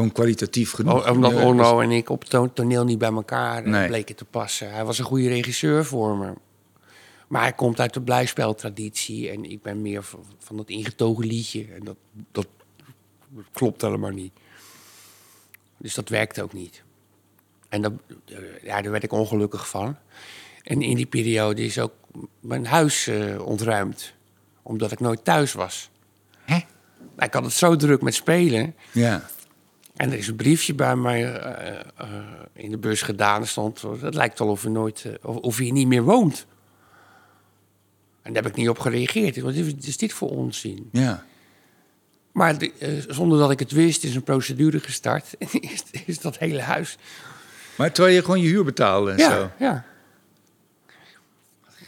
Gewoon 0.00 0.14
kwalitatief 0.14 0.72
genoeg. 0.72 1.06
O- 1.06 1.10
Omdat 1.12 1.32
Onno 1.32 1.80
en 1.80 1.90
ik 1.90 2.10
op 2.10 2.20
het 2.20 2.30
to- 2.30 2.52
toneel 2.52 2.84
niet 2.84 2.98
bij 2.98 3.12
elkaar 3.12 3.64
eh, 3.64 3.70
Nee. 3.70 3.86
bleken 3.88 4.16
te 4.16 4.24
passen. 4.24 4.72
Hij 4.72 4.84
was 4.84 4.98
een 4.98 5.04
goede 5.04 5.28
regisseur 5.28 5.84
voor 5.84 6.16
me. 6.16 6.32
Maar 7.28 7.42
hij 7.42 7.52
komt 7.52 7.80
uit 7.80 7.94
de 7.94 8.02
blijspeltraditie 8.02 9.30
en 9.30 9.50
ik 9.50 9.62
ben 9.62 9.82
meer 9.82 10.02
van, 10.38 10.56
dat 10.56 10.68
ingetogen 10.68 11.26
liedje. 11.26 11.66
En 11.74 11.84
dat, 11.84 11.96
dat 12.32 12.46
klopt 13.52 13.80
helemaal 13.82 14.10
niet. 14.10 14.32
Dus 15.76 15.94
dat 15.94 16.08
werkte 16.08 16.42
ook 16.42 16.52
niet. 16.52 16.82
En 17.68 17.82
dat, 17.82 17.92
eh, 18.26 18.36
ja, 18.62 18.82
daar 18.82 18.90
werd 18.90 19.02
ik 19.04 19.12
ongelukkig 19.12 19.68
van. 19.68 19.96
En 20.62 20.82
in 20.82 20.96
die 20.96 21.06
periode 21.06 21.64
is 21.64 21.78
ook 21.78 21.92
mijn 22.40 22.66
huis 22.66 23.06
eh, 23.06 23.46
ontruimd. 23.46 24.14
Omdat 24.62 24.92
ik 24.92 25.00
nooit 25.00 25.24
thuis 25.24 25.52
was. 25.52 25.90
Hè? 26.44 26.56
Ik 27.18 27.34
had 27.34 27.44
het 27.44 27.52
zo 27.52 27.76
druk 27.76 28.02
met 28.02 28.14
spelen. 28.14 28.74
Ja. 28.92 29.28
En 30.00 30.12
er 30.12 30.18
is 30.18 30.28
een 30.28 30.36
briefje 30.36 30.74
bij 30.74 30.96
mij 30.96 31.34
eh, 31.34 31.80
eh, 31.96 32.06
in 32.52 32.70
de 32.70 32.78
bus 32.78 33.02
gedaan. 33.02 33.40
Er 33.40 33.48
stond, 33.48 33.82
het 34.00 34.14
lijkt 34.14 34.38
wel 34.38 34.48
of 34.48 34.62
je, 34.62 34.68
nooit, 34.68 35.04
eh, 35.04 35.12
of, 35.22 35.36
of 35.36 35.56
je 35.58 35.64
hier 35.64 35.72
niet 35.72 35.86
meer 35.86 36.02
woont. 36.02 36.46
En 38.22 38.32
daar 38.32 38.42
heb 38.42 38.52
ik 38.52 38.58
niet 38.58 38.68
op 38.68 38.78
gereageerd. 38.78 39.40
Wat 39.40 39.54
is, 39.54 39.74
is 39.80 39.96
dit 39.96 40.12
voor 40.12 40.30
onzin? 40.30 40.88
ja. 40.92 41.24
Maar 42.32 42.58
de- 42.58 43.04
zonder 43.08 43.38
dat 43.38 43.50
ik 43.50 43.58
het 43.58 43.70
wist, 43.70 44.04
is 44.04 44.14
een 44.14 44.22
procedure 44.22 44.80
gestart. 44.80 45.34
En 45.38 45.48
is, 45.60 45.82
is 46.06 46.20
dat 46.20 46.38
hele 46.38 46.60
huis. 46.60 46.96
Maar 47.76 47.92
terwijl 47.92 48.14
je 48.14 48.20
gewoon 48.22 48.40
je 48.40 48.48
huur 48.48 48.64
betaalde 48.64 49.10
en 49.10 49.18
Ja, 49.18 49.30
zo. 49.30 49.50
ja. 49.58 49.84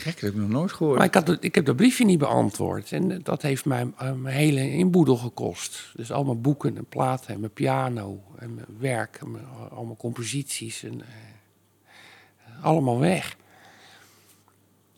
Gek, 0.02 0.12
dat 0.12 0.20
heb 0.22 0.32
ik 0.32 0.38
nog 0.40 0.48
nooit 0.48 0.72
gehoord. 0.72 0.98
Maar 0.98 1.06
ik, 1.06 1.14
had, 1.14 1.36
ik 1.40 1.54
heb 1.54 1.64
dat 1.64 1.76
briefje 1.76 2.04
niet 2.04 2.18
beantwoord. 2.18 2.92
En 2.92 3.10
eh, 3.10 3.18
dat 3.22 3.42
heeft 3.42 3.64
mij 3.64 3.86
eh, 3.98 4.12
mijn 4.12 4.36
hele 4.36 4.70
inboedel 4.70 5.16
gekost. 5.16 5.92
Dus 5.96 6.12
al 6.12 6.24
mijn 6.24 6.40
boeken 6.40 6.76
en 6.76 6.84
platen 6.88 7.34
en 7.34 7.40
mijn 7.40 7.52
piano 7.52 8.22
en 8.38 8.54
mijn 8.54 8.66
werk. 8.78 9.18
En 9.20 9.30
mijn, 9.30 9.44
al 9.70 9.84
mijn 9.84 9.96
composities. 9.96 10.82
En, 10.82 11.00
eh, 11.00 12.64
allemaal 12.64 12.98
weg. 12.98 13.36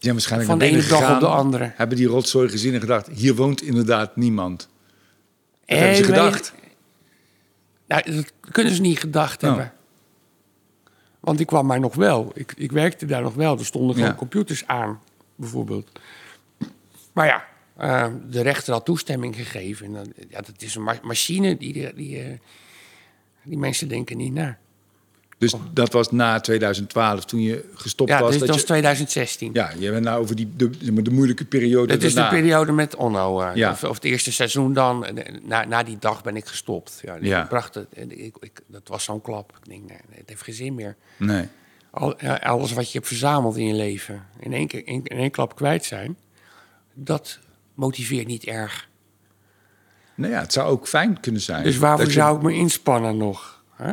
Waarschijnlijk 0.01 0.51
Van 0.51 0.59
de 0.59 0.65
ene 0.65 0.87
dag 0.87 1.15
op 1.15 1.21
de 1.21 1.27
andere. 1.27 1.73
Hebben 1.75 1.97
die 1.97 2.07
rotzooi 2.07 2.49
gezien 2.49 2.75
en 2.75 2.81
gedacht, 2.81 3.09
hier 3.09 3.35
woont 3.35 3.63
inderdaad 3.63 4.17
niemand. 4.17 4.59
Dat 4.59 4.69
Eh, 5.65 5.79
hebben 5.79 5.97
ze 5.97 6.05
gedacht. 6.05 6.53
Nou, 7.87 8.15
dat 8.15 8.33
kunnen 8.51 8.75
ze 8.75 8.81
niet 8.81 8.99
gedacht 8.99 9.43
Oh. 9.43 9.49
hebben. 9.49 9.73
Want 11.25 11.41
ik 11.41 11.47
kwam 11.47 11.67
maar 11.67 11.81
nog 11.81 11.95
wel. 11.95 12.31
Ik, 12.35 12.53
ik 12.57 12.73
werkte 12.73 13.07
daar 13.07 13.23
nog 13.23 13.35
wel. 13.35 13.59
Er 13.59 13.65
stonden 13.65 13.95
gewoon 13.95 14.11
Ja. 14.11 14.17
computers 14.17 14.67
aan, 14.67 15.01
bijvoorbeeld. 15.37 15.91
Maar 17.13 17.27
ja, 17.27 17.45
eh, 17.77 18.13
de 18.31 18.41
rechter 18.43 18.73
had 18.73 18.85
toestemming 18.85 19.37
gegeven. 19.37 19.87
En 19.87 19.93
dan, 19.93 20.13
ja, 20.29 20.41
dat 20.41 20.63
is 20.63 20.75
een 20.75 20.83
ma- 20.83 20.99
machine 21.03 21.57
die, 21.57 21.73
die, 21.73 21.95
die, 21.95 22.23
eh, 22.23 22.39
die 23.43 23.59
mensen 23.59 23.89
denken 23.89 24.17
niet 24.17 24.33
na. 24.33 24.59
Dus 25.39 25.55
dat 25.73 25.93
was 25.93 26.11
na 26.11 26.41
2012, 26.41 27.25
toen 27.25 27.41
je 27.43 27.71
gestopt 27.75 28.11
Ja, 28.11 28.21
was. 28.21 28.31
dus 28.31 28.39
dat 28.41 28.49
je, 28.49 28.55
is 28.55 28.65
2016. 28.65 29.51
ja, 29.53 29.71
je 29.79 29.91
bent 29.91 30.05
nou 30.05 30.21
over 30.21 30.37
die, 30.37 30.53
de, 30.57 31.11
moeilijke 31.11 31.45
periode 31.45 31.93
Het 31.93 32.03
is 32.03 32.15
de 32.15 32.29
periode 32.29 32.73
met 32.73 32.97
Onno. 32.97 33.41
eh, 33.41 33.55
Ja. 33.55 33.71
of, 33.71 33.85
of 33.85 33.95
het 33.95 34.05
eerste 34.05 34.33
seizoen 34.33 34.73
dan. 34.73 35.07
Na, 35.43 35.65
na 35.65 35.83
die 35.83 35.97
dag 35.99 36.23
ben 36.23 36.37
ik 36.37 36.47
gestopt. 36.47 36.99
Ja, 37.03 37.17
Ja. 37.21 37.43
Ik 37.43 37.49
bracht 37.49 37.75
het, 37.75 37.87
ik, 38.09 38.37
ik, 38.41 38.61
dat 38.67 38.89
was 38.89 39.05
zo'n 39.05 39.21
klap. 39.21 39.53
Ik 39.63 39.69
denk, 39.69 39.89
nee, 39.89 39.99
het 40.11 40.29
heeft 40.29 40.43
geen 40.43 40.55
zin 40.55 40.75
meer. 40.75 40.97
Nee. 41.17 41.49
Al, 41.91 42.15
ja, 42.25 42.35
alles 42.35 42.73
wat 42.73 42.87
je 42.93 42.99
hebt 42.99 43.07
verzameld 43.09 43.57
in 43.57 43.67
je 43.67 43.75
leven, 43.75 44.27
in 44.41 44.53
één, 44.53 44.67
keer, 44.67 44.87
in, 44.87 45.01
in 45.05 45.17
één 45.17 45.31
klap 45.31 45.57
kwijt 45.57 45.85
zijn, 45.85 46.17
dat 46.95 47.39
motiveert 47.75 48.27
niet 48.27 48.45
erg. 48.45 48.89
Nou 50.15 50.33
ja, 50.33 50.41
het 50.41 50.53
zou 50.53 50.69
ook 50.71 50.89
fijn 50.89 51.21
kunnen 51.21 51.41
zijn. 51.41 51.65
Dus 51.65 51.77
waarvoor 51.79 52.07
je- 52.07 52.13
zou 52.13 52.37
ik 52.37 52.43
me 52.43 52.53
inspannen 52.53 53.17
nog? 53.17 53.63
Hè? 53.75 53.93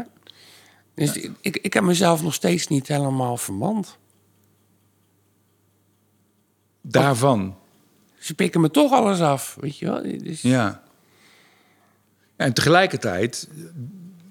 Dus 0.96 1.18
ik, 1.42 1.58
ik 1.58 1.74
heb 1.74 1.84
mezelf 1.84 2.24
nog 2.24 2.34
steeds 2.34 2.68
niet 2.68 2.88
helemaal 2.88 3.38
vermand. 3.38 3.98
Daarvan, 6.82 7.56
Ze 8.18 8.34
pikken 8.34 8.62
me 8.62 8.72
toch 8.72 8.92
alles 8.92 9.20
af, 9.22 9.58
weet 9.60 9.78
je 9.78 9.86
wel? 9.86 10.02
Dus, 10.24 10.42
ja. 10.42 10.84
En 12.36 12.54
tegelijkertijd 12.54 13.50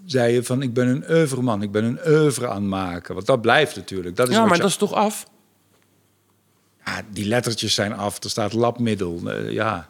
zei 0.04 0.32
je 0.32 0.42
van, 0.42 0.62
ik 0.62 0.74
ben 0.74 0.88
een 0.88 1.04
oeuvreman, 1.11 1.62
ik 1.62 1.70
ben 1.72 1.84
een 1.84 1.98
oeuvre 2.06 2.48
aan 2.48 2.54
het 2.54 2.70
maken. 2.70 3.14
Want 3.14 3.26
dat 3.26 3.40
blijft 3.40 3.76
natuurlijk. 3.76 4.16
Dat 4.16 4.28
is 4.28 4.34
ja 4.34 4.44
maar 4.44 4.54
je- 4.56 4.61
dat 4.61 4.70
is 4.70 4.76
toch 4.76 4.92
af? 4.92 5.26
ja, 6.84 7.02
die 7.11 7.26
lettertjes 7.26 7.74
zijn 7.74 7.92
af, 7.92 8.22
er 8.24 8.30
staat 8.30 8.52
labmiddel. 8.52 9.20
eh, 9.30 9.50
ja. 9.50 9.89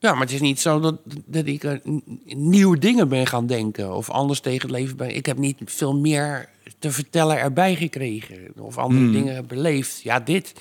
Ja, 0.00 0.12
maar 0.12 0.20
het 0.22 0.32
is 0.32 0.40
niet 0.40 0.60
zo 0.60 0.80
dat, 0.80 1.00
dat 1.26 1.46
ik 1.46 1.80
nieuwe 2.24 2.78
dingen 2.78 3.08
ben 3.08 3.26
gaan 3.26 3.46
denken 3.46 3.94
of 3.94 4.10
anders 4.10 4.40
tegen 4.40 4.68
het 4.68 4.78
leven 4.78 4.96
ben. 4.96 5.14
Ik 5.16 5.26
heb 5.26 5.38
niet 5.38 5.58
veel 5.64 5.96
meer 5.96 6.48
te 6.78 6.90
vertellen 6.90 7.38
erbij 7.38 7.76
gekregen 7.76 8.52
of 8.58 8.78
andere 8.78 9.10
dingen 9.10 9.46
beleefd. 9.46 10.02
Ja, 10.02 10.20
dit. 10.20 10.52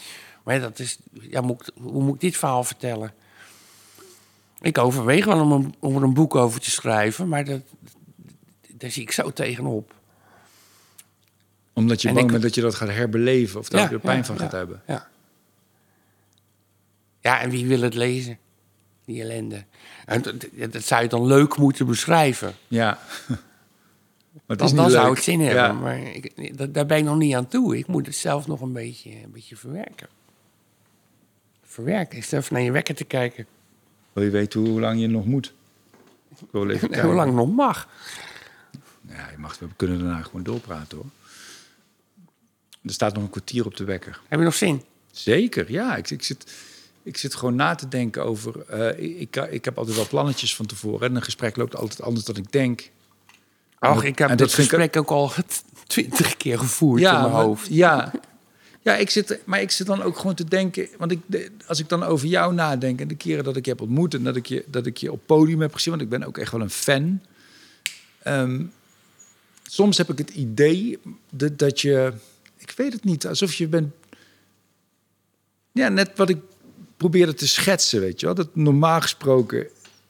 Maar 0.43 0.59
dat 0.59 0.79
is, 0.79 0.97
ja, 1.21 1.41
moet 1.41 1.71
hoe 1.81 2.03
moet 2.03 2.15
ik 2.15 2.21
dit 2.21 2.37
verhaal 2.37 2.63
vertellen? 2.63 3.13
Ik 4.61 4.77
overweeg 4.77 5.25
wel 5.25 5.41
om 5.41 5.51
een, 5.51 5.75
om 5.79 5.95
er 5.95 6.03
een 6.03 6.13
boek 6.13 6.35
over 6.35 6.59
te 6.61 6.71
schrijven, 6.71 7.27
maar 7.27 7.45
dat, 7.45 7.61
daar 8.71 8.91
zie 8.91 9.01
ik 9.01 9.11
zo 9.11 9.31
tegenop. 9.33 9.93
Omdat 11.73 12.01
je 12.01 12.07
En 12.07 12.13
bang 12.13 12.25
ik- 12.25 12.31
bent 12.31 12.43
dat 12.43 12.55
je 12.55 12.61
dat 12.61 12.75
gaat 12.75 12.89
herbeleven 12.89 13.59
of 13.59 13.69
dat 13.69 13.79
Ja, 13.79 13.87
je 13.87 13.93
er 13.93 13.99
pijn 13.99 14.17
ja, 14.17 14.23
van 14.23 14.35
ja, 14.35 14.41
gaat 14.41 14.51
hebben. 14.51 14.81
Ja. 14.87 15.07
ja, 17.21 17.41
en 17.41 17.49
wie 17.49 17.67
wil 17.67 17.81
het 17.81 17.93
lezen? 17.93 18.37
Die 19.07 19.21
ellende. 19.21 19.63
En 20.05 20.21
dat, 20.21 20.45
dat 20.71 20.83
zou 20.83 21.01
je 21.01 21.07
dan 21.09 21.25
leuk 21.27 21.57
moeten 21.57 21.85
beschrijven. 21.85 22.53
Ja. 22.67 22.99
Maar 24.45 24.57
Dan, 24.57 24.75
dan 24.75 24.89
zou 24.89 25.13
het 25.13 25.23
zin 25.23 25.39
hebben. 25.39 25.63
Ja. 25.63 25.71
Maar 25.73 25.99
ik, 25.99 26.57
dat- 26.57 26.73
daar 26.73 26.85
ben 26.85 26.97
ik 26.97 27.03
nog 27.03 27.17
niet 27.17 27.35
aan 27.35 27.47
toe. 27.47 27.77
Ik 27.77 27.87
moet 27.87 28.05
het 28.05 28.15
zelf 28.15 28.47
nog 28.47 28.61
een 28.61 28.73
beetje, 28.73 29.11
een 29.23 29.31
beetje 29.31 29.55
verwerken. 29.55 30.07
Verwerken. 31.63 32.17
Is 32.17 32.31
even 32.31 32.53
naar 32.53 32.61
je 32.63 32.71
wekker 32.71 32.95
te 32.95 33.03
kijken. 33.03 33.45
Wil 34.13 34.23
je 34.23 34.29
weten 34.29 34.59
hoe 34.59 34.79
lang 34.79 34.99
je 34.99 35.07
nog 35.07 35.25
moet? 35.25 35.53
Ik 36.41 36.47
Hoe 37.01 37.13
lang 37.13 37.33
nog 37.33 37.51
mag. 37.51 37.87
Ja, 39.09 39.29
je 39.31 39.37
mag, 39.37 39.59
we 39.59 39.67
kunnen 39.75 39.99
daarna 39.99 40.21
gewoon 40.21 40.43
doorpraten 40.43 40.97
hoor. 40.97 41.07
Er 42.83 42.93
staat 42.93 43.13
nog 43.13 43.23
een 43.23 43.29
kwartier 43.29 43.65
op 43.65 43.75
de 43.77 43.83
wekker. 43.83 44.21
Heb 44.27 44.39
je 44.39 44.45
nog 44.45 44.55
zin? 44.55 44.83
Zeker, 45.11 45.71
ja. 45.71 45.95
Ik, 45.95 46.09
ik, 46.09 46.23
zit, 46.23 46.53
ik 47.07 47.17
zit 47.17 47.35
gewoon 47.35 47.55
na 47.55 47.75
te 47.75 47.87
denken 47.87 48.23
over... 48.23 48.59
eh, 48.65 49.19
ik, 49.21 49.35
ik, 49.35 49.65
heb 49.65 49.77
altijd 49.77 49.95
wel 49.95 50.07
plannetjes 50.07 50.55
van 50.55 50.65
tevoren. 50.65 51.09
En 51.09 51.15
een 51.15 51.21
gesprek 51.23 51.55
loopt 51.55 51.75
altijd 51.75 52.01
anders 52.01 52.25
dan 52.25 52.35
ik 52.35 52.51
denk. 52.51 52.89
Dat- 53.79 54.03
ik 54.03 54.17
heb 54.17 54.29
en 54.29 54.37
dit 54.37 54.47
ik- 54.47 54.53
gesprek 54.53 54.95
ook 54.97 55.09
al 55.09 55.31
twintig 55.87 56.37
keer 56.37 56.59
gevoerd 56.59 57.01
in 57.01 57.11
mijn 57.11 57.21
maar- 57.21 57.41
hoofd. 57.43 57.67
Ja, 57.69 58.11
ja 58.81 58.95
ik 58.95 59.09
zit, 59.09 59.39
maar 59.45 59.61
ik 59.61 59.71
zit 59.71 59.87
dan 59.87 60.01
ook 60.01 60.17
gewoon 60.17 60.35
te 60.35 60.43
denken... 60.43 60.87
Want 60.97 61.11
ik, 61.11 61.49
als 61.67 61.79
ik 61.79 61.89
dan 61.89 62.03
over 62.03 62.27
jou 62.27 62.53
nadenk... 62.53 63.01
en 63.01 63.07
de 63.07 63.15
keren 63.15 63.43
dat 63.43 63.55
ik 63.55 63.65
je 63.65 63.71
heb 63.71 63.81
ontmoet... 63.81 64.13
en 64.13 64.23
dat 64.23 64.35
ik 64.35 64.45
je, 64.45 64.63
dat 64.67 64.85
ik 64.85 64.97
je 64.97 65.11
op 65.11 65.21
podium 65.25 65.61
heb 65.61 65.73
gezien... 65.73 65.93
want 65.93 66.05
ik 66.05 66.09
ben 66.19 66.23
ook 66.23 66.37
echt 66.37 66.51
wel 66.51 66.61
een 66.61 66.69
fan... 66.69 67.21
Ehm, 68.23 68.63
soms 69.63 69.97
heb 69.97 70.09
ik 70.11 70.17
het 70.17 70.29
idee 70.29 70.99
dat, 71.29 71.59
dat 71.59 71.81
je... 71.81 72.13
Ik 72.57 72.71
weet 72.75 72.93
het 72.93 73.03
niet, 73.03 73.27
alsof 73.27 73.53
je 73.53 73.67
bent... 73.67 73.93
Ja, 75.71 75.89
net 75.89 76.11
wat 76.15 76.29
ik 76.29 76.37
probeerde 76.97 77.33
te 77.33 77.47
schetsen, 77.47 77.99
weet 77.99 78.19
je 78.19 78.25
wel. 78.25 78.35
Dat 78.35 78.55
normaal 78.55 79.01
gesproken 79.01 79.67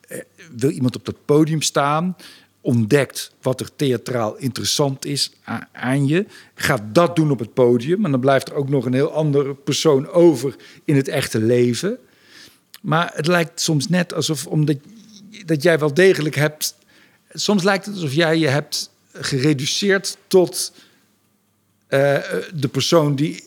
eh, 0.07 0.19
wil 0.55 0.69
iemand 0.69 0.95
op 0.95 1.05
dat 1.05 1.25
podium 1.25 1.61
staan... 1.61 2.15
ontdekt 2.61 3.31
wat 3.41 3.59
er 3.59 3.69
theatraal 3.75 4.37
interessant 4.37 5.05
is 5.05 5.31
aan 5.71 6.07
je... 6.07 6.25
gaat 6.55 6.81
dat 6.91 7.15
doen 7.15 7.31
op 7.31 7.39
het 7.39 7.53
podium... 7.53 8.05
en 8.05 8.11
dan 8.11 8.19
blijft 8.19 8.49
er 8.49 8.55
ook 8.55 8.69
nog 8.69 8.85
een 8.85 8.93
heel 8.93 9.11
andere 9.11 9.53
persoon 9.53 10.09
over 10.09 10.55
in 10.85 10.95
het 10.95 11.07
echte 11.07 11.39
leven... 11.39 11.99
Maar 12.81 13.11
het 13.15 13.27
lijkt 13.27 13.61
soms 13.61 13.89
net 13.89 14.13
alsof 14.13 14.45
omdat 14.45 14.77
dat 15.45 15.63
jij 15.63 15.79
wel 15.79 15.93
degelijk 15.93 16.35
hebt. 16.35 16.75
Soms 17.31 17.63
lijkt 17.63 17.85
het 17.85 17.95
alsof 17.95 18.13
jij 18.13 18.37
je 18.37 18.47
hebt 18.47 18.89
gereduceerd 19.11 20.17
tot 20.27 20.73
eh, 21.87 22.17
de 22.53 22.67
persoon 22.71 23.15
die, 23.15 23.46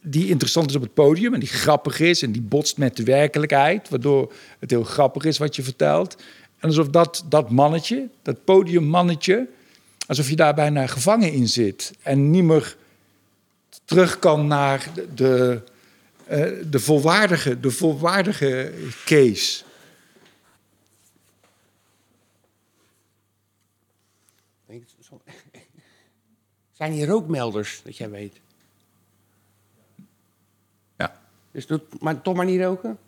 die 0.00 0.28
interessant 0.28 0.70
is 0.70 0.76
op 0.76 0.82
het 0.82 0.94
podium 0.94 1.34
en 1.34 1.40
die 1.40 1.48
grappig 1.48 2.00
is 2.00 2.22
en 2.22 2.32
die 2.32 2.42
botst 2.42 2.78
met 2.78 2.96
de 2.96 3.04
werkelijkheid, 3.04 3.88
waardoor 3.88 4.32
het 4.58 4.70
heel 4.70 4.84
grappig 4.84 5.24
is 5.24 5.38
wat 5.38 5.56
je 5.56 5.62
vertelt. 5.62 6.16
En 6.58 6.68
alsof 6.68 6.88
dat, 6.88 7.24
dat 7.28 7.50
mannetje, 7.50 8.08
dat 8.22 8.44
podiummannetje, 8.44 9.48
alsof 10.06 10.28
je 10.28 10.36
daar 10.36 10.54
bijna 10.54 10.86
gevangen 10.86 11.32
in 11.32 11.48
zit 11.48 11.92
en 12.02 12.30
niet 12.30 12.44
meer 12.44 12.76
terug 13.84 14.18
kan 14.18 14.46
naar 14.46 14.88
de, 14.94 15.14
de, 15.14 15.62
eh, 16.26 16.46
de 16.70 16.78
volwaardige, 16.78 17.60
de 17.60 17.70
volwaardige 17.70 18.72
case. 19.04 19.62
Zijn 26.72 26.92
hier 26.92 27.06
rookmelders, 27.06 27.80
dat 27.84 27.96
jij 27.96 28.10
weet? 28.10 28.40
Ja. 30.96 31.20
Dus 31.50 31.66
doe, 31.66 31.80
maar 32.00 32.22
toch 32.22 32.34
maar 32.36 32.44
niet 32.44 32.60
roken? 32.60 32.98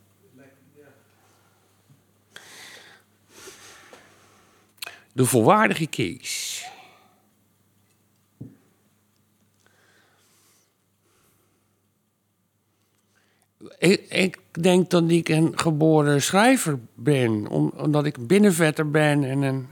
De 5.12 5.24
volwaardige 5.24 5.86
Kees. 5.86 6.64
Ik, 13.78 14.00
ik 14.08 14.38
denk 14.60 14.90
dat 14.90 15.10
ik 15.10 15.28
een 15.28 15.58
geboren 15.58 16.22
schrijver 16.22 16.78
ben, 16.94 17.46
om- 17.46 17.72
omdat 17.76 18.04
ik 18.04 18.26
binnenvetter 18.26 18.90
ben 18.90 19.24
en 19.24 19.42
een 19.42 19.66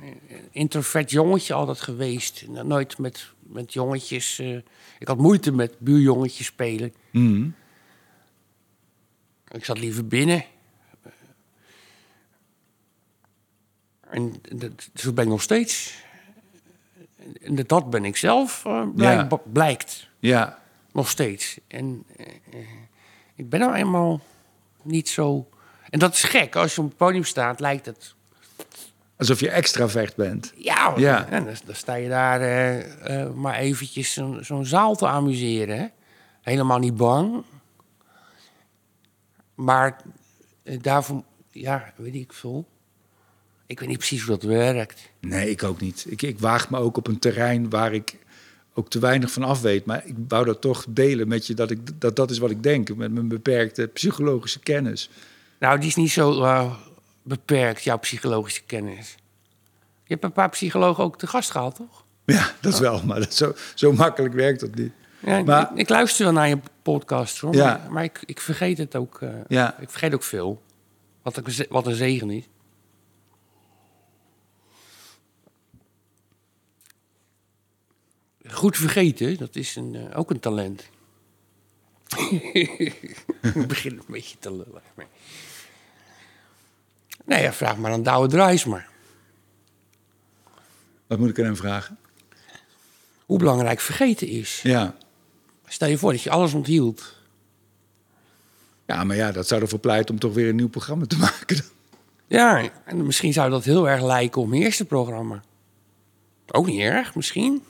introvert 0.50 1.10
jongetje 1.10 1.54
altijd 1.54 1.80
geweest. 1.80 2.44
Nooit 2.48 2.98
met, 2.98 3.26
met 3.42 3.72
jongetjes. 3.72 4.38
eh, 4.38 4.56
ik 4.98 5.08
had 5.08 5.18
moeite 5.18 5.52
met 5.52 5.74
buurjongetjes 5.78 6.46
spelen. 6.46 6.92
Mhm. 7.12 7.48
Ik 9.50 9.64
zat 9.64 9.78
liever 9.78 10.06
binnen. 10.06 10.44
En 14.10 14.40
dat, 14.54 14.88
zo 14.94 15.12
ben 15.12 15.24
ik 15.24 15.30
nog 15.30 15.42
steeds. 15.42 15.94
En 17.42 17.54
dat- 17.54 17.68
dat 17.68 17.90
ben 17.90 18.04
ik 18.04 18.16
zelf, 18.16 18.62
blijk- 18.94 19.30
Ja. 19.30 19.38
blijkt. 19.52 20.08
Ja. 20.18 20.58
Nog 20.92 21.08
steeds. 21.08 21.58
En 21.66 22.04
eh, 22.16 22.58
ik 23.34 23.48
ben 23.48 23.60
nou 23.60 23.74
eenmaal 23.74 24.20
niet 24.82 25.08
zo... 25.08 25.48
En 25.90 25.98
dat 25.98 26.12
is 26.14 26.22
gek. 26.22 26.56
Als 26.56 26.74
je 26.74 26.80
op 26.80 26.88
het 26.88 26.96
podium 26.96 27.24
staat, 27.24 27.60
lijkt 27.60 27.86
het... 27.86 28.14
Alsof 29.16 29.40
je 29.40 29.50
extravert 29.50 30.16
bent. 30.16 30.52
Ja, 30.56 30.92
Ja. 30.96 31.26
En 31.28 31.44
dan, 31.44 31.54
dan 31.64 31.74
sta 31.74 31.94
je 31.94 32.08
daar 32.08 32.40
eh, 32.40 33.30
maar 33.32 33.54
eventjes 33.58 34.12
zo'n 34.40 34.64
zaal 34.66 34.96
te 34.96 35.06
amuseren. 35.06 35.78
Hè? 35.78 35.86
Helemaal 36.42 36.78
niet 36.78 36.96
bang. 36.96 37.44
Maar 39.60 39.96
eh, 40.62 40.78
daarvoor... 40.80 41.22
Ja, 41.50 41.92
weet 41.96 42.14
ik 42.14 42.32
veel. 42.32 42.68
Ik 43.66 43.80
weet 43.80 43.88
niet 43.88 43.98
precies 43.98 44.22
hoe 44.22 44.38
dat 44.38 44.42
werkt. 44.42 45.10
Nee, 45.20 45.50
ik 45.50 45.62
ook 45.62 45.80
niet. 45.80 46.04
Ik, 46.08 46.22
ik 46.22 46.38
waag 46.38 46.70
me 46.70 46.78
ook 46.78 46.96
op 46.96 47.06
een 47.06 47.18
terrein 47.18 47.70
waar 47.70 47.92
ik 47.92 48.16
ook 48.74 48.90
te 48.90 48.98
weinig 48.98 49.30
van 49.30 49.42
af 49.42 49.60
weet. 49.60 49.84
Maar 49.84 50.06
ik 50.06 50.14
wou 50.28 50.44
dat 50.44 50.60
toch 50.60 50.84
delen 50.88 51.28
met 51.28 51.46
je, 51.46 51.54
dat 51.54 51.70
ik, 51.70 52.00
dat, 52.00 52.16
dat 52.16 52.30
is 52.30 52.38
wat 52.38 52.50
ik 52.50 52.62
denk. 52.62 52.96
Met 52.96 53.12
mijn 53.12 53.28
beperkte 53.28 53.86
psychologische 53.86 54.60
kennis. 54.60 55.10
Nou, 55.58 55.78
die 55.78 55.88
is 55.88 55.94
niet 55.96 56.10
zo 56.10 56.42
eh, 56.42 56.74
beperkt, 57.22 57.82
jouw 57.82 57.98
psychologische 57.98 58.62
kennis. 58.62 59.14
Je 60.04 60.12
hebt 60.16 60.24
een 60.24 60.32
paar 60.32 60.48
psychologen 60.48 61.04
ook 61.04 61.18
te 61.18 61.26
gast 61.26 61.50
gehad, 61.50 61.74
toch? 61.74 62.04
Ja, 62.24 62.52
dat 62.60 62.78
wel. 62.78 63.02
Maar 63.04 63.20
dat, 63.20 63.34
zo, 63.34 63.54
zo 63.74 63.92
makkelijk 63.92 64.34
werkt 64.34 64.60
dat 64.60 64.74
niet. 64.74 64.92
Ja, 65.18 65.42
Maar- 65.42 65.70
ik, 65.72 65.78
ik 65.78 65.88
luister 65.88 66.24
wel 66.24 66.32
naar 66.34 66.48
je 66.48 66.58
podcast, 66.92 67.38
hoor. 67.38 67.54
Ja. 67.54 67.76
Maar, 67.76 67.92
maar 67.92 68.04
ik, 68.04 68.22
ik 68.24 68.40
vergeet 68.40 68.78
het 68.78 68.96
ook. 68.96 69.20
eh, 69.22 69.30
Ja. 69.48 69.78
Ik 69.78 69.90
vergeet 69.90 70.14
ook 70.14 70.22
veel. 70.22 70.62
Wat, 71.22 71.36
een 71.36 71.52
ze- 71.52 71.66
wat 71.70 71.86
een 71.86 71.94
zegen 71.94 72.30
is. 72.30 72.44
Goed 78.48 78.76
vergeten, 78.76 79.36
dat 79.36 79.56
is 79.56 79.76
een, 79.76 79.94
eh, 79.94 80.18
ook 80.18 80.30
een 80.30 80.40
talent. 80.40 80.88
ik 82.52 83.66
begin 83.68 83.92
een 83.92 84.02
beetje 84.08 84.38
te 84.38 84.50
lullen. 84.50 84.82
maar- 84.94 85.06
Nee, 87.24 87.42
ja, 87.42 87.52
vraag 87.52 87.76
maar 87.76 87.92
aan 87.92 88.02
Douwe 88.02 88.28
Drijsma. 88.28 88.84
Wat 91.06 91.18
moet 91.18 91.28
ik 91.30 91.38
aan 91.38 91.44
hem 91.44 91.56
vragen? 91.56 91.98
Hoe 93.26 93.38
belangrijk 93.38 93.80
vergeten 93.80 94.28
is. 94.28 94.62
Ja. 94.62 94.96
Stel 95.72 95.88
je 95.88 95.98
voor 95.98 96.12
dat 96.12 96.22
je 96.22 96.30
alles 96.30 96.54
onthield. 96.54 97.14
Ja, 98.86 99.04
maar 99.04 99.16
ja, 99.16 99.32
dat 99.32 99.46
zou 99.48 99.60
ervoor 99.62 99.78
pleiten 99.78 100.14
om 100.14 100.20
toch 100.20 100.34
weer 100.34 100.48
een 100.48 100.56
nieuw 100.56 100.68
programma 100.68 101.06
te 101.06 101.16
maken. 101.28 101.64
Ja, 102.26 102.70
en 102.84 103.06
misschien 103.06 103.32
zou 103.32 103.50
dat 103.50 103.64
heel 103.64 103.88
erg 103.88 104.02
lijken 104.02 104.42
op 104.42 104.48
mijn 104.48 104.62
eerste 104.62 104.84
programma. 104.84 105.42
Ook 106.52 106.66
niet 106.66 106.80
erg, 106.80 107.14
misschien. 107.14 107.62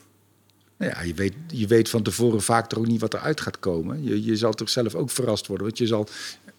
Nou 0.76 0.92
ja, 0.92 1.02
je 1.02 1.14
weet, 1.14 1.34
je 1.46 1.66
weet 1.66 1.88
van 1.88 2.02
tevoren 2.02 2.42
vaak 2.42 2.68
toch 2.68 2.78
ook 2.78 2.86
niet 2.86 3.00
wat 3.00 3.14
eruit 3.14 3.40
gaat 3.40 3.58
komen. 3.58 4.04
Je, 4.04 4.24
je 4.24 4.36
zal 4.36 4.52
toch 4.52 4.68
zelf 4.68 4.94
ook 4.94 5.10
verrast 5.10 5.46
worden. 5.46 5.66
Want 5.66 5.78
je 5.78 5.86
zal, 5.86 6.08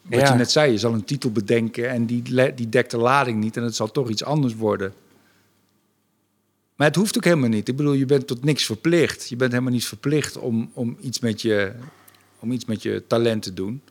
wat 0.02 0.20
Ja. 0.20 0.32
je 0.32 0.36
net 0.38 0.52
zei, 0.52 0.72
je 0.72 0.78
zal 0.78 0.94
een 0.94 1.04
titel 1.06 1.32
bedenken 1.32 1.90
en 1.90 2.06
die, 2.06 2.54
die 2.56 2.70
dekt 2.70 2.92
de 2.92 2.98
lading 2.98 3.40
niet. 3.40 3.58
En 3.58 3.64
het 3.64 3.76
zal 3.76 3.92
toch 3.92 4.10
iets 4.10 4.24
anders 4.24 4.56
worden. 4.56 4.94
Maar 6.82 6.90
het 6.90 7.00
hoeft 7.00 7.18
ook 7.18 7.24
helemaal 7.24 7.50
niet. 7.50 7.68
Ik 7.68 7.76
bedoel, 7.76 7.94
je 7.94 8.06
bent 8.06 8.28
tot 8.28 8.44
niks 8.44 8.66
verplicht. 8.66 9.30
Je 9.30 9.36
bent 9.36 9.52
helemaal 9.52 9.74
niet 9.74 9.86
verplicht 9.86 10.38
om, 10.38 10.72
om, 10.74 10.98
iets, 11.02 11.20
met 11.20 11.42
je, 11.42 11.74
om 12.40 12.52
iets 12.52 12.66
met 12.66 12.82
je 12.82 13.04
talent 13.08 13.44
te 13.44 13.54
doen. 13.54 13.82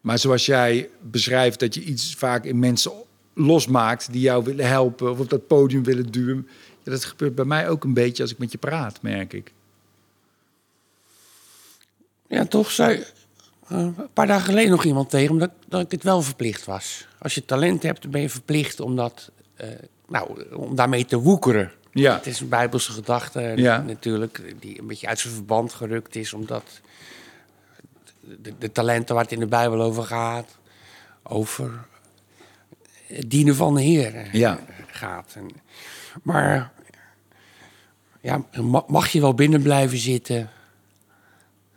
Maar 0.00 0.18
zoals 0.18 0.46
jij 0.46 0.90
beschrijft 1.02 1.60
dat 1.60 1.74
je 1.74 1.82
iets 1.82 2.14
vaak 2.14 2.44
in 2.44 2.58
mensen 2.58 2.92
losmaakt 3.34 4.12
die 4.12 4.20
jou 4.20 4.44
willen 4.44 4.68
helpen 4.68 5.10
of 5.10 5.18
op 5.18 5.30
dat 5.30 5.46
podium 5.46 5.84
willen 5.84 6.10
duwen. 6.10 6.48
Ja, 6.82 6.90
dat 6.90 7.04
gebeurt 7.04 7.34
bij 7.34 7.44
mij 7.44 7.68
ook 7.68 7.84
een 7.84 7.94
beetje 7.94 8.22
als 8.22 8.32
ik 8.32 8.38
met 8.38 8.52
je 8.52 8.58
praat, 8.58 9.02
merk 9.02 9.32
ik. 9.32 9.52
Ja, 12.28 12.44
toch 12.46 12.70
zei 12.70 13.04
eh, 13.68 13.78
een 13.78 14.12
paar 14.12 14.26
dagen 14.26 14.44
geleden 14.44 14.70
nog 14.70 14.84
iemand 14.84 15.10
tegen 15.10 15.34
me 15.34 15.40
dat, 15.40 15.52
dat 15.68 15.80
ik 15.80 15.90
het 15.90 16.02
wel 16.02 16.22
verplicht 16.22 16.64
was. 16.64 17.06
Als 17.18 17.34
je 17.34 17.44
talent 17.44 17.82
hebt, 17.82 18.02
dan 18.02 18.10
ben 18.10 18.20
je 18.20 18.30
verplicht 18.30 18.80
om, 18.80 18.96
dat, 18.96 19.30
eh, 19.54 19.68
nou, 20.10 20.54
om 20.54 20.74
daarmee 20.74 21.04
te 21.04 21.18
woekeren. 21.18 21.72
Ja. 21.92 22.14
Het 22.14 22.26
is 22.26 22.40
een 22.40 22.48
bijbelse 22.48 22.92
gedachte 22.92 23.40
Ja. 23.56 23.80
natuurlijk, 23.80 24.54
die 24.60 24.80
een 24.80 24.86
beetje 24.86 25.06
uit 25.06 25.18
zijn 25.18 25.34
verband 25.34 25.72
gerukt 25.72 26.16
is, 26.16 26.32
omdat 26.32 26.80
de, 28.20 28.52
de 28.58 28.72
talenten 28.72 29.14
waar 29.14 29.24
het 29.24 29.32
in 29.32 29.38
de 29.40 29.46
Bijbel 29.46 29.80
over 29.80 30.02
gaat, 30.02 30.58
over 31.22 31.84
het 33.06 33.30
dienen 33.30 33.56
van 33.56 33.74
de 33.74 33.82
Heer 33.82 34.14
eh, 34.14 34.32
Ja. 34.32 34.58
gaat. 34.86 35.32
En, 35.36 35.48
maar 36.22 36.72
ja, 38.20 38.44
ma- 38.62 38.84
mag 38.86 39.08
je 39.08 39.20
wel 39.20 39.34
binnen 39.34 39.62
blijven 39.62 39.98
zitten 39.98 40.50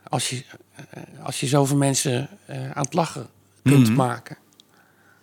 als 0.10 0.30
je, 0.30 0.44
eh, 0.90 1.02
als 1.24 1.40
je 1.40 1.48
zoveel 1.48 1.78
mensen 1.78 2.30
eh, 2.46 2.72
aan 2.72 2.84
het 2.84 2.94
lachen 2.94 3.28
kunt 3.64 3.96
maken? 3.96 4.38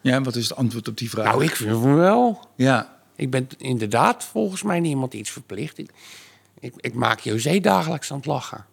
Ja, 0.01 0.15
en 0.15 0.23
wat 0.23 0.37
is 0.37 0.49
het 0.49 0.57
antwoord 0.59 0.89
op 0.89 0.97
die 0.99 1.11
vraag? 1.11 1.25
Nou, 1.25 1.45
ik 1.45 1.57
vind 1.57 1.71
van 1.71 1.95
wel. 1.95 2.49
Ja, 2.57 2.99
Ik 3.21 3.31
ben 3.31 3.49
inderdaad 3.59 4.25
volgens 4.25 4.63
mij 4.63 4.81
niemand 4.81 5.15
iets 5.15 5.31
verplicht. 5.31 5.79
Ik, 5.79 5.91
ik, 6.61 6.75
ik 6.77 6.95
maak 6.95 7.21
José 7.21 7.59
dagelijks 7.59 8.11
aan 8.11 8.17
het 8.17 8.27
lachen. 8.27 8.67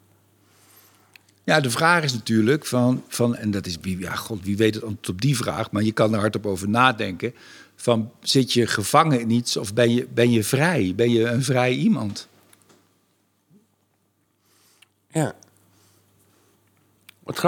Ja, 1.44 1.60
de 1.60 1.70
vraag 1.70 2.04
is 2.04 2.14
natuurlijk 2.14 2.66
van, 2.66 3.04
van 3.08 3.36
en 3.36 3.52
dat 3.52 3.66
is, 3.66 3.78
ja, 3.82 4.16
god, 4.16 4.44
wie 4.44 4.58
weet 4.58 4.74
het 4.74 4.84
antwoord 4.84 5.10
op 5.10 5.22
die 5.22 5.38
vraag, 5.38 5.72
maar 5.72 5.84
je 5.84 5.92
kan 5.92 6.14
er 6.14 6.20
hardop 6.20 6.46
over 6.46 6.70
nadenken. 6.70 7.34
Van, 7.76 8.12
zit 8.22 8.54
je 8.54 8.68
gevangen 8.68 9.20
in 9.20 9.30
iets 9.30 9.58
of 9.58 9.74
ben 9.74 9.94
je, 9.94 10.08
ben 10.14 10.32
je 10.32 10.44
vrij? 10.44 10.94
Ben 10.96 11.12
je 11.12 11.26
een 11.26 11.44
vrij 11.44 11.74
iemand? 11.74 12.28
Ja. 15.08 15.36
Wat, 17.24 17.40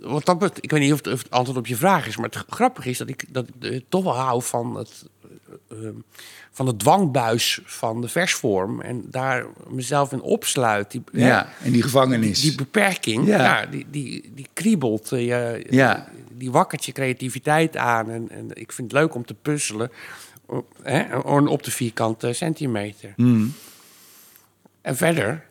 wat 0.00 0.24
dat 0.24 0.58
ik 0.60 0.70
weet 0.70 0.80
niet 0.80 0.92
of 0.92 0.98
het, 0.98 1.12
of 1.12 1.22
het 1.22 1.30
antwoord 1.30 1.58
op 1.58 1.66
je 1.66 1.76
vraag 1.76 2.06
is, 2.06 2.16
maar 2.16 2.28
het 2.28 2.44
grappige 2.48 2.90
is 2.90 2.98
dat 2.98 3.08
ik, 3.08 3.24
dat 3.28 3.48
ik 3.48 3.70
eh, 3.70 3.80
toch 3.88 4.04
wel 4.04 4.16
hou 4.16 4.42
van 4.42 4.76
het, 4.76 5.04
eh, 5.68 5.86
eh, 5.86 5.94
van 6.50 6.66
het 6.66 6.78
dwangbuis 6.78 7.60
van 7.64 8.00
de 8.00 8.08
versvorm 8.08 8.80
en 8.80 9.04
daar 9.10 9.46
mezelf 9.68 10.12
in 10.12 10.20
opsluit. 10.20 10.90
Die, 10.90 11.02
Ja, 11.12 11.48
in 11.62 11.72
die 11.72 11.82
gevangenis. 11.82 12.40
die 12.40 12.54
beperking, 12.54 13.26
Ja. 13.26 13.38
ja. 13.38 13.66
die, 13.66 13.86
die, 13.90 14.32
die 14.34 14.46
kriebelt. 14.52 15.08
je, 15.08 15.66
Ja. 15.70 16.08
Die 16.32 16.50
wakkert 16.50 16.84
je 16.84 16.92
creativiteit 16.92 17.76
aan. 17.76 18.10
En, 18.10 18.30
en 18.30 18.48
ik 18.52 18.72
vind 18.72 18.92
het 18.92 19.00
leuk 19.00 19.14
om 19.14 19.24
te 19.24 19.34
puzzelen 19.34 19.90
hè, 20.82 21.16
op 21.46 21.62
de 21.62 21.70
vierkante 21.70 22.32
centimeter. 22.32 23.12
Hmm. 23.16 23.54
En 24.80 24.96
verder 24.96 25.44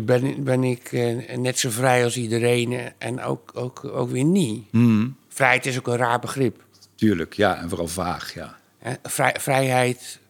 ben, 0.00 0.44
ben 0.44 0.64
ik 0.64 0.92
eh, 0.92 1.36
net 1.36 1.58
zo 1.58 1.70
vrij 1.70 2.04
als 2.04 2.16
iedereen 2.16 2.92
en 2.98 3.22
ook, 3.22 3.50
ook, 3.54 3.84
ook 3.84 4.10
weer 4.10 4.24
niet. 4.24 4.64
Hmm. 4.70 5.16
Vrijheid 5.28 5.66
is 5.66 5.78
ook 5.78 5.86
een 5.86 5.96
raar 5.96 6.18
begrip. 6.18 6.64
Tuurlijk, 6.94 7.34
ja, 7.34 7.60
en 7.60 7.68
vooral 7.68 7.88
vaag, 7.88 8.34
ja. 8.34 8.58
Vrij, 9.02 9.36
vrijheid 9.38 10.20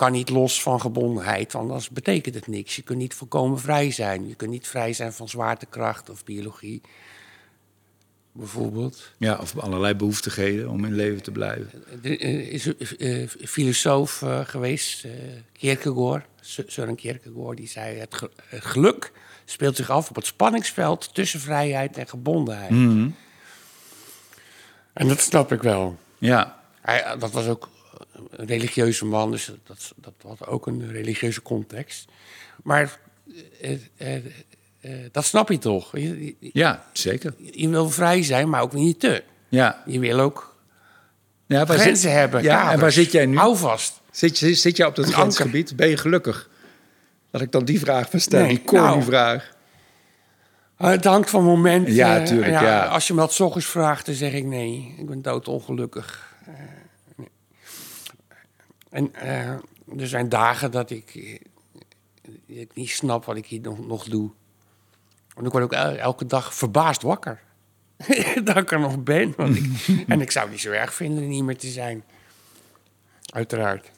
kan 0.00 0.12
niet 0.12 0.30
los 0.30 0.62
van 0.62 0.80
gebondenheid, 0.80 1.52
want 1.52 1.68
anders 1.68 1.90
betekent 1.90 2.34
het 2.34 2.46
niks. 2.46 2.76
Je 2.76 2.82
kunt 2.82 2.98
niet 2.98 3.14
volkomen 3.14 3.58
vrij 3.58 3.90
zijn. 3.90 4.28
Je 4.28 4.34
kunt 4.34 4.50
niet 4.50 4.68
vrij 4.68 4.92
zijn 4.92 5.12
van 5.12 5.28
zwaartekracht 5.28 6.10
of 6.10 6.24
biologie, 6.24 6.80
bijvoorbeeld. 8.32 9.10
Ja, 9.16 9.36
of 9.40 9.58
allerlei 9.58 9.94
behoeftigheden 9.94 10.68
om 10.68 10.84
in 10.84 10.94
leven 10.94 11.22
te 11.22 11.30
blijven. 11.30 11.84
Er 12.02 12.20
eh, 12.20 12.52
is 12.52 12.64
een 12.66 12.76
eh, 12.98 13.28
filosoof 13.48 14.22
eh, 14.22 14.40
geweest, 14.44 15.04
eh, 15.04 15.10
Kierkegaard, 15.52 16.24
Søren 16.66 16.94
Kierkegaard, 16.96 17.56
die 17.56 17.68
zei: 17.68 17.98
het, 17.98 18.14
ge- 18.14 18.30
het 18.44 18.64
geluk 18.64 19.12
speelt 19.44 19.76
zich 19.76 19.90
af 19.90 20.08
op 20.10 20.16
het 20.16 20.26
spanningsveld 20.26 21.14
tussen 21.14 21.40
vrijheid 21.40 21.96
en 21.96 22.08
gebondenheid. 22.08 22.70
En 24.92 25.08
dat 25.08 25.20
snap 25.20 25.52
ik 25.52 25.62
wel. 25.62 25.98
Ja, 26.18 26.62
Hij, 26.80 27.02
eh, 27.02 27.20
dat 27.20 27.30
was 27.32 27.46
ook 27.46 27.68
een 28.30 28.46
religieuze 28.46 29.04
man, 29.04 29.30
dus 29.30 29.52
dat, 29.64 29.92
dat 29.96 30.14
had 30.22 30.46
ook 30.46 30.66
een 30.66 30.92
religieuze 30.92 31.42
context. 31.42 32.08
Maar 32.62 32.98
eh, 33.60 33.78
eh, 33.96 34.24
eh, 34.80 34.92
dat 35.12 35.24
snap 35.24 35.48
je 35.48 35.58
toch? 35.58 35.92
Je, 35.96 36.24
je- 36.24 36.36
ja, 36.52 36.84
zeker. 36.92 37.34
je 37.50 37.68
wil 37.68 37.90
vrij 37.90 38.22
zijn, 38.22 38.48
maar 38.48 38.62
ook 38.62 38.72
niet 38.72 39.00
te. 39.00 39.24
Ja. 39.48 39.82
Je 39.86 39.98
wil 39.98 40.20
ook 40.20 40.56
ja 41.46 41.64
grenzen 41.64 41.96
zit, 41.96 42.10
hebben. 42.12 42.42
Ja, 42.42 42.72
en 42.72 42.80
waar 42.80 42.92
zit 42.92 43.12
jij 43.12 43.26
nu? 43.26 43.36
Hou 43.36 43.56
vast. 43.56 44.00
Zit, 44.10 44.38
je- 44.38 44.54
zit 44.54 44.76
jij 44.76 44.86
op 44.86 44.96
dat 44.96 45.12
grensgebied? 45.12 45.76
Ben 45.76 45.88
je 45.88 45.96
gelukkig? 45.96 46.48
Dat 47.30 47.40
ik 47.40 47.52
dan 47.52 47.64
die 47.64 47.80
vraag 47.80 48.12
maar 48.12 48.20
stel, 48.20 48.40
Nee, 48.40 48.62
die 48.66 48.72
nou. 48.72 49.02
vraag. 49.02 49.58
Uh, 50.78 50.86
het 50.88 51.04
hangt 51.04 51.30
van 51.30 51.44
moment. 51.44 51.88
Ja, 51.88 52.18
eh, 52.18 52.24
tuurlijk, 52.24 52.50
ja. 52.50 52.86
Als 52.86 53.06
je 53.06 53.14
me 53.14 53.20
dat 53.20 53.32
's 53.32 53.40
ochtends 53.40 53.66
vraagt, 53.66 54.06
dan 54.06 54.14
zeg 54.14 54.32
ik 54.32 54.44
nee. 54.44 54.94
Ik 54.98 55.06
ben 55.06 55.22
doodongelukkig. 55.22 56.34
Eh, 56.46 56.54
nee. 57.16 57.28
En 58.90 59.14
eh, 59.14 59.48
er 59.98 60.08
zijn 60.08 60.28
dagen 60.28 60.70
dat 60.70 60.90
ik, 60.90 61.10
eh, 61.14 62.60
ik 62.60 62.70
niet 62.74 62.90
snap 62.90 63.24
wat 63.24 63.36
ik 63.36 63.46
hier 63.46 63.60
nog, 63.60 63.86
nog 63.86 64.04
doe. 64.04 64.30
En 65.40 65.46
ik 65.46 65.52
word 65.52 65.64
ook 65.64 65.72
el- 65.72 65.96
elke 65.96 66.26
dag 66.26 66.54
verbaasd 66.54 67.02
wakker. 67.02 67.40
dat 68.44 68.56
ik 68.56 68.72
er 68.72 68.80
nog 68.80 69.02
ben. 69.02 69.32
Want 69.36 69.56
ik, 69.56 69.64
en 70.08 70.20
ik 70.20 70.30
zou 70.30 70.44
het 70.44 70.52
niet 70.54 70.62
zo 70.62 70.70
erg 70.70 70.94
vinden 70.94 71.28
niet 71.28 71.44
meer 71.44 71.56
te 71.58 71.68
zijn. 71.68 72.04
Uiteraard. 73.32 73.90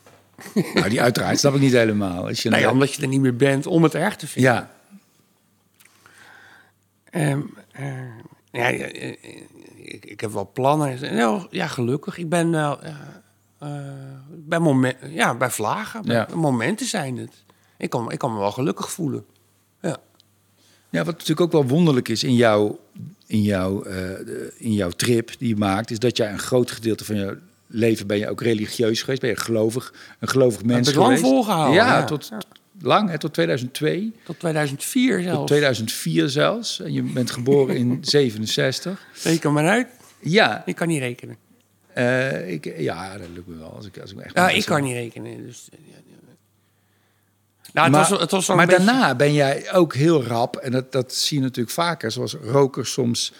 Nou, 0.74 0.88
die 0.88 1.02
uiteraard 1.02 1.38
snap 1.38 1.54
ik 1.54 1.60
niet 1.60 1.72
helemaal. 1.72 2.26
Als 2.26 2.42
je 2.42 2.48
Nee, 2.50 2.60
nou- 2.60 2.72
omdat 2.72 2.94
je 2.94 3.02
er 3.02 3.08
niet 3.08 3.20
meer 3.20 3.36
bent 3.36 3.66
om 3.66 3.82
het 3.82 3.94
erg 3.94 4.16
te 4.16 4.26
vinden. 4.26 4.52
ja, 4.52 4.70
eh, 7.10 7.36
ja, 8.50 8.70
eh, 8.70 9.08
eh, 9.08 9.16
ik, 9.76 10.04
ik 10.04 10.20
heb 10.20 10.32
wel 10.32 10.50
plannen. 10.52 11.14
Nou, 11.14 11.46
ja, 11.50 11.66
gelukkig. 11.66 12.18
Ik 12.18 12.28
ben 12.28 12.50
wel 12.50 12.78
bij, 14.28 14.58
momen, 14.58 14.94
ja, 15.12 15.34
bij 15.34 15.50
vlagen. 15.50 16.02
Bij 16.02 16.14
Ja. 16.16 16.28
momenten 16.34 16.86
zijn 16.86 17.16
het. 17.16 17.44
Ik 17.76 17.90
kan, 17.90 18.12
ik 18.12 18.18
kan 18.18 18.32
me 18.32 18.38
wel 18.38 18.52
gelukkig 18.52 18.90
voelen. 18.90 19.24
Ja. 20.92 21.04
Wat 21.04 21.12
natuurlijk 21.12 21.40
ook 21.40 21.52
wel 21.52 21.66
wonderlijk 21.66 22.08
is 22.08 22.24
in 22.24 22.34
jouw, 22.34 22.78
in 23.26 23.42
jouw, 23.42 23.82
eh, 23.82 24.10
in 24.56 24.72
jouw 24.72 24.90
trip 24.90 25.30
die 25.38 25.48
je 25.48 25.56
maakt, 25.56 25.90
is 25.90 25.98
dat 25.98 26.16
jij 26.16 26.32
een 26.32 26.38
groot 26.38 26.70
gedeelte 26.70 27.04
van 27.04 27.16
je 27.16 27.38
leven 27.66 28.06
ben 28.06 28.18
je 28.18 28.28
ook 28.30 28.40
religieus 28.42 29.00
geweest, 29.02 29.20
ben 29.20 29.30
je 29.30 29.36
gelovig, 29.36 29.94
een 30.18 30.28
gelovig 30.28 30.64
mens 30.64 30.88
ik 30.88 30.94
lang 30.94 31.06
geweest. 31.06 31.22
volgehouden, 31.32 31.74
Ja, 31.74 31.86
ja. 31.98 32.04
tot 32.04 32.30
lang, 32.80 33.10
hè, 33.10 33.18
tot 33.18 33.32
2002, 33.32 34.12
Tot 34.24 34.38
2004 34.38 35.22
zelfs. 35.22 35.38
tot 35.38 35.46
2004 35.46 36.28
zelfs. 36.28 36.80
En 36.80 36.92
je 36.92 37.02
bent 37.02 37.30
geboren 37.30 37.76
in 37.76 37.98
67. 38.04 39.06
Reken 39.22 39.52
maar 39.52 39.68
uit. 39.68 39.86
Ja, 40.20 40.62
Ik 40.66 40.74
kan 40.76 40.88
niet 40.88 40.98
rekenen. 41.00 41.36
eh, 41.94 42.50
ik, 42.52 42.74
ja, 42.78 43.18
dat 43.18 43.26
lukt 43.34 43.46
me 43.46 43.56
wel. 43.58 43.72
Als 43.76 43.86
ik, 43.86 43.98
als 43.98 44.12
ik 44.12 44.18
echt 44.18 44.34
Ja, 44.34 44.48
ik 44.48 44.64
kan 44.64 44.82
niet 44.82 44.92
rekenen. 44.92 45.46
Dus. 45.46 45.68
Nou, 47.72 47.86
het 47.86 47.96
maar 47.96 48.08
was, 48.10 48.20
het 48.20 48.30
was 48.30 48.46
wel 48.46 48.56
maar 48.56 48.66
beetje- 48.66 48.84
daarna 48.84 49.14
ben 49.14 49.32
jij 49.32 49.72
ook 49.72 49.94
heel 49.94 50.24
rap, 50.24 50.56
en 50.56 50.72
dat, 50.72 50.92
dat 50.92 51.14
zie 51.14 51.36
je 51.38 51.42
natuurlijk 51.42 51.74
vaker, 51.74 52.10
zoals 52.10 52.34
rokers 52.44 52.92
soms 52.92 53.32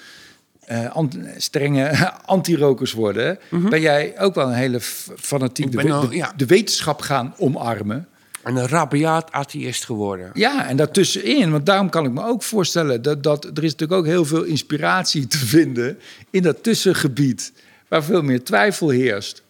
ant- 0.93 1.17
strenge 1.37 2.11
anti-rokers 2.25 2.93
worden, 2.93 3.39
ben 3.51 3.81
jij 3.81 4.15
ook 4.19 4.35
wel 4.35 4.47
een 4.47 4.55
hele 4.55 4.81
fanatiek 5.17 5.73
de, 5.73 6.31
de, 6.37 6.47
wetenschap 6.47 7.01
gaan 7.01 7.35
omarmen. 7.39 8.09
een 8.43 8.69
rabiaat 8.69 9.33
atheïst 9.33 9.85
geworden. 9.85 10.31
Ja, 10.35 10.69
en 10.69 10.77
daartussenin, 10.77 11.51
want 11.51 11.67
daarom 11.67 11.91
kan 11.91 12.05
ik 12.05 12.13
me 12.13 12.25
ook 12.25 12.43
voorstellen 12.43 13.03
dat, 13.03 13.23
dat 13.23 13.45
er 13.45 13.65
is 13.65 13.71
natuurlijk 13.71 14.01
ook 14.01 14.07
heel 14.07 14.25
veel 14.25 14.43
inspiratie 14.43 15.27
te 15.27 15.39
vinden 15.39 15.99
in 16.31 16.43
dat 16.43 16.63
tussengebied, 16.63 17.53
waar 17.89 18.05
veel 18.05 18.23
meer 18.23 18.45
twijfel 18.45 18.89
heerst. 18.89 19.43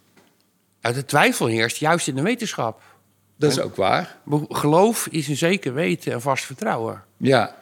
Uit 0.80 0.94
de 0.94 1.04
twijfel 1.04 1.46
heerst 1.46 1.76
juist 1.76 2.08
in 2.08 2.14
de 2.14 2.22
wetenschap. 2.22 2.82
Dat 3.36 3.50
is 3.50 3.60
ook 3.60 3.76
waar. 3.76 4.16
Geloof 4.48 5.06
is 5.10 5.28
een 5.28 5.36
zeker 5.36 5.74
weten 5.74 6.12
en 6.12 6.20
vast 6.20 6.44
vertrouwen. 6.44 7.02
Ja, 7.16 7.60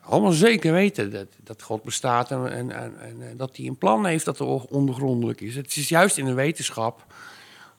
Allemaal 0.00 0.32
zeker 0.32 0.72
weten 0.72 1.10
dat, 1.10 1.26
dat 1.42 1.62
God 1.62 1.82
bestaat 1.82 2.30
en, 2.30 2.52
en, 2.52 2.70
en, 2.72 2.92
eh, 3.20 3.26
dat 3.36 3.56
hij 3.56 3.66
een 3.66 3.76
plan 3.78 4.06
heeft 4.06 4.24
dat 4.24 4.38
er 4.38 4.46
ondergrondelijk 4.46 5.40
is. 5.40 5.54
Het 5.56 5.76
is 5.76 5.88
juist 5.88 6.18
in 6.18 6.24
de 6.24 6.32
wetenschap 6.32 7.04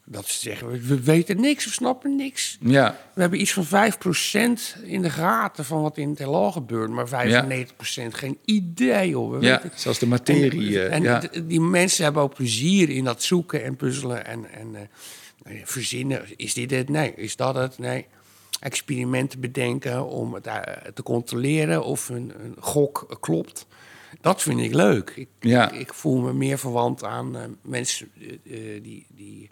dat 0.05 0.25
ze 0.27 0.39
zeggen, 0.39 0.67
we, 0.69 0.85
we 0.85 1.01
weten 1.03 1.41
niks, 1.41 1.65
we 1.65 1.71
snappen 1.71 2.15
niks. 2.15 2.57
ja, 2.61 2.97
We 3.13 3.21
hebben 3.21 3.41
iets 3.41 3.53
van 3.53 3.65
5% 3.65 4.81
in 4.83 5.01
de 5.01 5.09
gaten 5.09 5.65
van 5.65 5.81
wat 5.81 5.97
in 5.97 6.09
het 6.09 6.17
heelal 6.17 6.51
gebeurt, 6.51 6.89
maar 6.89 7.07
95% 7.07 7.11
geen 8.09 8.37
idee 8.45 9.15
hoor. 9.15 9.39
We 9.39 9.45
ja, 9.45 9.61
weten- 9.61 9.79
zoals 9.79 9.99
de 9.99 10.07
materie. 10.07 10.81
en 10.83 10.89
eh, 10.89 10.95
en 10.95 11.03
ja. 11.03 11.19
d- 11.19 11.41
die 11.49 11.61
mensen 11.61 12.03
hebben 12.03 12.21
ook 12.21 12.33
plezier 12.35 12.89
in 12.89 13.03
dat 13.03 13.23
zoeken 13.23 13.63
en 13.63 13.75
puzzelen 13.75 14.25
en, 14.25 14.51
en 14.51 14.75
eh, 14.75 14.81
verzinnen. 15.63 16.25
Is 16.35 16.53
dit 16.53 16.71
het? 16.71 16.89
Nee. 16.89 17.13
Is 17.15 17.35
dat 17.35 17.55
het? 17.55 17.77
Nee. 17.77 18.05
Experimenten 18.59 19.39
bedenken 19.39 20.05
om 20.05 20.33
het 20.33 20.47
eh, 20.47 20.61
te 20.93 21.03
controleren 21.03 21.83
of 21.83 22.09
een, 22.09 22.33
een 22.43 22.55
gok 22.59 23.17
klopt. 23.19 23.67
Dat 24.21 24.41
vind 24.41 24.59
ik 24.59 24.73
leuk. 24.73 25.09
Ik, 25.15 25.27
Ja. 25.39 25.71
ik, 25.71 25.79
ik 25.79 25.93
voel 25.93 26.17
me 26.21 26.33
meer 26.33 26.57
verwant 26.59 27.03
aan 27.03 27.37
eh, 27.37 27.43
mensen 27.61 28.11
eh, 28.19 28.75
eh, 28.75 28.83
die, 28.83 29.05
die 29.09 29.49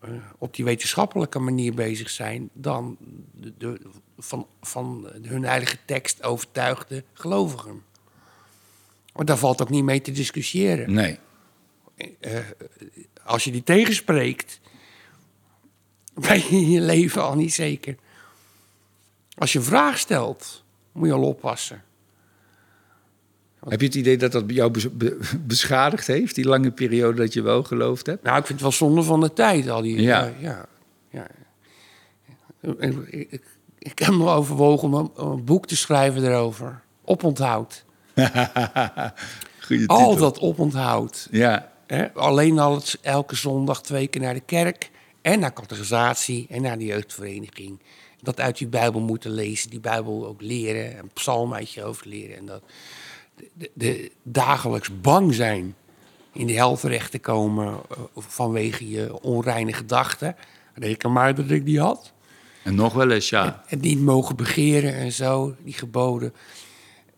eh, 0.00 0.10
op 0.38 0.54
die 0.54 0.64
wetenschappelijke 0.64 1.38
manier 1.38 1.74
bezig 1.74 2.10
zijn 2.10 2.50
dan 2.52 2.96
de, 3.32 3.52
de- 3.58 3.80
van, 4.18 4.46
van 4.62 5.08
hun 5.22 5.44
heilige 5.44 5.76
tekst 5.84 6.22
overtuigde 6.22 7.04
gelovigen. 7.12 7.82
Maar 9.14 9.24
daar 9.24 9.36
valt 9.38 9.62
ook 9.62 9.70
niet 9.70 9.84
mee 9.84 10.00
te 10.00 10.12
discussiëren. 10.12 10.92
Nee. 10.92 11.18
Als 13.24 13.44
je 13.44 13.50
die 13.50 13.62
tegenspreekt, 13.62 14.60
ben 16.28 16.36
je 16.38 16.48
in 16.50 16.70
je 16.70 16.80
leven 16.80 17.22
al 17.22 17.34
niet 17.34 17.54
zeker. 17.54 17.96
Als 19.38 19.52
je 19.52 19.58
een 19.58 19.64
vraag 19.64 19.98
stelt, 19.98 20.64
moet 20.92 21.06
je 21.08 21.14
al 21.14 21.22
oppassen. 21.22 21.82
Heb 23.68 23.80
je 23.80 23.86
het 23.86 23.94
idee 23.94 24.16
dat 24.16 24.32
dat 24.32 24.44
jou 24.46 24.70
bes- 24.70 24.96
be- 24.96 25.18
beschadigd 25.46 26.06
heeft, 26.06 26.34
die 26.34 26.44
lange 26.44 26.70
periode 26.70 27.16
dat 27.16 27.32
je 27.32 27.42
wel 27.42 27.62
geloofd 27.62 28.06
hebt? 28.06 28.22
Nou, 28.22 28.38
ik 28.38 28.46
vind 28.46 28.60
het 28.60 28.68
wel 28.68 28.88
zonde 28.88 29.02
van 29.02 29.20
de 29.20 29.32
tijd. 29.32 29.68
Al 29.68 29.82
die, 29.82 30.00
Ja. 30.02 30.32
ja. 30.38 30.66
ja, 31.10 31.26
ja. 32.60 32.72
Ik, 32.78 32.94
ik, 33.30 33.42
ik 33.78 33.98
heb 33.98 34.14
nog 34.14 34.34
overwogen 34.34 34.94
om 34.94 35.12
een, 35.16 35.44
boek 35.44 35.66
te 35.66 35.76
schrijven 35.76 36.24
erover. 36.24 36.80
Oponthoud. 37.04 37.84
Goeie 39.66 39.88
al 39.88 39.98
titel. 39.98 40.16
dat 40.16 40.38
oponthoud. 40.38 41.28
Ja, 41.30 41.72
Hè? 41.86 42.12
Alleen 42.12 42.58
al 42.58 42.74
het, 42.74 42.98
elke 43.02 43.36
zondag 43.36 43.82
twee 43.82 44.06
keer 44.06 44.20
naar 44.20 44.34
de 44.34 44.40
kerk 44.40 44.90
en 45.22 45.40
naar 45.40 45.52
catechisatie 45.52 46.46
en 46.50 46.62
naar 46.62 46.78
de 46.78 46.84
jeugdvereniging. 46.84 47.80
Dat 48.22 48.40
uit 48.40 48.58
die 48.58 48.68
Bijbel 48.68 49.00
moeten 49.00 49.30
lezen, 49.30 49.70
die 49.70 49.80
Bijbel 49.80 50.26
ook 50.26 50.40
leren, 50.40 50.98
een 50.98 51.10
psalm 51.12 51.54
uit 51.54 51.72
je 51.72 51.80
hoofd 51.80 52.04
leren. 52.04 52.36
En 52.36 52.46
dat 52.46 52.62
de, 53.54 53.70
de, 53.74 54.10
dagelijks 54.22 55.00
bang 55.00 55.34
zijn 55.34 55.74
in 56.32 56.46
de 56.46 56.52
hel 56.52 56.76
terecht 56.76 57.10
te 57.10 57.18
komen 57.18 57.80
eh, 57.90 57.98
vanwege 58.14 58.88
je 58.90 59.22
onreine 59.22 59.72
gedachten. 59.72 60.36
Reken 60.74 61.12
maar 61.12 61.34
dat 61.34 61.50
ik 61.50 61.64
die 61.64 61.80
had. 61.80 62.12
en 62.62 62.74
nog 62.74 62.92
wel 62.92 63.10
eens, 63.10 63.28
ja. 63.28 63.62
Het 63.66 63.80
niet 63.80 64.00
mogen 64.00 64.36
begeren 64.36 64.94
en 64.94 65.12
zo, 65.12 65.54
die 65.64 65.74
geboden. 65.74 66.34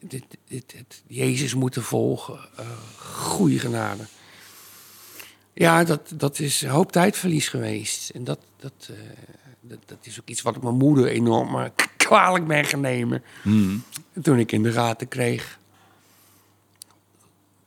Dit, 0.01 0.25
dit, 0.49 0.71
dit- 0.71 1.03
Jezus 1.07 1.55
moeten 1.55 1.83
volgen. 1.83 2.39
eh 2.57 2.67
goede 2.99 3.59
genade. 3.59 4.03
Ja, 5.53 5.85
dat, 5.85 6.13
dat 6.15 6.39
is 6.39 6.63
een 6.63 6.71
hoop 6.71 6.93
tijdverlies 6.93 7.49
geweest. 7.49 8.11
En 8.11 8.25
dat, 8.25 8.39
dat, 8.57 8.73
eh, 8.91 8.97
dat, 9.61 9.79
dat 9.87 9.99
is 10.03 10.21
ook 10.21 10.29
iets 10.29 10.43
wat 10.43 10.57
ik 10.57 10.63
mijn 10.63 10.77
moeder 10.77 11.07
enorm 11.07 11.59
eh, 11.59 11.71
kwalijk 11.97 12.47
ben 12.47 12.65
gaan 12.65 12.81
nemen. 12.81 13.23
Toen 14.23 14.39
ik 14.39 14.53
in 14.53 14.63
de 14.63 14.73
gaten 14.73 15.09
kreeg 15.09 15.59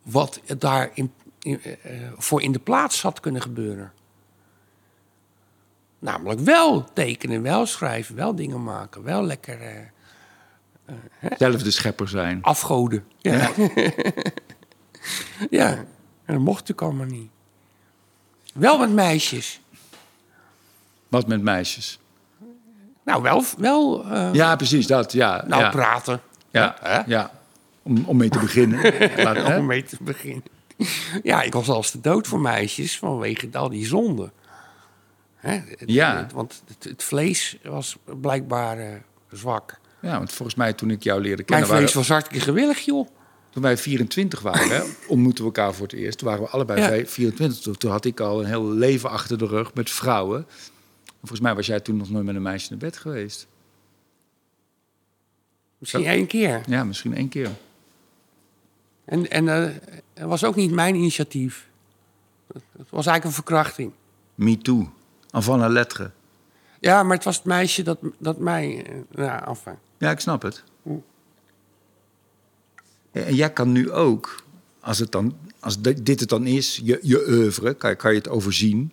wat 0.01 0.41
daar 0.57 0.91
in, 0.93 1.11
in, 1.41 1.61
eh, 1.63 1.91
voor 2.17 2.41
in 2.41 2.51
de 2.51 2.59
plaats 2.59 3.01
had 3.01 3.19
kunnen 3.19 3.41
gebeuren. 3.41 3.93
Namelijk 5.99 6.39
wel 6.39 6.93
tekenen, 6.93 7.41
wel 7.41 7.65
schrijven, 7.65 8.15
wel 8.15 8.36
dingen 8.36 8.63
maken, 8.63 9.03
wel 9.03 9.23
lekker 9.23 9.93
Zelf 11.38 11.63
de 11.63 11.71
schepper 11.71 12.07
zijn. 12.07 12.41
afgoden. 12.41 13.03
Ja. 13.17 13.51
ja, 15.49 15.69
en 16.25 16.33
dat 16.33 16.39
mocht 16.39 16.67
natuurlijk 16.67 16.81
allemaal 16.81 17.05
niet. 17.05 17.29
Wel 18.55 18.77
met 18.77 18.89
meisjes. 18.91 19.59
Wat 21.07 21.27
met 21.27 21.41
meisjes. 21.41 21.99
Nou, 23.03 23.21
wel, 23.21 23.43
wel 23.57 24.05
eh, 24.05 24.29
Ja, 24.33 24.55
precies, 24.55 24.87
dat, 24.87 25.11
ja. 25.11 25.43
nou, 25.47 25.61
ja. 25.63 25.69
praten. 25.69 26.21
Ja, 26.51 26.75
Hè? 26.81 27.01
ja. 27.05 27.31
Om, 27.83 28.03
om 28.05 28.17
mee 28.17 28.29
te 28.29 28.39
beginnen. 28.39 28.93
Laat? 29.23 29.57
Om 29.57 29.65
mee 29.65 29.83
te 29.83 29.97
beginnen. 30.01 30.43
Ja, 31.23 31.41
ik 31.41 31.53
was 31.53 31.69
als 31.69 31.91
de 31.91 32.01
dood 32.01 32.27
voor 32.27 32.39
meisjes 32.39 32.97
vanwege 32.97 33.49
al 33.51 33.69
die 33.69 33.85
zonden. 33.85 34.31
Hè? 35.35 35.61
Ja. 35.85 36.17
het- 36.17 36.31
want 36.31 36.63
het, 36.67 36.83
het 36.83 37.03
vlees 37.03 37.57
was 37.63 37.95
blijkbaar 38.21 38.77
eh, 38.79 38.93
zwak. 39.31 39.79
Ja, 39.99 40.17
want 40.17 40.31
volgens 40.33 40.57
mij 40.57 40.73
toen 40.73 40.89
ik 40.89 41.03
jou 41.03 41.21
leerde 41.21 41.43
Mijn 41.47 41.61
kennen... 41.61 41.67
vlees 41.67 41.79
waren- 41.93 41.97
was 41.97 42.07
hartstikke 42.09 42.43
gewillig, 42.43 42.79
joh. 42.79 43.07
Toen 43.55 43.63
wij 43.63 43.77
24 43.77 44.39
waren, 44.41 44.85
ontmoetten 45.07 45.43
we 45.45 45.49
elkaar 45.55 45.73
voor 45.73 45.85
het 45.87 45.95
eerst. 45.95 46.17
Toen 46.17 46.27
waren 46.27 46.43
we 46.43 46.49
allebei 46.49 46.79
Ja. 46.79 46.85
vrij- 46.87 47.07
24. 47.07 47.59
Toen, 47.61 47.77
toen 47.77 47.91
had 47.91 48.05
ik 48.05 48.19
al 48.19 48.39
een 48.39 48.45
heel 48.45 48.69
leven 48.71 49.09
achter 49.09 49.37
de 49.37 49.45
rug 49.45 49.73
met 49.73 49.89
vrouwen. 49.89 50.45
Volgens 51.19 51.39
mij 51.39 51.55
was 51.55 51.65
jij 51.65 51.79
toen 51.79 51.97
nog 51.97 52.09
nooit 52.09 52.25
met 52.25 52.35
een 52.35 52.41
meisje 52.41 52.67
naar 52.69 52.79
bed 52.79 52.97
geweest. 52.97 53.47
Misschien 55.77 56.05
één 56.05 56.27
keer. 56.27 56.61
Ja, 56.67 56.83
misschien 56.83 57.15
één 57.15 57.29
keer. 57.29 57.49
En, 59.05 59.29
en 59.29 59.47
eh, 59.49 59.71
het 60.13 60.27
was 60.27 60.43
ook 60.43 60.55
niet 60.55 60.71
mijn 60.71 60.95
initiatief. 60.95 61.67
Het 62.53 62.63
was 62.89 63.05
eigenlijk 63.05 63.23
een 63.25 63.31
verkrachting. 63.31 63.91
Me 64.35 64.57
too. 64.57 64.89
Avant 65.31 65.59
la 65.61 65.67
lettre. 65.69 66.11
Ja, 66.79 67.03
maar 67.03 67.15
het 67.15 67.25
was 67.25 67.35
het 67.35 67.45
meisje 67.45 67.83
dat, 67.83 67.97
dat 68.17 68.37
mij... 68.39 68.85
eh, 68.85 68.95
Nou, 69.11 69.47
enfin. 69.47 69.75
Ja, 69.97 70.11
ik 70.11 70.19
snap 70.19 70.41
het. 70.41 70.63
En 73.24 73.36
jij 73.36 73.53
kan 73.53 73.72
nu 73.72 73.91
ook, 73.91 74.43
als, 74.80 74.99
het 74.99 75.11
dan, 75.11 75.38
als 75.59 75.82
di- 75.82 76.03
dit 76.03 76.20
het 76.20 76.30
dan 76.30 76.45
is, 76.47 76.80
je, 76.84 76.99
je 77.01 77.26
oeuvre, 77.30 77.74
kan, 77.74 77.95
kan 77.95 78.11
je 78.11 78.18
het 78.18 78.30
overzien. 78.30 78.91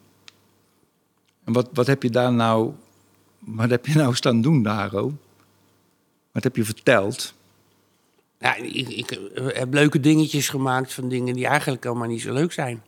En 1.45 1.53
wat, 1.53 1.69
wat 1.73 1.87
heb 1.87 2.03
je 2.03 2.11
daar 2.11 2.33
nou, 2.33 2.73
wat 3.39 3.71
heb 3.71 3.87
je 3.87 3.95
nou 3.95 4.15
staan 4.15 4.41
doen, 4.41 4.63
Daro? 4.63 5.17
Wat 6.33 6.43
heb 6.43 6.57
je 6.57 6.65
verteld? 6.65 7.35
Ja, 8.39 8.55
ik, 8.55 8.89
ik 8.89 9.19
heb 9.37 9.73
leuke 9.75 10.01
dingetjes 10.01 10.49
gemaakt 10.49 10.93
van 10.93 11.09
dingen 11.09 11.35
die 11.35 11.47
eigenlijk 11.47 11.85
helemaal 11.85 12.09
niet 12.09 12.21
zo 12.21 12.33
leuk 12.33 12.53
zijn. 12.53 12.83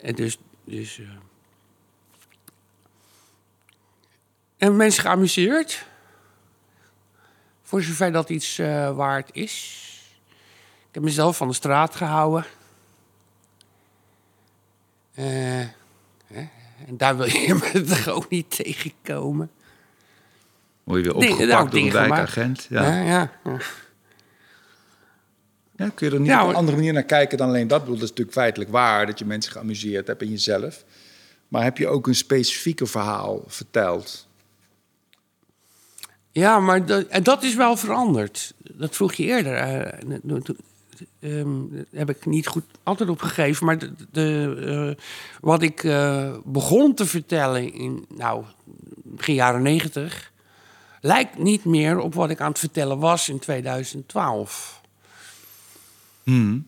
En 0.00 0.14
dus... 0.14 0.38
dus 0.64 0.98
eh, 0.98 1.06
En 4.56 4.76
mensen 4.76 5.02
geamuseerd. 5.02 5.86
Voor 7.72 7.82
zover 7.82 8.12
dat 8.12 8.28
iets 8.28 8.58
eh, 8.58 8.96
waard 8.96 9.28
is. 9.32 9.80
Ik 10.78 10.94
heb 10.94 11.02
mezelf 11.02 11.36
van 11.36 11.48
de 11.48 11.54
straat 11.54 11.94
gehouden. 11.94 12.44
Eh, 15.14 15.24
hè, 16.26 16.48
en 16.86 16.96
daar 16.96 17.16
wil 17.16 17.26
je 17.26 17.54
me 17.74 17.82
toch 17.82 18.08
ook 18.08 18.28
niet 18.28 18.56
tegenkomen. 18.56 19.50
Word 20.84 20.98
je 20.98 21.04
weer 21.04 21.14
opgepakt 21.14 21.48
nou, 21.48 21.70
door 21.70 21.80
een 21.80 21.92
wijkagent? 21.92 22.66
Ja. 22.68 22.82
Ja, 22.82 23.02
ja. 23.02 23.32
ja. 23.44 23.56
Ja, 25.76 25.88
kun 25.94 26.06
je 26.08 26.14
er 26.14 26.20
niet 26.20 26.28
Ja, 26.28 26.42
op 26.42 26.48
een 26.48 26.54
andere 26.54 26.76
manier 26.76 26.92
naar 26.92 27.02
kijken 27.02 27.38
dan 27.38 27.48
alleen 27.48 27.68
dat? 27.68 27.78
Ik 27.78 27.84
bedoel, 27.84 27.98
dat 27.98 28.04
is 28.04 28.10
natuurlijk 28.10 28.36
feitelijk 28.38 28.70
waar 28.70 29.06
dat 29.06 29.18
je 29.18 29.24
mensen 29.24 29.52
geamuseerd 29.52 30.06
hebt 30.06 30.22
in 30.22 30.30
jezelf. 30.30 30.84
Maar 31.48 31.62
heb 31.62 31.78
je 31.78 31.88
ook 31.88 32.06
een 32.06 32.14
specifieker 32.14 32.88
verhaal 32.88 33.44
verteld? 33.46 34.26
Ja, 36.32 36.60
maar 36.60 36.86
dat, 36.86 37.06
en 37.06 37.22
dat 37.22 37.42
is 37.42 37.54
wel 37.54 37.76
veranderd. 37.76 38.54
Dat 38.58 38.96
vroeg 38.96 39.12
je 39.12 39.24
eerder. 39.24 39.54
daar 40.20 41.86
heb 41.90 42.10
ik 42.10 42.26
niet 42.26 42.46
goed 42.46 42.64
antwoord 42.82 43.10
op 43.10 43.20
gegeven. 43.20 43.66
Maar 43.66 43.78
de, 43.78 43.92
de, 44.10 44.56
eh, 44.96 45.04
wat 45.40 45.62
ik 45.62 45.84
eh, 45.84 46.34
begon 46.44 46.94
te 46.94 47.06
vertellen 47.06 47.72
in 47.72 48.04
nou, 48.14 48.44
begin 49.02 49.34
jaren 49.34 49.62
negentig... 49.62 50.32
lijkt 51.00 51.38
niet 51.38 51.64
meer 51.64 51.98
op 51.98 52.14
wat 52.14 52.30
ik 52.30 52.40
aan 52.40 52.50
het 52.50 52.58
vertellen 52.58 52.98
was 52.98 53.28
in 53.28 53.38
2012. 53.38 54.80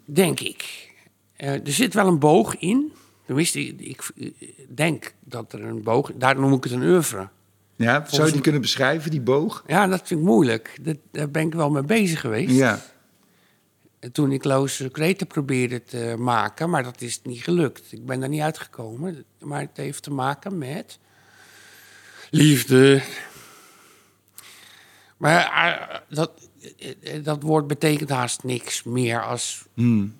Denk 0.05 0.41
ik. 0.41 0.93
Er 1.37 1.61
zit 1.65 1.95
wel 1.95 2.07
een 2.07 2.19
boog 2.19 2.57
in. 2.57 2.93
Tenminste, 3.27 3.61
ik, 3.61 4.11
ik 4.15 4.67
denk 4.69 5.15
dat 5.21 5.53
er 5.53 5.65
een 5.65 5.83
boog... 5.83 6.11
Daar 6.15 6.41
noem 6.41 6.53
ik 6.53 6.65
het 6.65 6.73
een 6.73 6.83
oeuvre. 6.83 7.29
Ja, 7.77 8.05
zou 8.09 8.27
je 8.27 8.33
die 8.33 8.41
kunnen 8.41 8.61
beschrijven, 8.61 9.11
die 9.11 9.20
boog? 9.20 9.64
Ja, 9.66 9.87
dat 9.87 10.01
vind 10.05 10.20
ik 10.20 10.27
moeilijk. 10.27 10.79
Dat, 10.81 10.97
daar 11.11 11.31
ben 11.31 11.47
ik 11.47 11.55
wel 11.55 11.70
mee 11.70 11.83
bezig 11.83 12.20
geweest. 12.20 12.55
Ja. 12.55 12.81
En 13.99 14.12
Toen 14.12 14.33
ik 14.33 14.45
Loos 14.45 14.83
Kreten 14.93 15.27
probeerde 15.27 15.83
te 15.83 16.14
maken, 16.18 16.70
maar 16.70 16.83
dat 16.83 17.01
is 17.01 17.20
niet 17.22 17.43
gelukt. 17.43 17.93
Ik 17.93 18.07
ben 18.07 18.20
daar 18.20 18.29
niet 18.29 18.41
uitgekomen. 18.41 19.25
Maar 19.39 19.61
het 19.61 19.77
heeft 19.77 20.03
te 20.03 20.11
maken 20.11 20.59
met 20.59 20.99
liefde. 22.31 23.03
Maar 25.16 25.45
eh, 25.45 25.99
dat, 26.09 26.49
eh, 27.01 27.25
dat 27.25 27.43
woord 27.43 27.66
betekent 27.66 28.11
haast 28.11 28.43
niks 28.43 28.83
meer 28.83 29.25
als... 29.25 29.64
Hmm. 29.75 30.16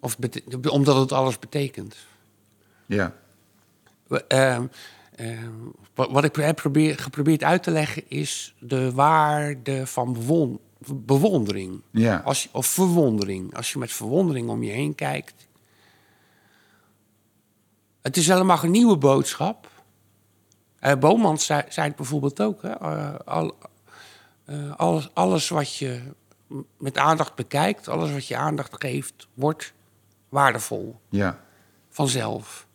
Of 0.00 0.16
omdat 0.68 0.96
het 0.96 1.12
alles 1.12 1.38
betekent. 1.38 1.96
Ja. 2.86 3.14
Ehm, 4.28 4.66
wat, 5.94 6.10
wat 6.10 6.24
ik 6.24 6.36
heb 6.36 6.56
probeer, 6.56 6.98
geprobeerd 6.98 7.44
uit 7.44 7.62
te 7.62 7.70
leggen 7.70 8.10
is 8.10 8.54
de 8.58 8.92
waarde 8.92 9.86
van 9.86 10.12
bewon- 10.12 10.60
bewondering. 10.94 11.82
Ja. 11.90 12.16
Als, 12.24 12.48
of 12.52 12.66
verwondering. 12.66 13.56
Als 13.56 13.72
je 13.72 13.78
met 13.78 13.92
verwondering 13.92 14.48
om 14.48 14.62
je 14.62 14.70
heen 14.70 14.94
kijkt. 14.94 15.46
Het 18.02 18.16
is 18.16 18.28
helemaal 18.28 18.56
geen 18.56 18.70
nieuwe 18.70 18.96
boodschap. 18.96 19.70
Uh, 20.80 20.94
Bomans 20.94 21.46
zei, 21.46 21.62
zei 21.68 21.86
het 21.86 21.96
bijvoorbeeld 21.96 22.40
ook. 22.42 22.62
Hè? 22.62 22.70
Eh, 22.70 23.14
al, 23.24 23.54
eh, 24.44 24.74
alles, 24.76 25.10
alles 25.14 25.48
wat 25.48 25.76
je 25.76 26.00
met 26.78 26.98
aandacht 26.98 27.34
bekijkt, 27.34 27.88
alles 27.88 28.12
wat 28.12 28.26
je 28.26 28.36
aandacht 28.36 28.74
geeft, 28.78 29.28
wordt 29.34 29.72
waardevol 30.28 31.00
Ja. 31.08 31.40
vanzelf. 31.90 32.66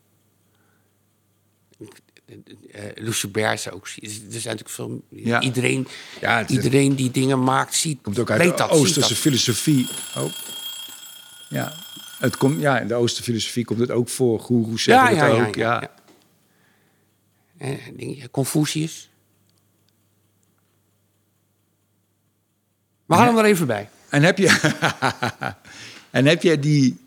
Uh, 2.28 3.52
is 3.54 3.70
ook. 3.72 3.88
Er 3.88 4.10
zijn 4.10 4.30
natuurlijk 4.30 4.70
veel. 4.70 5.04
Ja. 5.10 5.42
Iedereen, 5.42 5.88
Ja, 6.22 6.40
is- 6.40 6.50
iedereen 6.50 6.96
die 6.96 7.12
dingen 7.12 7.44
maakt, 7.44 7.76
ziet. 7.76 8.02
Komt 8.02 8.20
ook 8.20 8.30
uit 8.32 8.58
de 8.58 8.68
Oosterse 8.70 9.16
filosofie. 9.16 9.88
Oh. 10.18 10.32
Ja. 11.50 11.74
Het 12.20 12.38
komt, 12.38 12.60
ja, 12.62 12.80
in 12.80 12.88
de 12.88 12.94
Oosterse 12.94 13.24
filosofie 13.24 13.66
komt 13.66 13.80
het 13.80 13.92
ook 13.92 14.10
voor. 14.10 14.40
Goeroes 14.40 14.84
zeggen 14.84 15.18
het 15.18 15.48
ook. 15.48 15.56
Ja. 15.56 15.92
Eh, 17.58 17.78
dingen- 17.94 18.32
Confucius. 18.32 19.10
We 23.06 23.14
halen 23.16 23.36
hem 23.36 23.44
er 23.44 23.50
even 23.50 23.68
bij. 23.68 23.90
En 24.10 24.24
heb 24.24 24.38
je... 24.38 24.60
en 26.12 26.26
heb 26.26 26.42
jij 26.44 26.60
die... 26.60 26.98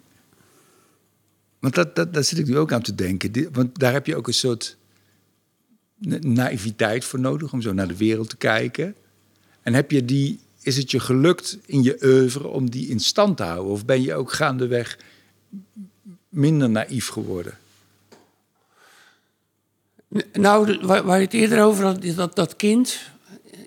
Want 1.59 1.75
dat, 1.75 1.97
dat, 1.97 2.14
daar 2.14 2.25
zit 2.25 2.39
ik 2.39 2.47
nu 2.47 2.59
ook 2.59 2.73
aan 2.73 2.83
te 2.83 2.95
denken. 2.95 3.33
Die- 3.33 3.49
Want 3.53 3.79
daar 3.79 3.93
heb 3.93 4.07
je 4.07 4.17
ook 4.17 4.27
een 4.27 4.35
soort 4.35 4.77
naïviteit 6.20 7.05
voor 7.05 7.20
nodig... 7.20 7.53
om 7.53 7.62
zo 7.62 7.72
naar 7.72 7.88
de 7.88 7.97
wereld 7.97 8.28
te 8.28 8.36
kijken. 8.36 8.94
En 9.62 9.74
heb 9.74 9.90
je 9.90 10.05
die... 10.05 10.38
is 10.62 10.76
het 10.76 10.90
je 10.90 11.01
gelukt 11.01 11.59
in 11.66 11.82
je 11.82 11.99
oeuvre 12.03 12.49
om 12.49 12.70
die 12.70 12.88
in 12.88 13.01
stand 13.01 13.36
te 13.36 13.42
houden? 13.42 13.72
Of 13.72 13.84
ben 13.84 14.03
je 14.03 14.14
ook 14.14 14.32
gaandeweg 14.32 14.99
minder 16.28 16.70
naïef 16.70 17.09
geworden? 17.09 17.59
Nou, 20.32 20.78
waar, 20.82 21.05
waar 21.05 21.18
je 21.18 21.24
het 21.24 21.34
eerder 21.34 21.64
over 21.64 21.84
had, 21.84 22.03
dat, 22.16 22.36
dat 22.36 22.57
kind 22.57 22.99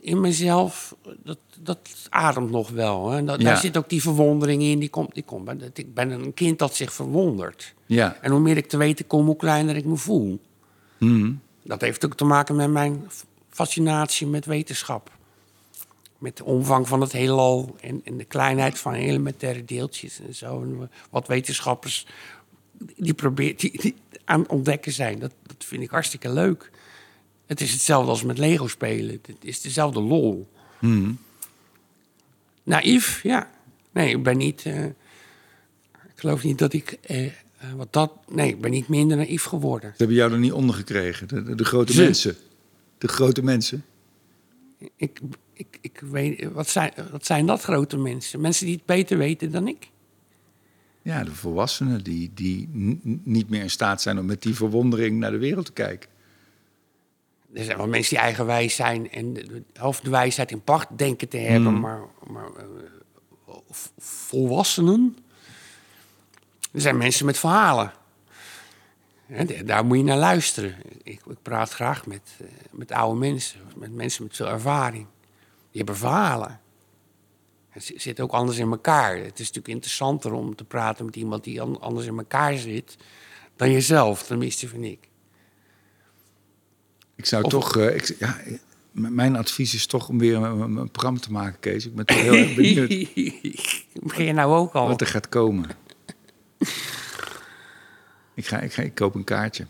in 0.01 0.21
mezelf, 0.21 0.95
dat, 1.23 1.37
dat 1.59 1.89
ademt 2.09 2.51
nog 2.51 2.69
wel. 2.69 3.09
Hè? 3.09 3.23
Dat, 3.23 3.41
Daar 3.41 3.57
zit 3.57 3.77
ook 3.77 3.89
die 3.89 4.01
verwondering 4.01 4.61
in. 4.61 4.79
Die 4.79 4.89
komt, 4.89 5.13
die 5.13 5.23
komt. 5.23 5.77
Ik 5.77 5.93
ben 5.93 6.11
een 6.11 6.33
kind 6.33 6.59
dat 6.59 6.75
zich 6.75 6.93
verwondert. 6.93 7.73
Ja. 7.85 8.17
En 8.21 8.31
hoe 8.31 8.39
meer 8.39 8.57
ik 8.57 8.67
te 8.67 8.77
weten 8.77 9.07
kom, 9.07 9.25
hoe 9.25 9.35
kleiner 9.35 9.75
ik 9.75 9.85
me 9.85 9.95
voel. 9.95 10.39
Hmm. 10.97 11.41
Dat 11.63 11.81
heeft 11.81 12.05
ook 12.05 12.15
te 12.15 12.25
maken 12.25 12.55
met 12.55 12.69
mijn 12.69 13.09
fascinatie 13.49 14.27
met 14.27 14.45
wetenschap. 14.45 15.11
Met 16.17 16.37
de 16.37 16.43
omvang 16.43 16.87
van 16.87 17.01
het 17.01 17.11
heelal 17.11 17.75
en, 17.81 18.01
en 18.03 18.17
de 18.17 18.25
kleinheid 18.25 18.79
van 18.79 18.93
elementaire 18.93 19.65
deeltjes 19.65 20.19
en 20.19 20.35
zo. 20.35 20.61
En 20.61 20.91
wat 21.09 21.27
wetenschappers 21.27 22.05
die, 22.95 23.13
probeert, 23.13 23.59
die, 23.59 23.81
die 23.81 23.95
aan 24.25 24.39
het 24.39 24.49
ontdekken 24.49 24.91
zijn. 24.91 25.19
Dat, 25.19 25.33
dat 25.43 25.65
vind 25.65 25.83
ik 25.83 25.89
hartstikke 25.89 26.29
leuk. 26.29 26.71
Het 27.45 27.61
is 27.61 27.71
hetzelfde 27.71 28.09
als 28.09 28.23
met 28.23 28.37
Lego 28.37 28.67
spelen. 28.67 29.21
Het 29.25 29.35
is 29.39 29.61
dezelfde 29.61 30.01
lol. 30.01 30.49
Hmm. 30.79 31.19
Naïef, 32.63 33.23
ja. 33.23 33.49
Nee, 33.91 34.09
ik 34.09 34.23
ben 34.23 34.37
niet. 34.37 34.65
Uh, 34.65 34.85
ik 34.85 36.15
geloof 36.15 36.43
niet 36.43 36.57
dat 36.57 36.73
ik. 36.73 36.97
Uh, 37.07 37.31
uh, 37.63 37.73
wat 37.73 37.93
dat. 37.93 38.11
Nee, 38.27 38.49
ik 38.49 38.61
ben 38.61 38.71
niet 38.71 38.87
minder 38.87 39.17
naïef 39.17 39.43
geworden. 39.43 39.89
Ze 39.89 39.95
hebben 39.97 40.15
jou 40.15 40.31
er 40.31 40.39
niet 40.39 40.51
onder 40.51 40.75
gekregen, 40.75 41.27
de, 41.27 41.43
de, 41.43 41.55
de 41.55 41.65
grote 41.65 41.93
Ze. 41.93 42.01
mensen. 42.01 42.35
De 42.97 43.07
grote 43.07 43.43
mensen. 43.43 43.85
Ik, 44.95 45.19
ik, 45.53 45.77
ik 45.81 45.99
weet. 46.11 46.51
Wat 46.51 46.69
zijn, 46.69 46.91
wat 47.11 47.25
zijn 47.25 47.45
dat 47.45 47.61
grote 47.61 47.97
mensen? 47.97 48.41
Mensen 48.41 48.65
die 48.65 48.75
het 48.75 48.85
beter 48.85 49.17
weten 49.17 49.51
dan 49.51 49.67
ik. 49.67 49.89
Ja, 51.01 51.23
de 51.23 51.31
volwassenen 51.35 52.03
die, 52.03 52.31
die 52.33 52.69
niet 53.23 53.49
meer 53.49 53.61
in 53.61 53.69
staat 53.69 54.01
zijn 54.01 54.19
om 54.19 54.25
met 54.25 54.41
die 54.41 54.55
verwondering 54.55 55.19
naar 55.19 55.31
de 55.31 55.37
wereld 55.37 55.65
te 55.65 55.71
kijken. 55.71 56.09
Er 57.53 57.63
zijn 57.63 57.77
wel 57.77 57.87
mensen 57.87 58.15
die 58.15 58.23
eigenwijs 58.23 58.75
zijn 58.75 59.11
en 59.11 59.33
de, 59.33 59.47
de, 59.47 59.83
of 59.83 59.99
de 59.99 60.09
wijsheid 60.09 60.51
in 60.51 60.61
pacht 60.61 60.87
denken 60.97 61.29
te 61.29 61.37
hebben, 61.37 61.73
Mm. 61.73 61.79
maar, 61.79 62.01
maar 62.27 62.45
eh, 62.57 63.55
volwassenen. 63.97 65.17
Er 66.71 66.81
zijn 66.81 66.97
mensen 66.97 67.25
met 67.25 67.37
verhalen. 67.37 67.91
Daar 69.65 69.85
moet 69.85 69.97
je 69.97 70.03
naar 70.03 70.17
luisteren. 70.17 70.75
Ik, 71.03 71.21
ik 71.29 71.37
praat 71.41 71.71
graag 71.71 72.05
met, 72.05 72.21
eh, 72.39 72.45
met 72.71 72.91
oude 72.91 73.19
mensen, 73.19 73.59
met 73.75 73.93
mensen 73.93 74.23
met 74.23 74.35
veel 74.35 74.47
ervaring. 74.47 75.05
Die 75.71 75.77
hebben 75.77 75.95
verhalen. 75.97 76.59
Het 77.69 77.83
zi- 77.83 77.99
zit 77.99 78.19
ook 78.19 78.31
anders 78.31 78.57
in 78.57 78.71
elkaar. 78.71 79.15
Het 79.17 79.39
is 79.39 79.47
natuurlijk 79.47 79.67
interessanter 79.67 80.31
om 80.33 80.55
te 80.55 80.63
praten 80.63 81.05
met 81.05 81.15
iemand 81.15 81.43
die 81.43 81.61
an- 81.61 81.81
anders 81.81 82.05
in 82.07 82.17
elkaar 82.17 82.57
zit 82.57 82.97
dan 83.55 83.71
jezelf, 83.71 84.23
tenminste 84.23 84.67
vind 84.67 84.83
ik. 84.85 84.99
Ik 87.15 87.25
zou 87.25 87.43
Of- 87.43 87.51
toch, 87.51 87.77
eh, 87.77 87.95
ik, 87.95 88.15
ja, 88.19 88.37
m- 88.91 89.13
mijn 89.15 89.35
advies 89.35 89.73
is 89.73 89.85
toch 89.85 90.09
om 90.09 90.19
weer 90.19 90.35
een, 90.35 90.43
een- 90.43 90.75
een 90.77 90.91
programma 90.91 91.19
te 91.19 91.31
maken, 91.31 91.59
Kees. 91.59 91.85
Ik 91.85 91.95
ben 91.95 92.05
toch 92.05 92.17
heel 92.21 92.33
erg 92.43 92.55
benieuwd 92.55 92.87
Begin 94.03 94.25
je 94.25 94.33
nou 94.33 94.53
ook 94.53 94.73
al? 94.73 94.87
wat 94.87 95.01
er 95.01 95.07
gaat 95.07 95.29
komen. 95.29 95.69
Ik, 98.33 98.47
ga, 98.47 98.59
ik, 98.59 98.73
ga, 98.73 98.81
ik 98.81 98.95
koop 98.95 99.15
een 99.15 99.23
kaartje. 99.23 99.65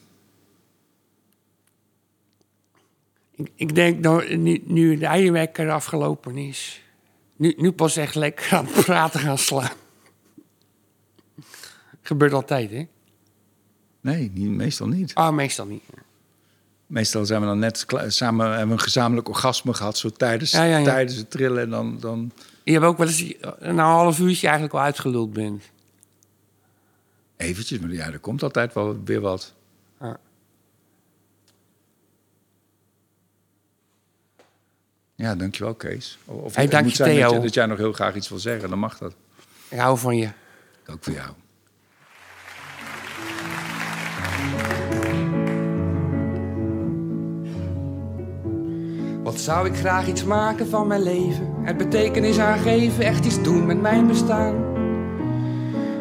Ik, 3.36 3.52
ik 3.56 3.76
denk 3.76 4.00
nou, 4.00 4.36
nu, 4.36 4.62
nu 4.66 4.98
de 4.98 5.06
eierwekker 5.06 5.72
afgelopen 5.72 6.38
is, 6.38 6.82
nu, 7.36 7.54
nu 7.58 7.72
pas 7.72 7.98
echt 7.98 8.16
lekker 8.16 8.54
aan 8.58 8.66
het 8.66 8.86
praten 8.86 9.20
gaan 9.20 9.38
slaan. 9.38 9.72
Gebeurt 12.02 12.34
altijd, 12.34 12.72
hè? 12.72 12.88
Nee, 14.02 14.32
niet, 14.34 14.50
meestal 14.50 14.88
niet. 14.88 15.14
Ah, 15.14 15.34
meestal 15.34 15.66
niet. 15.66 15.84
Meestal 16.86 17.26
zijn 17.26 17.42
we 17.42 17.48
dan 17.48 17.60
net 17.60 17.86
samen 18.08 18.50
hebben 18.50 18.68
we 18.68 18.74
een 18.74 18.80
gezamenlijk 18.80 19.28
orgasme 19.28 19.74
gehad, 19.74 19.98
zo 19.98 20.10
tijdens, 20.10 20.52
Ja, 20.52 20.64
ja, 20.64 20.78
ja. 20.78 20.84
tijdens 20.84 21.18
het 21.18 21.32
trillen. 21.32 21.62
En 21.62 21.70
dan, 21.70 21.98
dan 22.00 22.32
Je 22.64 22.72
hebt 22.72 22.86
ook 22.86 22.98
wel 22.98 23.08
eens 23.08 23.34
na 23.42 23.58
een 23.60 23.78
half 23.78 24.20
uurtje 24.20 24.48
eigenlijk 24.48 24.76
al 24.76 24.82
uitgeluld 24.82 25.34
bent. 25.34 25.64
Eventjes, 27.40 27.80
maar 27.80 27.92
ja, 27.92 28.06
er 28.12 28.20
komt 28.20 28.44
altijd 28.44 28.74
wel 28.74 29.04
weer 29.04 29.22
wat. 29.22 29.54
Ja. 30.00 30.20
Ja, 35.16 35.36
dankjewel, 35.36 35.74
Kees. 35.74 36.18
Of 36.26 36.56
Hey, 36.56 36.68
dank 36.68 36.84
moet 36.84 36.92
je, 36.98 37.04
zijn 37.04 37.20
dat, 37.20 37.28
Theo. 37.30 37.38
je, 37.38 37.44
dat 37.44 37.54
jij 37.54 37.66
nog 37.66 37.78
heel 37.78 37.94
graag 37.94 38.16
iets 38.16 38.30
wil 38.30 38.40
zeggen, 38.40 38.70
dan 38.70 38.80
mag 38.80 38.98
dat. 38.98 39.14
Ik 39.70 39.80
hou 39.80 39.98
van 39.98 40.18
je. 40.18 40.30
Ook 40.88 41.04
voor 41.04 41.14
jou. 41.14 41.30
Wat 49.24 49.40
zou 49.40 49.68
ik 49.68 49.76
graag 49.76 50.08
iets 50.08 50.24
maken 50.24 50.68
van 50.68 50.88
mijn 50.88 51.04
leven? 51.04 51.54
Het 51.62 51.78
betekenis 51.78 52.40
aangeven, 52.40 53.04
echt 53.04 53.26
iets 53.26 53.44
doen 53.44 53.66
met 53.66 53.82
mijn 53.82 54.08
bestaan. 54.08 54.79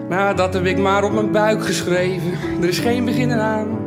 Nou, 0.08 0.36
dat 0.36 0.54
heb 0.54 0.64
ik 0.64 0.78
maar 0.78 1.04
op 1.04 1.12
mijn 1.12 1.30
buik 1.30 1.64
geschreven. 1.64 2.32
Er 2.60 2.68
is 2.68 2.78
geen 2.78 3.04
begin 3.04 3.30
eraan. 3.30 3.78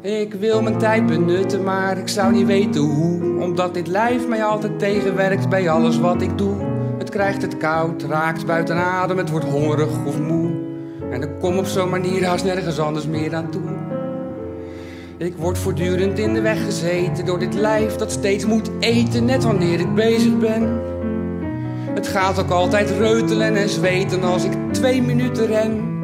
Ik 0.00 0.34
wil 0.34 0.62
mijn 0.62 0.78
tijd 0.78 1.06
benutten, 1.06 1.62
maar 1.62 1.98
ik 1.98 2.08
zou 2.08 2.32
niet 2.32 2.46
weten 2.46 2.80
hoe. 2.80 3.40
Omdat 3.40 3.74
dit 3.74 3.86
lijf 3.86 4.28
mij 4.28 4.44
altijd 4.44 4.78
tegenwerkt 4.78 5.48
bij 5.48 5.70
alles 5.70 5.98
wat 5.98 6.22
ik 6.22 6.38
doe. 6.38 6.54
Het 6.98 7.10
krijgt 7.10 7.42
het 7.42 7.56
koud, 7.56 8.02
raakt 8.02 8.46
buiten 8.46 8.76
adem, 8.76 9.18
het 9.18 9.30
wordt 9.30 9.46
hongerig 9.46 10.04
of 10.06 10.20
moe. 10.20 10.50
En 11.10 11.22
ik 11.22 11.30
kom 11.40 11.58
op 11.58 11.66
zo'n 11.66 11.90
manier 11.90 12.24
haast 12.24 12.44
nergens 12.44 12.78
anders 12.78 13.06
meer 13.06 13.34
aan 13.34 13.50
toe. 13.50 13.62
Ik 15.16 15.34
word 15.36 15.58
voortdurend 15.58 16.18
in 16.18 16.34
de 16.34 16.40
weg 16.40 16.64
gezeten 16.64 17.24
door 17.24 17.38
dit 17.38 17.54
lijf 17.54 17.96
dat 17.96 18.12
steeds 18.12 18.46
moet 18.46 18.70
eten, 18.80 19.24
net 19.24 19.44
wanneer 19.44 19.80
ik 19.80 19.94
bezig 19.94 20.38
ben. 20.38 20.80
Het 21.96 22.08
gaat 22.08 22.38
ook 22.38 22.50
altijd 22.50 22.90
reutelen 22.90 23.56
en 23.56 23.68
zweten 23.68 24.22
als 24.22 24.44
ik 24.44 24.52
twee 24.72 25.02
minuten 25.02 25.46
ren. 25.46 26.00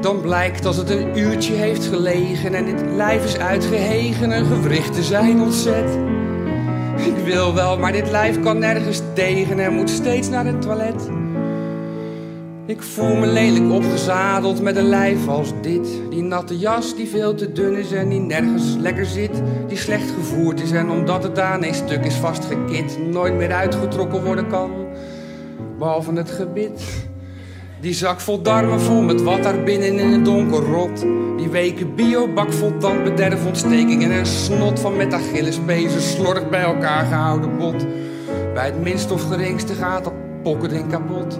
Dan 0.00 0.20
blijkt 0.20 0.66
als 0.66 0.76
het 0.76 0.90
een 0.90 1.18
uurtje 1.18 1.54
heeft 1.54 1.86
gelegen 1.86 2.54
en 2.54 2.64
dit 2.64 2.82
lijf 2.94 3.24
is 3.24 3.38
uitgehegen 3.38 4.32
en 4.32 4.46
gewrichten 4.46 5.02
zijn 5.02 5.40
ontzet. 5.40 5.98
Ik 6.96 7.16
wil 7.24 7.54
wel, 7.54 7.78
maar 7.78 7.92
dit 7.92 8.10
lijf 8.10 8.40
kan 8.40 8.58
nergens 8.58 9.00
tegen 9.14 9.60
en 9.60 9.72
moet 9.72 9.90
steeds 9.90 10.28
naar 10.28 10.46
het 10.46 10.62
toilet. 10.62 11.08
Ik 12.66 12.82
voel 12.82 13.16
me 13.16 13.26
lelijk 13.26 13.72
opgezadeld 13.72 14.62
met 14.62 14.76
een 14.76 14.88
lijf 14.88 15.28
als 15.28 15.52
dit. 15.62 15.88
Die 16.10 16.22
natte 16.22 16.58
jas 16.58 16.96
die 16.96 17.08
veel 17.08 17.34
te 17.34 17.52
dun 17.52 17.76
is 17.76 17.92
en 17.92 18.08
die 18.08 18.20
nergens 18.20 18.76
lekker 18.78 19.06
zit. 19.06 19.42
Die 19.68 19.76
slecht 19.76 20.10
gevoerd 20.10 20.60
is 20.60 20.70
en 20.70 20.90
omdat 20.90 21.22
het 21.22 21.38
aan 21.38 21.64
een 21.64 21.74
stuk 21.74 22.04
is 22.04 22.14
vastgekit. 22.14 22.98
Nooit 23.10 23.34
meer 23.34 23.52
uitgetrokken 23.52 24.24
worden 24.24 24.48
kan, 24.48 24.70
behalve 25.78 26.12
het 26.12 26.30
gebit. 26.30 27.06
Die 27.80 27.94
zak 27.94 28.20
vol 28.20 28.42
darmen 28.42 28.80
vol 28.80 29.02
met 29.02 29.22
wat 29.22 29.42
daar 29.42 29.62
binnen 29.62 29.98
in 29.98 30.12
het 30.12 30.24
donker 30.24 30.60
rot. 30.60 31.00
Die 31.36 31.48
weken 31.48 31.94
biobak 31.94 32.52
vol 32.52 32.76
tandbederfontstekingen 32.78 34.10
en 34.10 34.26
snot 34.26 34.80
van 34.80 34.96
met 34.96 35.12
Achillespezen 35.12 36.00
slordig 36.00 36.48
bij 36.48 36.62
elkaar 36.62 37.06
gehouden 37.06 37.58
bot. 37.58 37.86
Bij 38.54 38.64
het 38.64 38.82
minst 38.82 39.10
of 39.10 39.28
geringste 39.28 39.74
gaat 39.74 40.04
dat 40.04 40.42
pokkerding 40.42 40.88
kapot. 40.88 41.38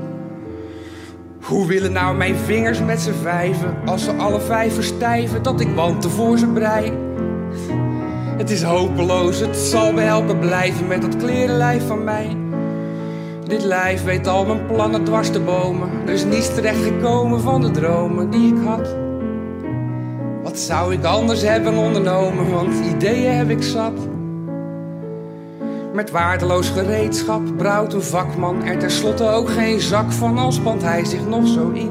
Hoe 1.41 1.66
willen 1.66 1.93
nou 1.93 2.16
mijn 2.16 2.37
vingers 2.37 2.80
met 2.80 3.01
z'n 3.01 3.12
vijven, 3.22 3.76
als 3.84 4.05
ze 4.05 4.12
alle 4.12 4.41
vijf 4.41 4.74
verstijven, 4.74 5.43
dat 5.43 5.61
ik 5.61 5.68
wanten 5.74 6.11
voor 6.11 6.39
ze 6.39 6.47
brei? 6.47 6.93
Het 8.37 8.51
is 8.51 8.62
hopeloos, 8.62 9.41
het 9.41 9.57
zal 9.57 9.93
me 9.93 10.01
helpen 10.01 10.39
blijven 10.39 10.87
met 10.87 11.03
dat 11.03 11.16
klerenlijf 11.16 11.87
van 11.87 12.05
mij. 12.05 12.37
Dit 13.47 13.64
lijf 13.64 14.05
weet 14.05 14.26
al 14.26 14.47
mijn 14.47 14.66
plannen 14.66 15.05
dwars 15.05 15.30
te 15.30 15.41
bomen. 15.41 15.89
Er 16.07 16.12
is 16.12 16.24
niets 16.24 16.55
terechtgekomen 16.55 17.41
van 17.41 17.61
de 17.61 17.70
dromen 17.70 18.30
die 18.30 18.55
ik 18.55 18.64
had. 18.64 18.97
Wat 20.43 20.59
zou 20.59 20.93
ik 20.93 21.05
anders 21.05 21.43
hebben 21.43 21.76
ondernomen, 21.76 22.51
want 22.51 22.74
ideeën 22.95 23.32
heb 23.32 23.51
ik 23.51 23.62
zat. 23.62 24.16
Met 25.97 26.11
waardeloos 26.11 26.69
gereedschap 26.69 27.57
brouwt 27.57 27.93
een 27.93 28.03
vakman 28.03 28.65
er 28.65 28.79
tenslotte 28.79 29.29
ook 29.29 29.49
geen 29.49 29.81
zak 29.81 30.13
van, 30.13 30.39
al 30.39 30.53
spant 30.53 30.83
hij 30.83 31.05
zich 31.05 31.27
nog 31.27 31.47
zo 31.47 31.71
in. 31.71 31.91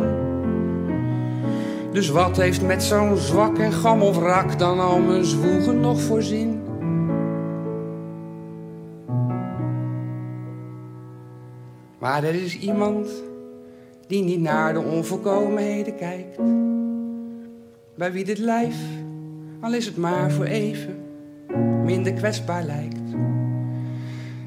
Dus 1.92 2.10
wat 2.10 2.38
heeft 2.38 2.62
met 2.62 2.84
zo'n 2.84 3.18
zwak 3.18 3.58
en 3.58 3.72
gammel 3.72 4.14
wrak 4.14 4.60
dan 4.60 4.80
al 4.80 5.00
mijn 5.00 5.26
zwoegen 5.26 5.80
nog 5.80 6.02
voorzien? 6.02 6.62
Maar 12.00 12.24
er 12.24 12.36
is 12.36 12.60
iemand 12.60 13.10
die 14.08 14.24
niet 14.24 14.42
naar 14.42 14.74
de 14.74 14.82
onvolkomenheden 14.82 15.96
kijkt. 15.96 16.40
Bij 17.96 18.12
wie 18.12 18.26
dit 18.26 18.38
lijf, 18.38 18.76
al 19.62 19.74
is 19.74 19.86
het 19.86 19.98
maar 19.98 20.32
voor 20.32 20.46
even, 20.46 20.96
minder 21.84 22.14
kwetsbaar 22.14 22.64
lijkt. 22.64 23.05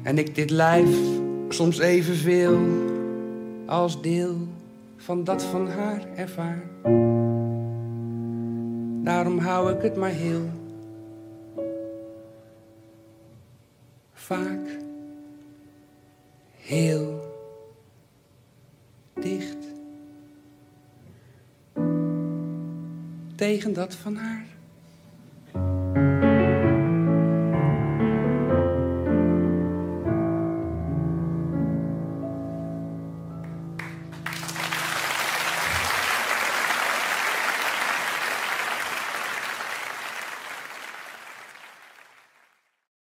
En 0.09 0.17
ik 0.17 0.35
dit 0.35 0.49
lijf 0.49 0.97
soms 1.49 1.79
evenveel 1.79 2.59
als 3.65 4.01
deel 4.01 4.37
van 4.97 5.23
dat 5.23 5.43
van 5.43 5.67
haar 5.67 6.01
ervaar. 6.15 6.63
Daarom 9.03 9.37
hou 9.37 9.73
ik 9.73 9.81
het 9.81 9.95
maar 9.95 10.09
heel 10.09 10.49
vaak 14.13 14.77
heel 16.57 17.19
dicht 19.13 19.57
tegen 23.35 23.73
dat 23.73 23.95
van 23.95 24.15
haar. 24.15 24.45